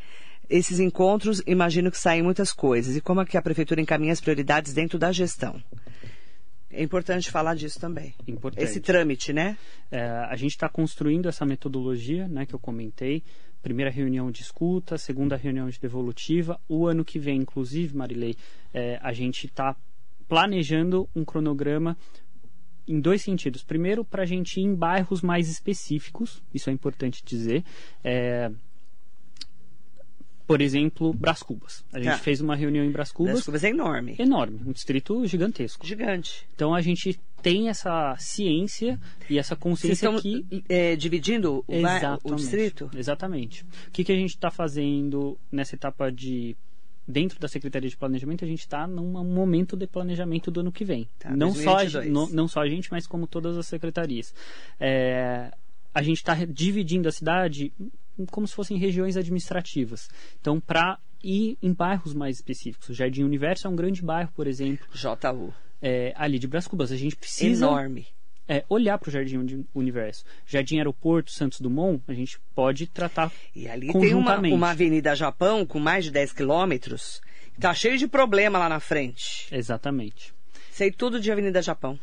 esses 0.48 0.80
encontros, 0.80 1.42
imagino 1.46 1.90
que 1.90 1.98
saem 1.98 2.22
muitas 2.22 2.52
coisas. 2.52 2.96
E 2.96 3.00
como 3.00 3.20
é 3.20 3.24
que 3.24 3.36
a 3.36 3.42
prefeitura 3.42 3.80
encaminha 3.80 4.12
as 4.12 4.20
prioridades 4.20 4.72
dentro 4.72 4.98
da 4.98 5.12
gestão? 5.12 5.62
É 6.70 6.82
importante 6.82 7.30
falar 7.30 7.54
disso 7.54 7.80
também. 7.80 8.14
Importante. 8.26 8.62
Esse 8.62 8.80
trâmite, 8.80 9.32
né? 9.32 9.56
É, 9.90 10.00
a 10.00 10.36
gente 10.36 10.50
está 10.50 10.68
construindo 10.68 11.28
essa 11.28 11.44
metodologia, 11.46 12.28
né, 12.28 12.44
que 12.44 12.54
eu 12.54 12.58
comentei. 12.58 13.22
Primeira 13.62 13.90
reunião 13.90 14.30
de 14.30 14.42
escuta, 14.42 14.96
segunda 14.98 15.34
reunião 15.34 15.68
de 15.68 15.80
devolutiva. 15.80 16.60
O 16.68 16.86
ano 16.86 17.04
que 17.04 17.18
vem, 17.18 17.40
inclusive, 17.40 17.96
Marilei, 17.96 18.36
é, 18.72 18.98
a 19.02 19.12
gente 19.12 19.46
está 19.46 19.74
planejando 20.28 21.08
um 21.16 21.24
cronograma 21.24 21.96
em 22.86 23.00
dois 23.00 23.22
sentidos. 23.22 23.64
Primeiro, 23.64 24.04
para 24.04 24.22
a 24.22 24.26
gente 24.26 24.60
ir 24.60 24.64
em 24.64 24.74
bairros 24.74 25.20
mais 25.20 25.48
específicos, 25.48 26.42
isso 26.54 26.70
é 26.70 26.72
importante 26.72 27.22
dizer. 27.24 27.64
É, 28.04 28.50
por 30.48 30.62
exemplo, 30.62 31.12
Brás 31.12 31.42
Cubas. 31.42 31.84
A 31.92 31.98
gente 31.98 32.12
Tá. 32.12 32.18
fez 32.18 32.40
uma 32.40 32.56
reunião 32.56 32.82
em 32.82 32.90
Brás 32.90 33.12
Cubas. 33.12 33.32
Brás 33.34 33.44
Cubas 33.44 33.64
é 33.64 33.68
enorme. 33.68 34.16
Enorme, 34.18 34.58
um 34.66 34.72
distrito 34.72 35.26
gigantesco. 35.26 35.86
Gigante. 35.86 36.48
Então 36.54 36.74
a 36.74 36.80
gente 36.80 37.20
tem 37.42 37.68
essa 37.68 38.16
ciência 38.18 38.98
e 39.28 39.38
essa 39.38 39.54
Vocês 39.54 39.60
consciência 39.62 40.06
estão 40.06 40.18
que 40.18 40.64
é, 40.66 40.96
dividindo 40.96 41.56
o, 41.56 41.64
o 41.68 41.74
Exatamente. 41.76 42.34
distrito? 42.36 42.90
Exatamente. 42.96 43.62
O 43.88 43.90
que, 43.92 44.02
que 44.02 44.10
a 44.10 44.14
gente 44.14 44.30
está 44.30 44.50
fazendo 44.50 45.38
nessa 45.52 45.74
etapa 45.74 46.10
de. 46.10 46.56
Dentro 47.06 47.38
da 47.40 47.48
Secretaria 47.48 47.88
de 47.88 47.96
Planejamento, 47.96 48.44
a 48.44 48.48
gente 48.48 48.60
está 48.60 48.86
num 48.86 49.24
momento 49.24 49.76
de 49.76 49.86
planejamento 49.86 50.50
do 50.50 50.60
ano 50.60 50.70
que 50.72 50.84
vem. 50.84 51.08
Tá, 51.18 51.34
não, 51.34 51.54
só 51.54 51.76
a, 51.78 51.82
2022. 51.84 52.10
não, 52.12 52.28
não 52.28 52.48
só 52.48 52.60
a 52.60 52.68
gente, 52.68 52.90
mas 52.90 53.06
como 53.06 53.26
todas 53.26 53.56
as 53.56 53.66
secretarias. 53.66 54.34
É, 54.78 55.50
a 55.94 56.02
gente 56.02 56.18
está 56.18 56.34
dividindo 56.44 57.08
a 57.08 57.12
cidade 57.12 57.72
como 58.26 58.46
se 58.46 58.54
fossem 58.54 58.76
regiões 58.78 59.16
administrativas. 59.16 60.08
Então, 60.40 60.60
para 60.60 60.98
ir 61.22 61.56
em 61.62 61.72
bairros 61.72 62.14
mais 62.14 62.36
específicos. 62.36 62.88
O 62.90 62.94
Jardim 62.94 63.24
Universo 63.24 63.66
é 63.66 63.70
um 63.70 63.76
grande 63.76 64.02
bairro, 64.02 64.30
por 64.34 64.46
exemplo, 64.46 64.86
JU. 64.94 65.52
é, 65.82 66.12
ali 66.16 66.38
de 66.38 66.46
Brás 66.46 66.66
Cubas. 66.68 66.92
A 66.92 66.96
gente 66.96 67.16
precisa 67.16 67.66
Enorme. 67.66 68.06
é, 68.46 68.64
olhar 68.68 68.98
para 68.98 69.08
o 69.08 69.12
Jardim 69.12 69.36
Uni- 69.38 69.66
Universo. 69.74 70.24
Jardim 70.46 70.76
Aeroporto, 70.78 71.30
Santos 71.32 71.60
Dumont, 71.60 72.02
a 72.06 72.12
gente 72.14 72.38
pode 72.54 72.86
tratar 72.86 73.32
E 73.54 73.66
ali 73.68 73.92
tem 73.92 74.14
uma, 74.14 74.38
uma 74.38 74.70
Avenida 74.70 75.14
Japão 75.16 75.66
com 75.66 75.78
mais 75.80 76.04
de 76.04 76.10
10 76.12 76.32
quilômetros. 76.32 77.20
Tá 77.60 77.74
cheio 77.74 77.98
de 77.98 78.06
problema 78.06 78.56
lá 78.58 78.68
na 78.68 78.78
frente. 78.78 79.48
Exatamente. 79.52 80.32
Sei 80.70 80.92
tudo 80.92 81.18
de 81.20 81.32
Avenida 81.32 81.60
Japão. 81.60 81.98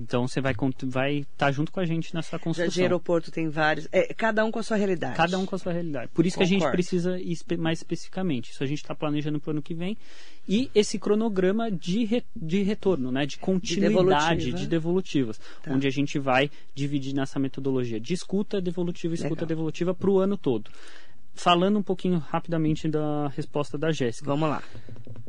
Então 0.00 0.26
você 0.26 0.40
vai 0.40 0.52
estar 0.52 0.86
vai 0.86 1.24
tá 1.36 1.52
junto 1.52 1.70
com 1.70 1.78
a 1.78 1.84
gente 1.84 2.14
nessa 2.14 2.38
construção. 2.38 2.82
Aeroporto 2.82 3.30
tem 3.30 3.48
vários. 3.48 3.88
É, 3.92 4.12
cada 4.12 4.44
um 4.44 4.50
com 4.50 4.58
a 4.58 4.62
sua 4.62 4.76
realidade. 4.76 5.16
Cada 5.16 5.38
um 5.38 5.46
com 5.46 5.54
a 5.54 5.58
sua 5.58 5.72
realidade. 5.72 6.10
Por 6.12 6.26
isso 6.26 6.36
que 6.36 6.42
a 6.42 6.46
gente 6.46 6.58
Concordo. 6.60 6.76
precisa 6.76 7.18
ir 7.18 7.36
mais 7.58 7.78
especificamente. 7.78 8.50
Isso 8.50 8.64
a 8.64 8.66
gente 8.66 8.78
está 8.78 8.94
planejando 8.94 9.38
para 9.38 9.50
o 9.50 9.52
ano 9.52 9.62
que 9.62 9.74
vem. 9.74 9.96
E 10.48 10.68
esse 10.74 10.98
cronograma 10.98 11.70
de, 11.70 12.04
re- 12.04 12.24
de 12.34 12.62
retorno, 12.62 13.10
né? 13.12 13.24
de 13.24 13.38
continuidade, 13.38 13.88
devolutiva. 13.96 14.58
de 14.58 14.66
devolutivas. 14.66 15.40
Tá. 15.62 15.72
Onde 15.72 15.86
a 15.86 15.90
gente 15.90 16.18
vai 16.18 16.50
dividir 16.74 17.14
nessa 17.14 17.38
metodologia 17.38 18.00
de 18.00 18.12
escuta 18.12 18.60
devolutiva, 18.60 19.14
escuta 19.14 19.34
Legal. 19.34 19.46
devolutiva 19.48 19.94
para 19.94 20.10
o 20.10 20.18
ano 20.18 20.36
todo. 20.36 20.70
Falando 21.34 21.78
um 21.78 21.82
pouquinho 21.82 22.18
rapidamente 22.18 22.88
da 22.88 23.28
resposta 23.28 23.76
da 23.76 23.90
Jéssica. 23.90 24.26
Vamos 24.26 24.48
lá. 24.48 24.62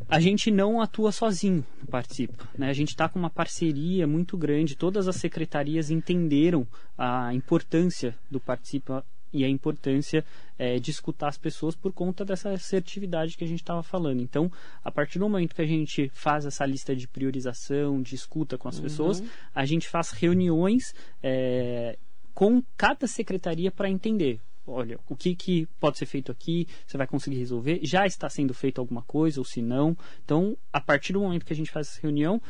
a 0.08 0.20
gente 0.20 0.52
não 0.52 0.80
atua 0.80 1.12
sozinho 1.12 1.66
no 1.82 1.88
Participa. 1.88 2.48
Né? 2.58 2.70
A 2.70 2.74
gente 2.74 2.90
está 2.90 3.10
com 3.10 3.18
uma 3.18 3.30
parceria 3.30 4.06
muito 4.06 4.38
grande. 4.38 4.76
Todas 4.76 5.08
as 5.08 5.16
secretarias 5.16 5.90
entenderam 5.90 6.68
a 6.98 7.34
importância 7.34 8.16
do 8.30 8.40
Participa 8.40 9.04
e 9.34 9.44
a 9.44 9.50
importância 9.50 10.24
eh, 10.58 10.80
de 10.80 10.92
escutar 10.92 11.28
as 11.28 11.38
pessoas 11.38 11.76
por 11.76 11.92
conta 11.92 12.24
dessa 12.24 12.52
assertividade 12.52 13.36
que 13.36 13.44
a 13.44 13.48
gente 13.48 13.60
estava 13.60 13.84
falando. 13.84 14.22
Então, 14.22 14.50
a 14.82 14.90
partir 14.90 15.20
do 15.20 15.28
momento 15.28 15.54
que 15.54 15.62
a 15.62 15.68
gente 15.68 16.10
faz 16.14 16.46
essa 16.46 16.66
lista 16.66 16.96
de 16.96 17.06
priorização, 17.06 18.02
de 18.02 18.16
escuta 18.16 18.58
com 18.58 18.70
as 18.70 18.80
pessoas, 18.80 19.22
a 19.54 19.66
gente 19.66 19.90
faz 19.90 20.12
reuniões 20.12 20.96
eh, 21.22 21.98
com 22.34 22.64
cada 22.78 23.08
secretaria 23.08 23.72
para 23.72 23.90
entender. 23.90 24.40
Olha, 24.68 25.00
o 25.08 25.16
que, 25.16 25.36
que 25.36 25.68
pode 25.80 25.98
ser 25.98 26.08
feito 26.08 26.32
aqui, 26.32 26.68
você 26.88 26.98
vai 26.98 27.06
conseguir 27.06 27.38
resolver, 27.38 27.80
já 27.84 28.06
está 28.06 28.28
sendo 28.30 28.54
feito 28.54 28.82
alguma 28.82 29.04
coisa 29.04 29.40
ou 29.40 29.46
se 29.46 29.62
não. 29.62 29.96
Então, 30.24 30.58
a 30.74 30.82
partir 30.82 31.14
do 31.14 31.20
momento 31.20 31.46
que 31.46 31.54
a 31.54 31.56
gente 31.56 31.72
faz 31.72 31.88
essa 31.88 32.02
reunião 32.02 32.42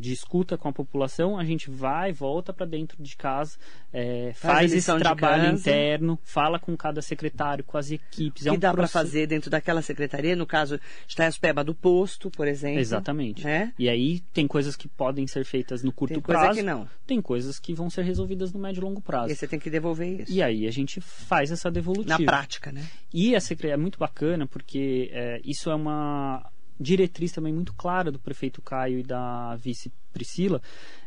de 0.00 0.12
escuta 0.12 0.56
com 0.56 0.68
a 0.68 0.72
população, 0.72 1.38
a 1.38 1.44
gente 1.44 1.70
vai, 1.70 2.12
volta 2.12 2.52
para 2.52 2.66
dentro 2.66 3.00
de 3.02 3.14
casa, 3.16 3.56
é, 3.92 4.32
Faz 4.34 4.54
faz, 4.54 4.72
esse 4.72 4.98
trabalho 4.98 5.52
interno, 5.54 6.18
fala 6.24 6.58
com 6.58 6.76
cada 6.76 7.02
secretário, 7.02 7.62
com 7.64 7.76
as 7.76 7.90
equipes. 7.90 8.44
O 8.44 8.48
é 8.48 8.50
que 8.52 8.56
um 8.56 8.60
dá 8.60 8.72
para 8.72 8.86
fazer 8.88 9.26
dentro 9.26 9.50
daquela 9.50 9.82
secretaria, 9.82 10.34
no 10.34 10.46
caso 10.46 10.80
de 11.06 11.14
Taiaspeba 11.16 11.62
do 11.62 11.74
posto, 11.74 12.30
por 12.30 12.48
exemplo. 12.48 12.80
Exatamente. 12.80 13.44
Né? 13.44 13.72
E 13.78 13.88
aí 13.88 14.20
tem 14.32 14.46
coisas 14.46 14.74
que 14.74 14.88
podem 14.88 15.26
ser 15.26 15.44
feitas 15.44 15.82
no 15.82 15.92
curto 15.92 16.14
Tem 16.14 16.22
coisa 16.22 16.40
prazo, 16.40 16.56
que 16.58 16.62
não. 16.64 16.88
tem 17.06 17.20
coisas 17.20 17.58
que 17.58 17.74
vão 17.74 17.90
ser 17.90 18.02
resolvidas 18.04 18.52
no 18.52 18.60
médio 18.60 18.80
e 18.80 18.84
longo 18.84 19.00
prazo. 19.00 19.32
E 19.32 19.36
você 19.36 19.46
tem 19.46 19.58
que 19.58 19.68
devolver 19.70 20.22
isso. 20.22 20.32
E 20.32 20.42
aí 20.42 20.66
a 20.66 20.70
gente 20.70 21.00
faz 21.00 21.50
essa 21.50 21.70
devolutiva. 21.70 22.18
Na 22.18 22.24
prática, 22.24 22.72
né? 22.72 22.84
E 23.12 23.34
a 23.36 23.40
secre- 23.40 23.70
é 23.70 23.76
muito 23.76 23.98
bacana 23.98 24.46
porque 24.46 25.10
é, 25.12 25.40
isso 25.44 25.70
é 25.70 25.74
uma 25.74 26.48
diretriz 26.80 27.30
também 27.32 27.52
muito 27.52 27.74
clara 27.74 28.10
do 28.10 28.18
prefeito 28.18 28.62
Caio 28.62 28.98
e 28.98 29.02
da 29.02 29.54
vice 29.56 29.92
Priscila, 30.12 30.62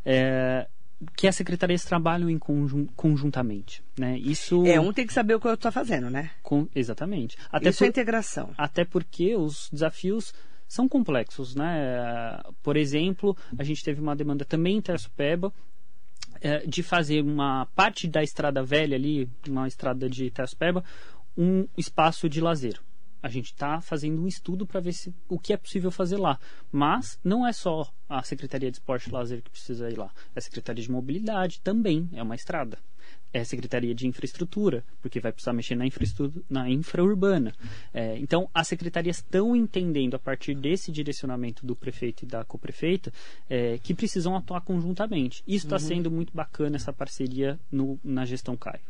é, 0.05 0.67
que 1.17 1.27
as 1.27 1.35
secretarias 1.35 1.83
trabalham 1.83 2.29
em 2.29 2.37
conjun- 2.37 2.85
conjuntamente. 2.95 3.83
Né? 3.99 4.17
Isso 4.19 4.65
É, 4.65 4.79
um 4.79 4.93
tem 4.93 5.05
que 5.07 5.13
saber 5.13 5.35
o 5.35 5.39
que 5.39 5.47
o 5.47 5.49
outro 5.49 5.67
está 5.67 5.71
fazendo, 5.71 6.09
né? 6.09 6.29
com- 6.41 6.67
exatamente. 6.75 7.37
Até 7.51 7.69
isso 7.69 7.83
é 7.83 7.87
por- 7.87 7.89
integração. 7.91 8.53
até 8.57 8.85
porque 8.85 9.35
os 9.35 9.69
desafios 9.71 10.33
são 10.67 10.87
complexos, 10.87 11.53
né? 11.55 12.39
Por 12.63 12.77
exemplo, 12.77 13.35
a 13.57 13.63
gente 13.63 13.83
teve 13.83 13.99
uma 14.01 14.15
demanda 14.15 14.43
também 14.45 14.77
em 14.77 14.81
Terçupeba 14.81 15.51
eh, 16.41 16.65
de 16.65 16.81
fazer 16.81 17.21
uma 17.23 17.67
parte 17.75 18.07
da 18.07 18.23
estrada 18.23 18.63
velha 18.63 18.95
ali, 18.95 19.29
uma 19.47 19.67
estrada 19.67 20.09
de 20.09 20.29
Terçupeba, 20.31 20.83
um 21.37 21.67
espaço 21.77 22.27
de 22.27 22.41
lazer. 22.41 22.79
A 23.23 23.29
gente 23.29 23.45
está 23.45 23.79
fazendo 23.79 24.21
um 24.21 24.27
estudo 24.27 24.67
para 24.67 24.81
ver 24.81 24.91
se, 24.93 25.13
o 25.29 25.39
que 25.39 25.53
é 25.53 25.57
possível 25.57 25.89
fazer 25.89 26.17
lá. 26.17 26.37
Mas 26.71 27.17
não 27.23 27.47
é 27.47 27.53
só 27.53 27.89
a 28.09 28.21
Secretaria 28.21 28.69
de 28.69 28.75
Esporte 28.77 29.09
e 29.09 29.11
Lazer 29.13 29.41
que 29.41 29.49
precisa 29.49 29.89
ir 29.89 29.97
lá. 29.97 30.11
É 30.35 30.39
a 30.39 30.41
Secretaria 30.41 30.83
de 30.83 30.91
Mobilidade 30.91 31.61
também, 31.61 32.09
é 32.13 32.21
uma 32.21 32.35
estrada. 32.35 32.77
É 33.31 33.39
a 33.39 33.45
Secretaria 33.45 33.95
de 33.95 34.05
Infraestrutura, 34.07 34.83
porque 35.01 35.19
vai 35.19 35.31
precisar 35.31 35.53
mexer 35.53 35.73
na, 35.75 35.85
infraestrutura, 35.87 36.43
na 36.49 36.69
infraurbana. 36.69 37.53
É, 37.93 38.17
então, 38.19 38.47
as 38.53 38.67
secretarias 38.67 39.17
estão 39.17 39.55
entendendo, 39.55 40.13
a 40.15 40.19
partir 40.19 40.53
desse 40.53 40.91
direcionamento 40.91 41.65
do 41.65 41.75
prefeito 41.75 42.23
e 42.23 42.27
da 42.27 42.43
coprefeita, 42.45 43.11
é, 43.49 43.79
que 43.79 43.93
precisam 43.93 44.35
atuar 44.35 44.61
conjuntamente. 44.61 45.41
Isso 45.47 45.65
está 45.65 45.77
sendo 45.79 46.11
muito 46.11 46.31
bacana, 46.33 46.75
essa 46.75 46.93
parceria 46.93 47.59
no- 47.71 47.99
na 48.03 48.23
gestão 48.25 48.55
Caio. 48.55 48.81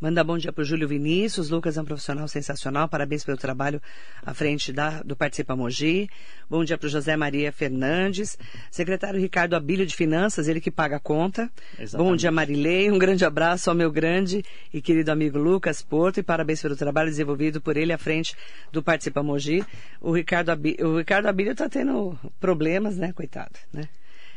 Manda 0.00 0.24
bom 0.24 0.38
dia 0.38 0.50
para 0.50 0.62
o 0.62 0.64
Júlio 0.64 0.88
Vinícius. 0.88 1.50
Lucas 1.50 1.76
é 1.76 1.82
um 1.82 1.84
profissional 1.84 2.26
sensacional. 2.26 2.88
Parabéns 2.88 3.22
pelo 3.22 3.36
trabalho 3.36 3.82
à 4.24 4.32
frente 4.32 4.72
da, 4.72 5.02
do 5.02 5.14
Participa 5.14 5.54
Mogi. 5.54 6.08
Bom 6.48 6.64
dia 6.64 6.78
para 6.78 6.86
o 6.86 6.88
José 6.88 7.18
Maria 7.18 7.52
Fernandes. 7.52 8.38
Secretário 8.70 9.20
Ricardo 9.20 9.54
Abílio 9.54 9.84
de 9.84 9.94
Finanças, 9.94 10.48
ele 10.48 10.58
que 10.58 10.70
paga 10.70 10.96
a 10.96 11.00
conta. 11.00 11.50
Exatamente. 11.78 11.96
Bom 11.98 12.16
dia, 12.16 12.30
Marilei. 12.32 12.90
Um 12.90 12.98
grande 12.98 13.26
abraço 13.26 13.68
ao 13.68 13.76
meu 13.76 13.92
grande 13.92 14.42
e 14.72 14.80
querido 14.80 15.12
amigo 15.12 15.36
Lucas 15.36 15.82
Porto 15.82 16.18
e 16.18 16.22
parabéns 16.22 16.62
pelo 16.62 16.76
trabalho 16.76 17.10
desenvolvido 17.10 17.60
por 17.60 17.76
ele 17.76 17.92
à 17.92 17.98
frente 17.98 18.34
do 18.72 18.82
Participa 18.82 19.22
Mogi. 19.22 19.62
O 20.00 20.12
Ricardo, 20.12 20.48
Abi, 20.48 20.78
o 20.80 20.96
Ricardo 20.96 21.26
Abílio 21.26 21.52
está 21.52 21.68
tendo 21.68 22.18
problemas, 22.40 22.96
né, 22.96 23.12
coitado, 23.12 23.58
né? 23.70 23.86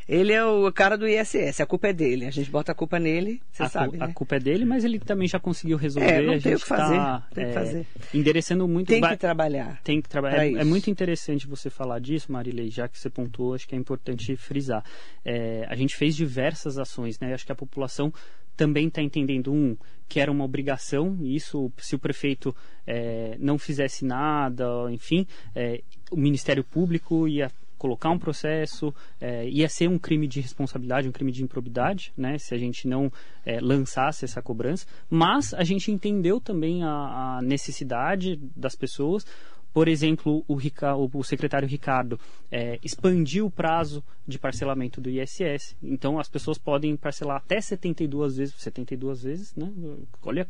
Ele 0.07 0.33
é 0.33 0.43
o 0.43 0.71
cara 0.71 0.97
do 0.97 1.07
ISS, 1.07 1.61
a 1.61 1.65
culpa 1.65 1.87
é 1.87 1.93
dele. 1.93 2.25
A 2.25 2.31
gente 2.31 2.49
bota 2.49 2.71
a 2.71 2.75
culpa 2.75 2.99
nele, 2.99 3.41
você 3.51 3.63
a, 3.63 3.65
cu- 3.67 3.71
sabe, 3.71 3.97
a 4.01 4.07
né? 4.07 4.13
culpa 4.13 4.35
é 4.35 4.39
dele, 4.39 4.65
mas 4.65 4.83
ele 4.83 4.99
também 4.99 5.27
já 5.27 5.39
conseguiu 5.39 5.77
resolver. 5.77 6.09
É, 6.09 6.21
não 6.21 6.33
a 6.33 6.39
tem 6.39 6.55
o 6.55 6.59
que 6.59 6.65
fazer, 6.65 6.95
tá, 6.95 7.27
tem 7.33 7.45
que 7.45 7.49
é, 7.49 7.53
fazer. 7.53 7.87
Endereçando 8.13 8.67
muito 8.67 8.87
Tem 8.87 9.01
que 9.01 9.17
trabalhar. 9.17 9.81
Tem 9.83 10.01
que 10.01 10.09
trabalhar. 10.09 10.45
É, 10.45 10.53
é 10.53 10.63
muito 10.63 10.89
interessante 10.89 11.47
você 11.47 11.69
falar 11.69 11.99
disso, 11.99 12.31
Marilei, 12.31 12.69
já 12.69 12.87
que 12.87 12.99
você 12.99 13.09
pontuou, 13.09 13.53
acho 13.53 13.67
que 13.67 13.75
é 13.75 13.77
importante 13.77 14.35
frisar. 14.35 14.83
É, 15.23 15.65
a 15.69 15.75
gente 15.75 15.95
fez 15.95 16.15
diversas 16.15 16.77
ações, 16.77 17.19
né? 17.19 17.33
Acho 17.33 17.45
que 17.45 17.51
a 17.51 17.55
população 17.55 18.13
também 18.55 18.87
está 18.87 19.01
entendendo, 19.01 19.51
um, 19.51 19.75
que 20.07 20.19
era 20.19 20.31
uma 20.31 20.43
obrigação, 20.43 21.17
e 21.21 21.35
isso, 21.35 21.71
se 21.77 21.95
o 21.95 21.99
prefeito 21.99 22.55
é, 22.85 23.35
não 23.39 23.57
fizesse 23.57 24.05
nada, 24.05 24.67
enfim, 24.91 25.25
é, 25.55 25.81
o 26.11 26.17
Ministério 26.17 26.63
Público 26.63 27.27
ia 27.27 27.49
colocar 27.83 28.09
um 28.11 28.17
processo, 28.17 28.95
é, 29.19 29.45
ia 29.49 29.67
ser 29.67 29.89
um 29.89 29.99
crime 29.99 30.25
de 30.25 30.39
responsabilidade, 30.39 31.09
um 31.09 31.11
crime 31.11 31.33
de 31.33 31.43
improbidade, 31.43 32.13
né, 32.15 32.37
se 32.37 32.55
a 32.55 32.57
gente 32.57 32.87
não 32.87 33.11
é, 33.45 33.59
lançasse 33.59 34.23
essa 34.23 34.41
cobrança, 34.41 34.87
mas 35.09 35.53
a 35.53 35.65
gente 35.65 35.91
entendeu 35.91 36.39
também 36.39 36.81
a, 36.81 37.39
a 37.39 37.41
necessidade 37.41 38.39
das 38.55 38.73
pessoas, 38.73 39.25
por 39.73 39.89
exemplo, 39.89 40.45
o, 40.47 40.55
Rica- 40.55 40.95
o 40.95 41.23
secretário 41.23 41.67
Ricardo 41.67 42.17
é, 42.49 42.79
expandiu 42.81 43.47
o 43.47 43.51
prazo 43.51 44.01
de 44.25 44.39
parcelamento 44.39 45.01
do 45.01 45.09
ISS. 45.09 45.75
Então, 45.83 46.19
as 46.19 46.29
pessoas 46.29 46.57
podem 46.57 46.95
parcelar 46.95 47.37
até 47.37 47.59
72 47.59 48.37
vezes. 48.37 48.55
72 48.59 49.23
vezes, 49.23 49.55
né? 49.55 49.73
Olha 50.21 50.47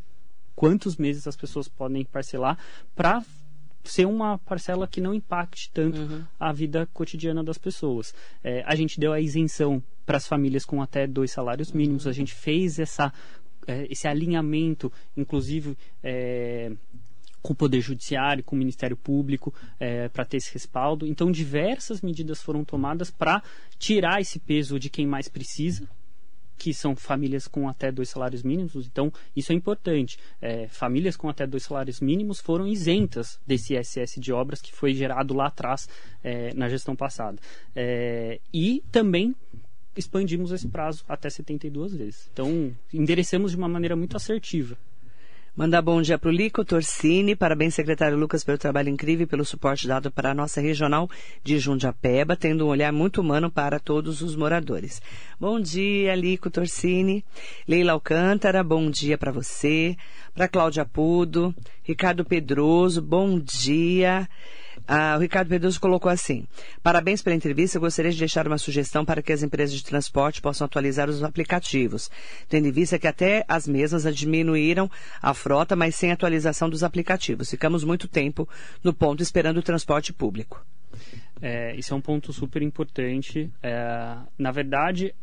quantos 0.55 0.97
meses 0.97 1.25
as 1.25 1.38
pessoas 1.38 1.69
podem 1.69 2.03
parcelar 2.03 2.57
para 2.93 3.23
ser 3.84 4.05
uma 4.05 4.38
parcela 4.38 4.88
que 4.88 5.01
não 5.01 5.13
impacte 5.13 5.69
tanto 5.73 5.99
uhum. 5.99 6.23
a 6.39 6.51
vida 6.51 6.88
cotidiana 6.93 7.43
das 7.43 7.57
pessoas. 7.57 8.13
É, 8.43 8.63
a 8.65 8.75
gente 8.75 8.99
deu 8.99 9.11
a 9.13 9.19
isenção 9.19 9.84
para 10.05 10.17
as 10.17 10.27
famílias 10.27 10.65
com 10.65 10.81
até 10.81 11.07
dois 11.07 11.31
salários 11.31 11.71
mínimos, 11.71 12.07
a 12.07 12.11
gente 12.11 12.34
fez 12.34 12.79
essa, 12.79 13.11
é, 13.67 13.88
esse 13.89 14.07
alinhamento, 14.07 14.91
inclusive. 15.15 15.77
É, 16.03 16.71
com 17.41 17.51
o 17.51 17.55
Poder 17.55 17.81
Judiciário, 17.81 18.41
com 18.41 18.55
o 18.55 18.59
Ministério 18.59 18.95
Público, 18.95 19.53
é, 19.77 20.07
para 20.07 20.23
ter 20.23 20.38
esse 20.38 20.53
respaldo. 20.53 21.05
Então, 21.05 21.29
diversas 21.29 22.01
medidas 22.01 22.41
foram 22.41 22.63
tomadas 22.63 23.11
para 23.11 23.43
tirar 23.77 24.21
esse 24.21 24.39
peso 24.39 24.79
de 24.79 24.89
quem 24.89 25.05
mais 25.05 25.27
precisa, 25.27 25.86
que 26.58 26.74
são 26.74 26.95
famílias 26.95 27.47
com 27.47 27.68
até 27.68 27.91
dois 27.91 28.10
salários 28.10 28.43
mínimos. 28.43 28.76
Então, 28.76 29.12
isso 29.36 29.51
é 29.51 29.56
importante. 29.56 30.18
É, 30.41 30.68
famílias 30.68 31.16
com 31.16 31.30
até 31.30 31.45
dois 31.45 31.64
salários 31.64 31.99
mínimos 31.99 32.39
foram 32.39 32.68
isentas 32.68 33.39
desse 33.45 33.76
ISS 33.76 34.16
de 34.18 34.32
obras 34.32 34.62
que 34.62 34.74
foi 34.74 34.93
gerado 34.93 35.34
lá 35.34 35.47
atrás, 35.47 35.88
é, 36.24 36.54
na 36.54 36.70
gestão 36.70 36.95
passada. 36.95 37.39
É, 37.76 38.39
e 38.54 38.84
também 38.91 39.36
expandimos 39.95 40.51
esse 40.51 40.68
prazo 40.68 41.04
até 41.08 41.30
72 41.30 41.95
vezes. 41.95 42.30
Então, 42.32 42.76
endereçamos 42.93 43.51
de 43.51 43.58
uma 43.58 43.68
maneira 43.68 43.95
muito 43.95 44.16
assertiva. 44.16 44.78
Mandar 45.56 45.84
bom 45.84 46.01
dia 46.01 46.18
para 46.18 46.30
o 46.30 46.32
Lico 46.32 46.66
Torsini. 46.66 47.36
Parabéns, 47.36 47.76
secretário 47.76 48.18
Lucas, 48.18 48.43
pelo 48.43 48.58
trabalho 48.58 48.89
incrível 48.89 49.26
e 49.26 49.28
pelo 49.28 49.45
suporte 49.45 49.88
dado 49.88 50.10
para 50.10 50.32
a 50.32 50.34
nossa 50.34 50.60
regional 50.60 51.08
de 51.43 51.60
Jundiapeba, 51.60 52.36
tendo 52.36 52.66
um 52.66 52.70
olhar 52.70 52.91
muito 52.91 53.22
humano 53.22 53.51
para 53.51 53.80
todos 53.80 54.24
os 54.24 54.36
moradores. 54.36 54.99
Bom 55.39 55.60
dia, 55.60 56.16
Lico 56.16 56.49
Torsini. 56.49 57.24
Leila 57.68 57.91
Alcântara, 57.91 58.64
bom 58.64 58.89
dia 58.89 59.16
para 59.16 59.32
você. 59.32 59.95
Para 60.34 60.47
Cláudia 60.47 60.86
Pudo. 60.86 61.54
Ricardo 61.84 62.26
Pedroso, 62.26 62.99
bom 62.99 63.38
dia. 63.38 64.28
Ah, 64.88 65.15
o 65.17 65.21
Ricardo 65.21 65.47
Pedroso 65.47 65.79
colocou 65.79 66.11
assim: 66.11 66.45
Parabéns 66.81 67.21
pela 67.21 67.36
entrevista. 67.36 67.77
Eu 67.77 67.81
gostaria 67.81 68.11
de 68.11 68.17
deixar 68.17 68.47
uma 68.47 68.57
sugestão 68.57 69.05
para 69.05 69.21
que 69.21 69.31
as 69.31 69.43
empresas 69.43 69.75
de 69.75 69.84
transporte 69.84 70.41
possam 70.41 70.65
atualizar 70.65 71.09
os 71.09 71.23
aplicativos, 71.23 72.09
tendo 72.49 72.67
em 72.67 72.71
vista 72.71 72.99
que 72.99 73.07
até 73.07 73.45
as 73.47 73.67
mesmas 73.67 74.03
diminuíram 74.15 74.89
a 75.21 75.34
frota, 75.34 75.75
mas 75.75 75.95
sem 75.95 76.11
atualização 76.11 76.69
dos 76.69 76.84
aplicativos. 76.84 77.49
Ficamos 77.49 77.84
muito 77.84 78.07
tempo 78.07 78.47
no 78.84 78.93
ponto 78.93 79.23
esperando 79.23 79.57
o 79.57 79.63
transporte 79.63 80.11
público. 80.11 80.65
É, 81.41 81.75
isso 81.75 81.93
é 81.93 81.97
um 81.97 82.01
ponto 82.01 82.31
super 82.31 82.61
importante. 82.61 83.51
É, 83.61 84.15
na 84.38 84.51
verdade, 84.51 85.13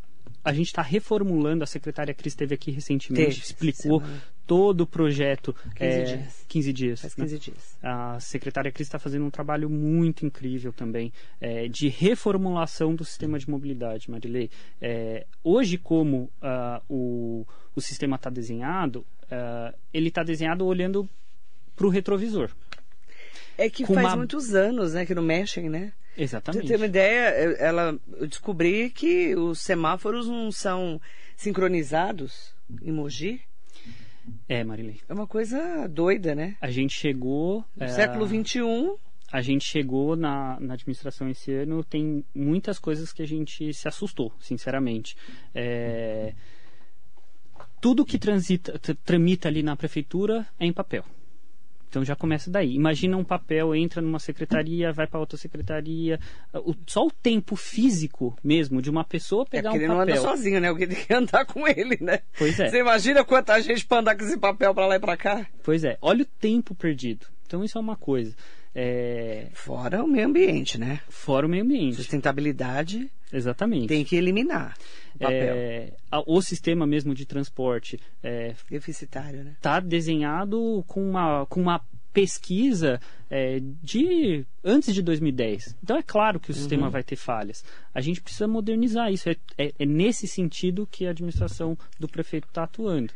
a 0.43 0.53
gente 0.53 0.67
está 0.67 0.81
reformulando, 0.81 1.63
a 1.63 1.67
secretária 1.67 2.13
Cris 2.13 2.33
esteve 2.33 2.55
aqui 2.55 2.71
recentemente, 2.71 3.25
Teve, 3.25 3.39
explicou 3.39 4.01
semana. 4.01 4.23
Todo 4.51 4.81
o 4.81 4.85
projeto. 4.85 5.55
15 5.75 5.79
é, 5.79 6.03
dias. 6.03 6.45
15 6.49 6.73
dias. 6.73 7.01
Faz 7.01 7.13
15 7.13 7.33
né? 7.33 7.39
dias. 7.39 7.77
A 7.81 8.19
secretária 8.19 8.69
Cris 8.69 8.85
está 8.85 8.99
fazendo 8.99 9.23
um 9.23 9.29
trabalho 9.29 9.69
muito 9.69 10.25
incrível 10.25 10.73
também 10.73 11.13
é, 11.39 11.69
de 11.69 11.87
reformulação 11.87 12.93
do 12.93 13.05
sistema 13.05 13.39
de 13.39 13.49
mobilidade, 13.49 14.11
Marilei. 14.11 14.51
É, 14.81 15.25
hoje, 15.41 15.77
como 15.77 16.29
uh, 16.41 16.81
o, 16.89 17.47
o 17.73 17.79
sistema 17.79 18.17
está 18.17 18.29
desenhado, 18.29 19.05
uh, 19.31 19.73
ele 19.93 20.09
está 20.09 20.21
desenhado 20.21 20.65
olhando 20.65 21.07
para 21.73 21.87
o 21.87 21.89
retrovisor. 21.89 22.49
É 23.57 23.69
que 23.69 23.85
faz 23.85 23.99
uma... 23.99 24.17
muitos 24.17 24.53
anos 24.53 24.95
né, 24.95 25.05
que 25.05 25.15
não 25.15 25.23
mexem, 25.23 25.69
né? 25.69 25.93
Exatamente. 26.17 26.67
Pra 26.67 26.67
ter 26.67 26.75
uma 26.75 26.87
ideia, 26.87 27.55
ela, 27.57 27.97
eu 28.17 28.27
descobri 28.27 28.89
que 28.89 29.33
os 29.33 29.61
semáforos 29.61 30.27
não 30.27 30.51
são 30.51 30.99
sincronizados 31.37 32.53
em 32.81 32.91
Mogi. 32.91 33.39
É, 34.47 34.63
Marilei. 34.63 34.99
É 35.07 35.13
uma 35.13 35.27
coisa 35.27 35.87
doida, 35.87 36.35
né? 36.35 36.55
A 36.61 36.69
gente 36.69 36.93
chegou. 36.93 37.65
No 37.75 37.85
é... 37.85 37.87
século 37.87 38.27
XXI. 38.27 38.97
A 39.31 39.41
gente 39.41 39.63
chegou 39.63 40.17
na, 40.17 40.59
na 40.59 40.73
administração 40.73 41.29
esse 41.29 41.53
ano, 41.53 41.85
tem 41.85 42.25
muitas 42.35 42.77
coisas 42.77 43.13
que 43.13 43.21
a 43.21 43.25
gente 43.25 43.73
se 43.73 43.87
assustou, 43.87 44.33
sinceramente. 44.41 45.15
É... 45.55 46.33
Tudo 47.79 48.05
que 48.05 48.19
transita, 48.19 48.77
tramita 49.05 49.47
ali 49.47 49.63
na 49.63 49.75
prefeitura 49.77 50.45
é 50.59 50.65
em 50.65 50.73
papel. 50.73 51.05
Então 51.91 52.05
já 52.05 52.15
começa 52.15 52.49
daí. 52.49 52.73
Imagina 52.73 53.17
um 53.17 53.23
papel, 53.23 53.75
entra 53.75 54.01
numa 54.01 54.17
secretaria, 54.17 54.93
vai 54.93 55.05
para 55.05 55.19
outra 55.19 55.37
secretaria. 55.37 56.17
O, 56.53 56.73
só 56.87 57.05
o 57.05 57.11
tempo 57.11 57.57
físico 57.57 58.33
mesmo 58.41 58.81
de 58.81 58.89
uma 58.89 59.03
pessoa 59.03 59.45
pegar 59.45 59.71
é 59.71 59.71
um 59.71 59.73
papel. 59.73 59.85
ele 59.85 59.93
não 59.93 59.99
anda 59.99 60.15
sozinho, 60.15 60.61
né? 60.61 60.69
Alguém 60.69 60.87
tem 60.87 61.05
que 61.05 61.13
andar 61.13 61.43
com 61.43 61.67
ele, 61.67 61.97
né? 61.99 62.19
Pois 62.37 62.57
é. 62.61 62.69
Você 62.69 62.79
imagina 62.79 63.25
quanta 63.25 63.61
gente 63.61 63.85
para 63.85 63.99
andar 63.99 64.15
com 64.15 64.23
esse 64.23 64.37
papel 64.37 64.73
para 64.73 64.87
lá 64.87 64.95
e 64.95 64.99
para 64.99 65.17
cá? 65.17 65.45
Pois 65.61 65.83
é. 65.83 65.97
Olha 66.01 66.23
o 66.23 66.25
tempo 66.25 66.73
perdido. 66.73 67.27
Então 67.45 67.61
isso 67.61 67.77
é 67.77 67.81
uma 67.81 67.97
coisa. 67.97 68.33
É... 68.73 69.49
Fora 69.53 70.01
o 70.01 70.07
meio 70.07 70.27
ambiente, 70.27 70.79
né? 70.79 71.01
Fora 71.09 71.45
o 71.45 71.49
meio 71.49 71.65
ambiente. 71.65 71.97
Sustentabilidade. 71.97 73.11
Exatamente. 73.33 73.87
Tem 73.87 74.05
que 74.05 74.15
eliminar 74.15 74.77
É, 75.29 75.93
o 76.25 76.41
sistema 76.41 76.87
mesmo 76.87 77.13
de 77.13 77.25
transporte 77.25 77.99
é, 78.23 78.53
deficitário, 78.69 79.43
né? 79.43 79.53
Está 79.57 79.79
desenhado 79.79 80.83
com 80.87 81.01
uma, 81.03 81.45
com 81.47 81.61
uma 81.61 81.81
pesquisa 82.13 82.99
é, 83.29 83.61
de 83.81 84.45
antes 84.63 84.93
de 84.93 85.01
2010. 85.01 85.77
Então 85.83 85.97
é 85.97 86.03
claro 86.03 86.39
que 86.39 86.51
o 86.51 86.53
sistema 86.53 86.85
uhum. 86.85 86.91
vai 86.91 87.03
ter 87.03 87.15
falhas. 87.15 87.63
A 87.93 88.01
gente 88.01 88.21
precisa 88.21 88.47
modernizar 88.47 89.11
isso. 89.11 89.29
É, 89.29 89.35
é, 89.57 89.73
é 89.79 89.85
nesse 89.85 90.27
sentido 90.27 90.87
que 90.89 91.05
a 91.05 91.11
administração 91.11 91.77
do 91.99 92.07
prefeito 92.07 92.47
está 92.47 92.63
atuando. 92.63 93.13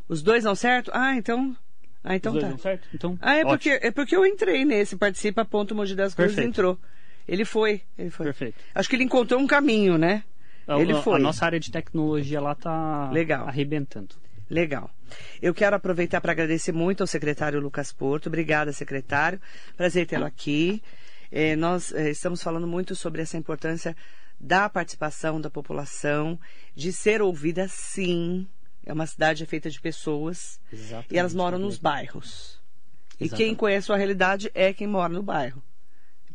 Os 0.08 0.24
dois 0.24 0.46
dão 0.46 0.56
certo? 0.56 0.90
Ah, 0.92 1.16
então 1.16 1.56
ah, 2.04 2.16
então 2.16 2.34
Os 2.34 2.42
tá. 2.42 2.48
Dão 2.48 2.58
certo? 2.58 2.88
Então, 2.92 3.16
ah, 3.22 3.36
é 3.36 3.46
porque, 3.46 3.70
é 3.70 3.92
porque 3.92 4.16
eu 4.16 4.26
entrei 4.26 4.66
nesse, 4.66 4.98
participa 4.98 5.46
ponto 5.46 5.76
Mogi 5.76 5.94
das 5.94 6.16
Cruzes 6.16 6.40
entrou. 6.40 6.80
Ele 7.28 7.46
foi, 7.46 7.84
ele 7.96 8.10
foi. 8.10 8.26
Perfeito. 8.26 8.58
Acho 8.74 8.90
que 8.90 8.96
ele 8.96 9.04
encontrou 9.04 9.40
um 9.40 9.46
caminho, 9.46 10.00
né? 10.00 10.24
A, 10.68 10.80
ele 10.80 10.96
foi. 10.96 11.18
A 11.18 11.20
nossa 11.20 11.46
área 11.46 11.60
de 11.60 11.70
tecnologia 11.70 12.42
lá 12.42 12.56
tá 12.56 13.12
Legal. 13.12 13.48
arrebentando. 13.48 14.16
Legal. 14.50 14.90
Eu 15.42 15.54
quero 15.54 15.76
aproveitar 15.76 16.20
para 16.22 16.32
agradecer 16.32 16.72
muito 16.72 17.02
ao 17.02 17.08
secretário 17.08 17.60
Lucas 17.60 17.92
Porto. 17.92 18.28
Obrigada, 18.28 18.74
secretário. 18.74 19.40
Prazer 19.78 20.08
tê-lo 20.08 20.26
aqui. 20.26 20.82
É, 21.32 21.56
nós 21.56 21.94
é, 21.94 22.10
estamos 22.10 22.42
falando 22.42 22.66
muito 22.66 22.96
sobre 22.96 23.22
essa 23.22 23.38
importância 23.38 23.96
da 24.40 24.68
participação 24.70 25.40
da 25.40 25.50
população, 25.50 26.40
de 26.76 26.92
ser 26.92 27.22
ouvida 27.22 27.68
sim. 27.68 28.48
É 28.86 28.94
uma 28.94 29.06
cidade 29.06 29.46
feita 29.46 29.70
de 29.70 29.80
pessoas 29.80 30.60
Exatamente. 30.74 31.14
e 31.14 31.18
elas 31.18 31.36
moram 31.36 31.60
nos 31.60 31.78
bairros. 31.78 32.60
Exatamente. 33.20 33.34
E 33.34 33.38
quem 33.38 33.54
conhece 33.54 33.92
a 33.92 33.96
realidade 33.96 34.50
é 34.56 34.74
quem 34.74 34.88
mora 34.88 35.14
no 35.14 35.22
bairro 35.22 35.62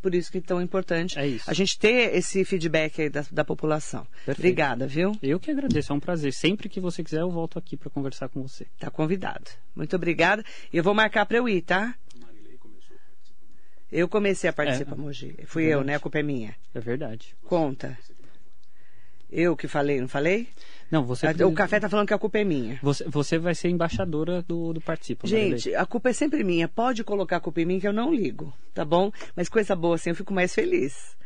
por 0.05 0.15
isso 0.15 0.31
que 0.31 0.37
é 0.37 0.41
tão 0.43 0.61
importante 0.61 1.19
é 1.19 1.39
a 1.47 1.55
gente 1.55 1.79
ter 1.79 2.15
esse 2.15 2.45
feedback 2.45 3.09
da, 3.09 3.25
da, 3.33 3.43
população. 3.43 4.07
Perfeito. 4.27 4.39
Obrigada, 4.39 4.87
viu? 4.87 5.17
Eu 5.23 5.41
que 5.41 5.51
agradeço, 5.51 5.95
é 5.95 5.97
um 5.97 5.99
prazer. 5.99 6.35
Sempre 6.35 6.69
que 6.69 6.79
você 6.79 7.03
quiser, 7.03 7.23
eu 7.23 7.31
volto 7.31 7.59
aqui 7.59 7.75
para 7.75 7.89
conversar 7.89 8.29
com 8.29 8.43
você. 8.43 8.67
Tá 8.79 8.91
convidado. 8.91 9.51
Muito 9.75 9.97
obrigada. 9.97 10.45
E 10.71 10.77
eu 10.77 10.85
vou 10.85 10.93
marcar 10.93 11.25
para 11.25 11.39
eu 11.39 11.49
ir, 11.49 11.63
tá? 11.63 11.95
Eu 13.91 14.07
comecei 14.07 14.51
a 14.51 14.53
participar, 14.53 14.93
é, 14.93 14.99
Mogi. 14.99 15.37
Fui 15.47 15.65
é 15.65 15.69
eu, 15.69 15.83
né? 15.83 15.95
A 15.95 16.01
culpa 16.01 16.19
é 16.19 16.23
minha. 16.23 16.55
É 16.75 16.81
verdade. 16.81 17.35
Conta. 17.45 17.97
Eu 19.37 19.57
que 19.57 19.67
falei, 19.67 20.01
não 20.01 20.07
falei? 20.07 20.47
Não, 20.89 21.03
você. 21.03 21.27
O 21.45 21.53
café 21.53 21.81
tá 21.81 21.89
falando 21.89 22.07
que 22.07 22.15
a 22.15 22.19
culpa 22.19 22.39
é 22.39 22.45
minha. 22.45 22.79
Você, 22.81 23.03
você 23.09 23.37
vai 23.37 23.53
ser 23.53 23.69
embaixadora 23.69 24.43
do, 24.43 24.73
do 24.73 24.81
Participa. 24.81 25.27
Gente, 25.27 25.75
a 25.75 25.85
culpa 25.85 26.11
é 26.11 26.13
sempre 26.13 26.45
minha. 26.45 26.69
Pode 26.69 27.03
colocar 27.03 27.39
a 27.39 27.41
culpa 27.41 27.61
em 27.61 27.65
mim 27.65 27.81
que 27.81 27.89
eu 27.89 27.93
não 27.93 28.15
ligo, 28.15 28.55
tá 28.73 28.85
bom? 28.85 29.11
Mas 29.35 29.49
coisa 29.49 29.75
boa 29.75 29.97
assim, 29.97 30.11
eu 30.11 30.15
fico 30.15 30.33
mais 30.33 30.55
feliz. 30.55 31.17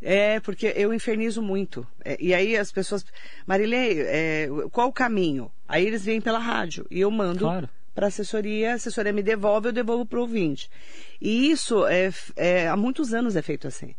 É, 0.00 0.38
porque 0.38 0.72
eu 0.76 0.94
infernizo 0.94 1.42
muito. 1.42 1.84
É, 2.04 2.16
e 2.20 2.32
aí 2.32 2.56
as 2.56 2.70
pessoas. 2.70 3.04
Marilei, 3.44 4.02
é, 4.02 4.48
qual 4.70 4.86
o 4.86 4.92
caminho? 4.92 5.50
Aí 5.66 5.84
eles 5.84 6.04
vêm 6.04 6.20
pela 6.20 6.38
rádio 6.38 6.86
e 6.88 7.00
eu 7.00 7.10
mando. 7.10 7.40
Claro 7.40 7.68
para 7.98 8.06
a 8.06 8.08
assessoria, 8.10 8.70
a 8.70 8.74
assessoria 8.74 9.12
me 9.12 9.24
devolve, 9.24 9.70
eu 9.70 9.72
devolvo 9.72 10.06
para 10.06 10.20
o 10.20 10.22
ouvinte. 10.22 10.70
E 11.20 11.50
isso 11.50 11.84
é, 11.84 12.12
é, 12.36 12.68
há 12.68 12.76
muitos 12.76 13.12
anos 13.12 13.34
é 13.34 13.42
feito 13.42 13.66
assim. 13.66 13.92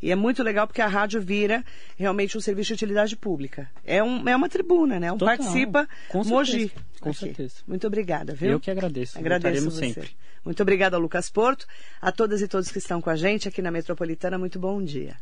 E 0.00 0.12
é 0.12 0.16
muito 0.16 0.42
legal 0.42 0.66
porque 0.66 0.80
a 0.80 0.86
rádio 0.86 1.20
vira 1.20 1.64
realmente 1.96 2.36
um 2.36 2.40
serviço 2.40 2.68
de 2.68 2.74
utilidade 2.74 3.16
pública. 3.16 3.68
É, 3.84 4.02
um, 4.02 4.28
é 4.28 4.36
uma 4.36 4.48
tribuna, 4.48 5.00
né? 5.00 5.10
Um 5.12 5.18
Total, 5.18 5.36
participa 5.36 5.88
com 6.08 6.22
Mogi. 6.24 6.72
com 7.00 7.10
Aqui. 7.10 7.18
certeza. 7.18 7.54
Muito 7.66 7.86
obrigada, 7.86 8.34
viu? 8.34 8.52
Eu 8.52 8.60
que 8.60 8.70
agradeço. 8.70 9.18
Agradeço 9.18 9.70
você. 9.70 9.92
sempre. 9.92 10.10
Muito 10.44 10.62
obrigada, 10.62 10.96
Lucas 10.96 11.28
Porto. 11.28 11.66
A 12.00 12.12
todas 12.12 12.40
e 12.40 12.48
todos 12.48 12.70
que 12.70 12.78
estão 12.78 13.00
com 13.00 13.10
a 13.10 13.16
gente 13.16 13.48
aqui 13.48 13.60
na 13.60 13.70
Metropolitana, 13.70 14.38
muito 14.38 14.58
bom 14.58 14.82
dia. 14.82 15.16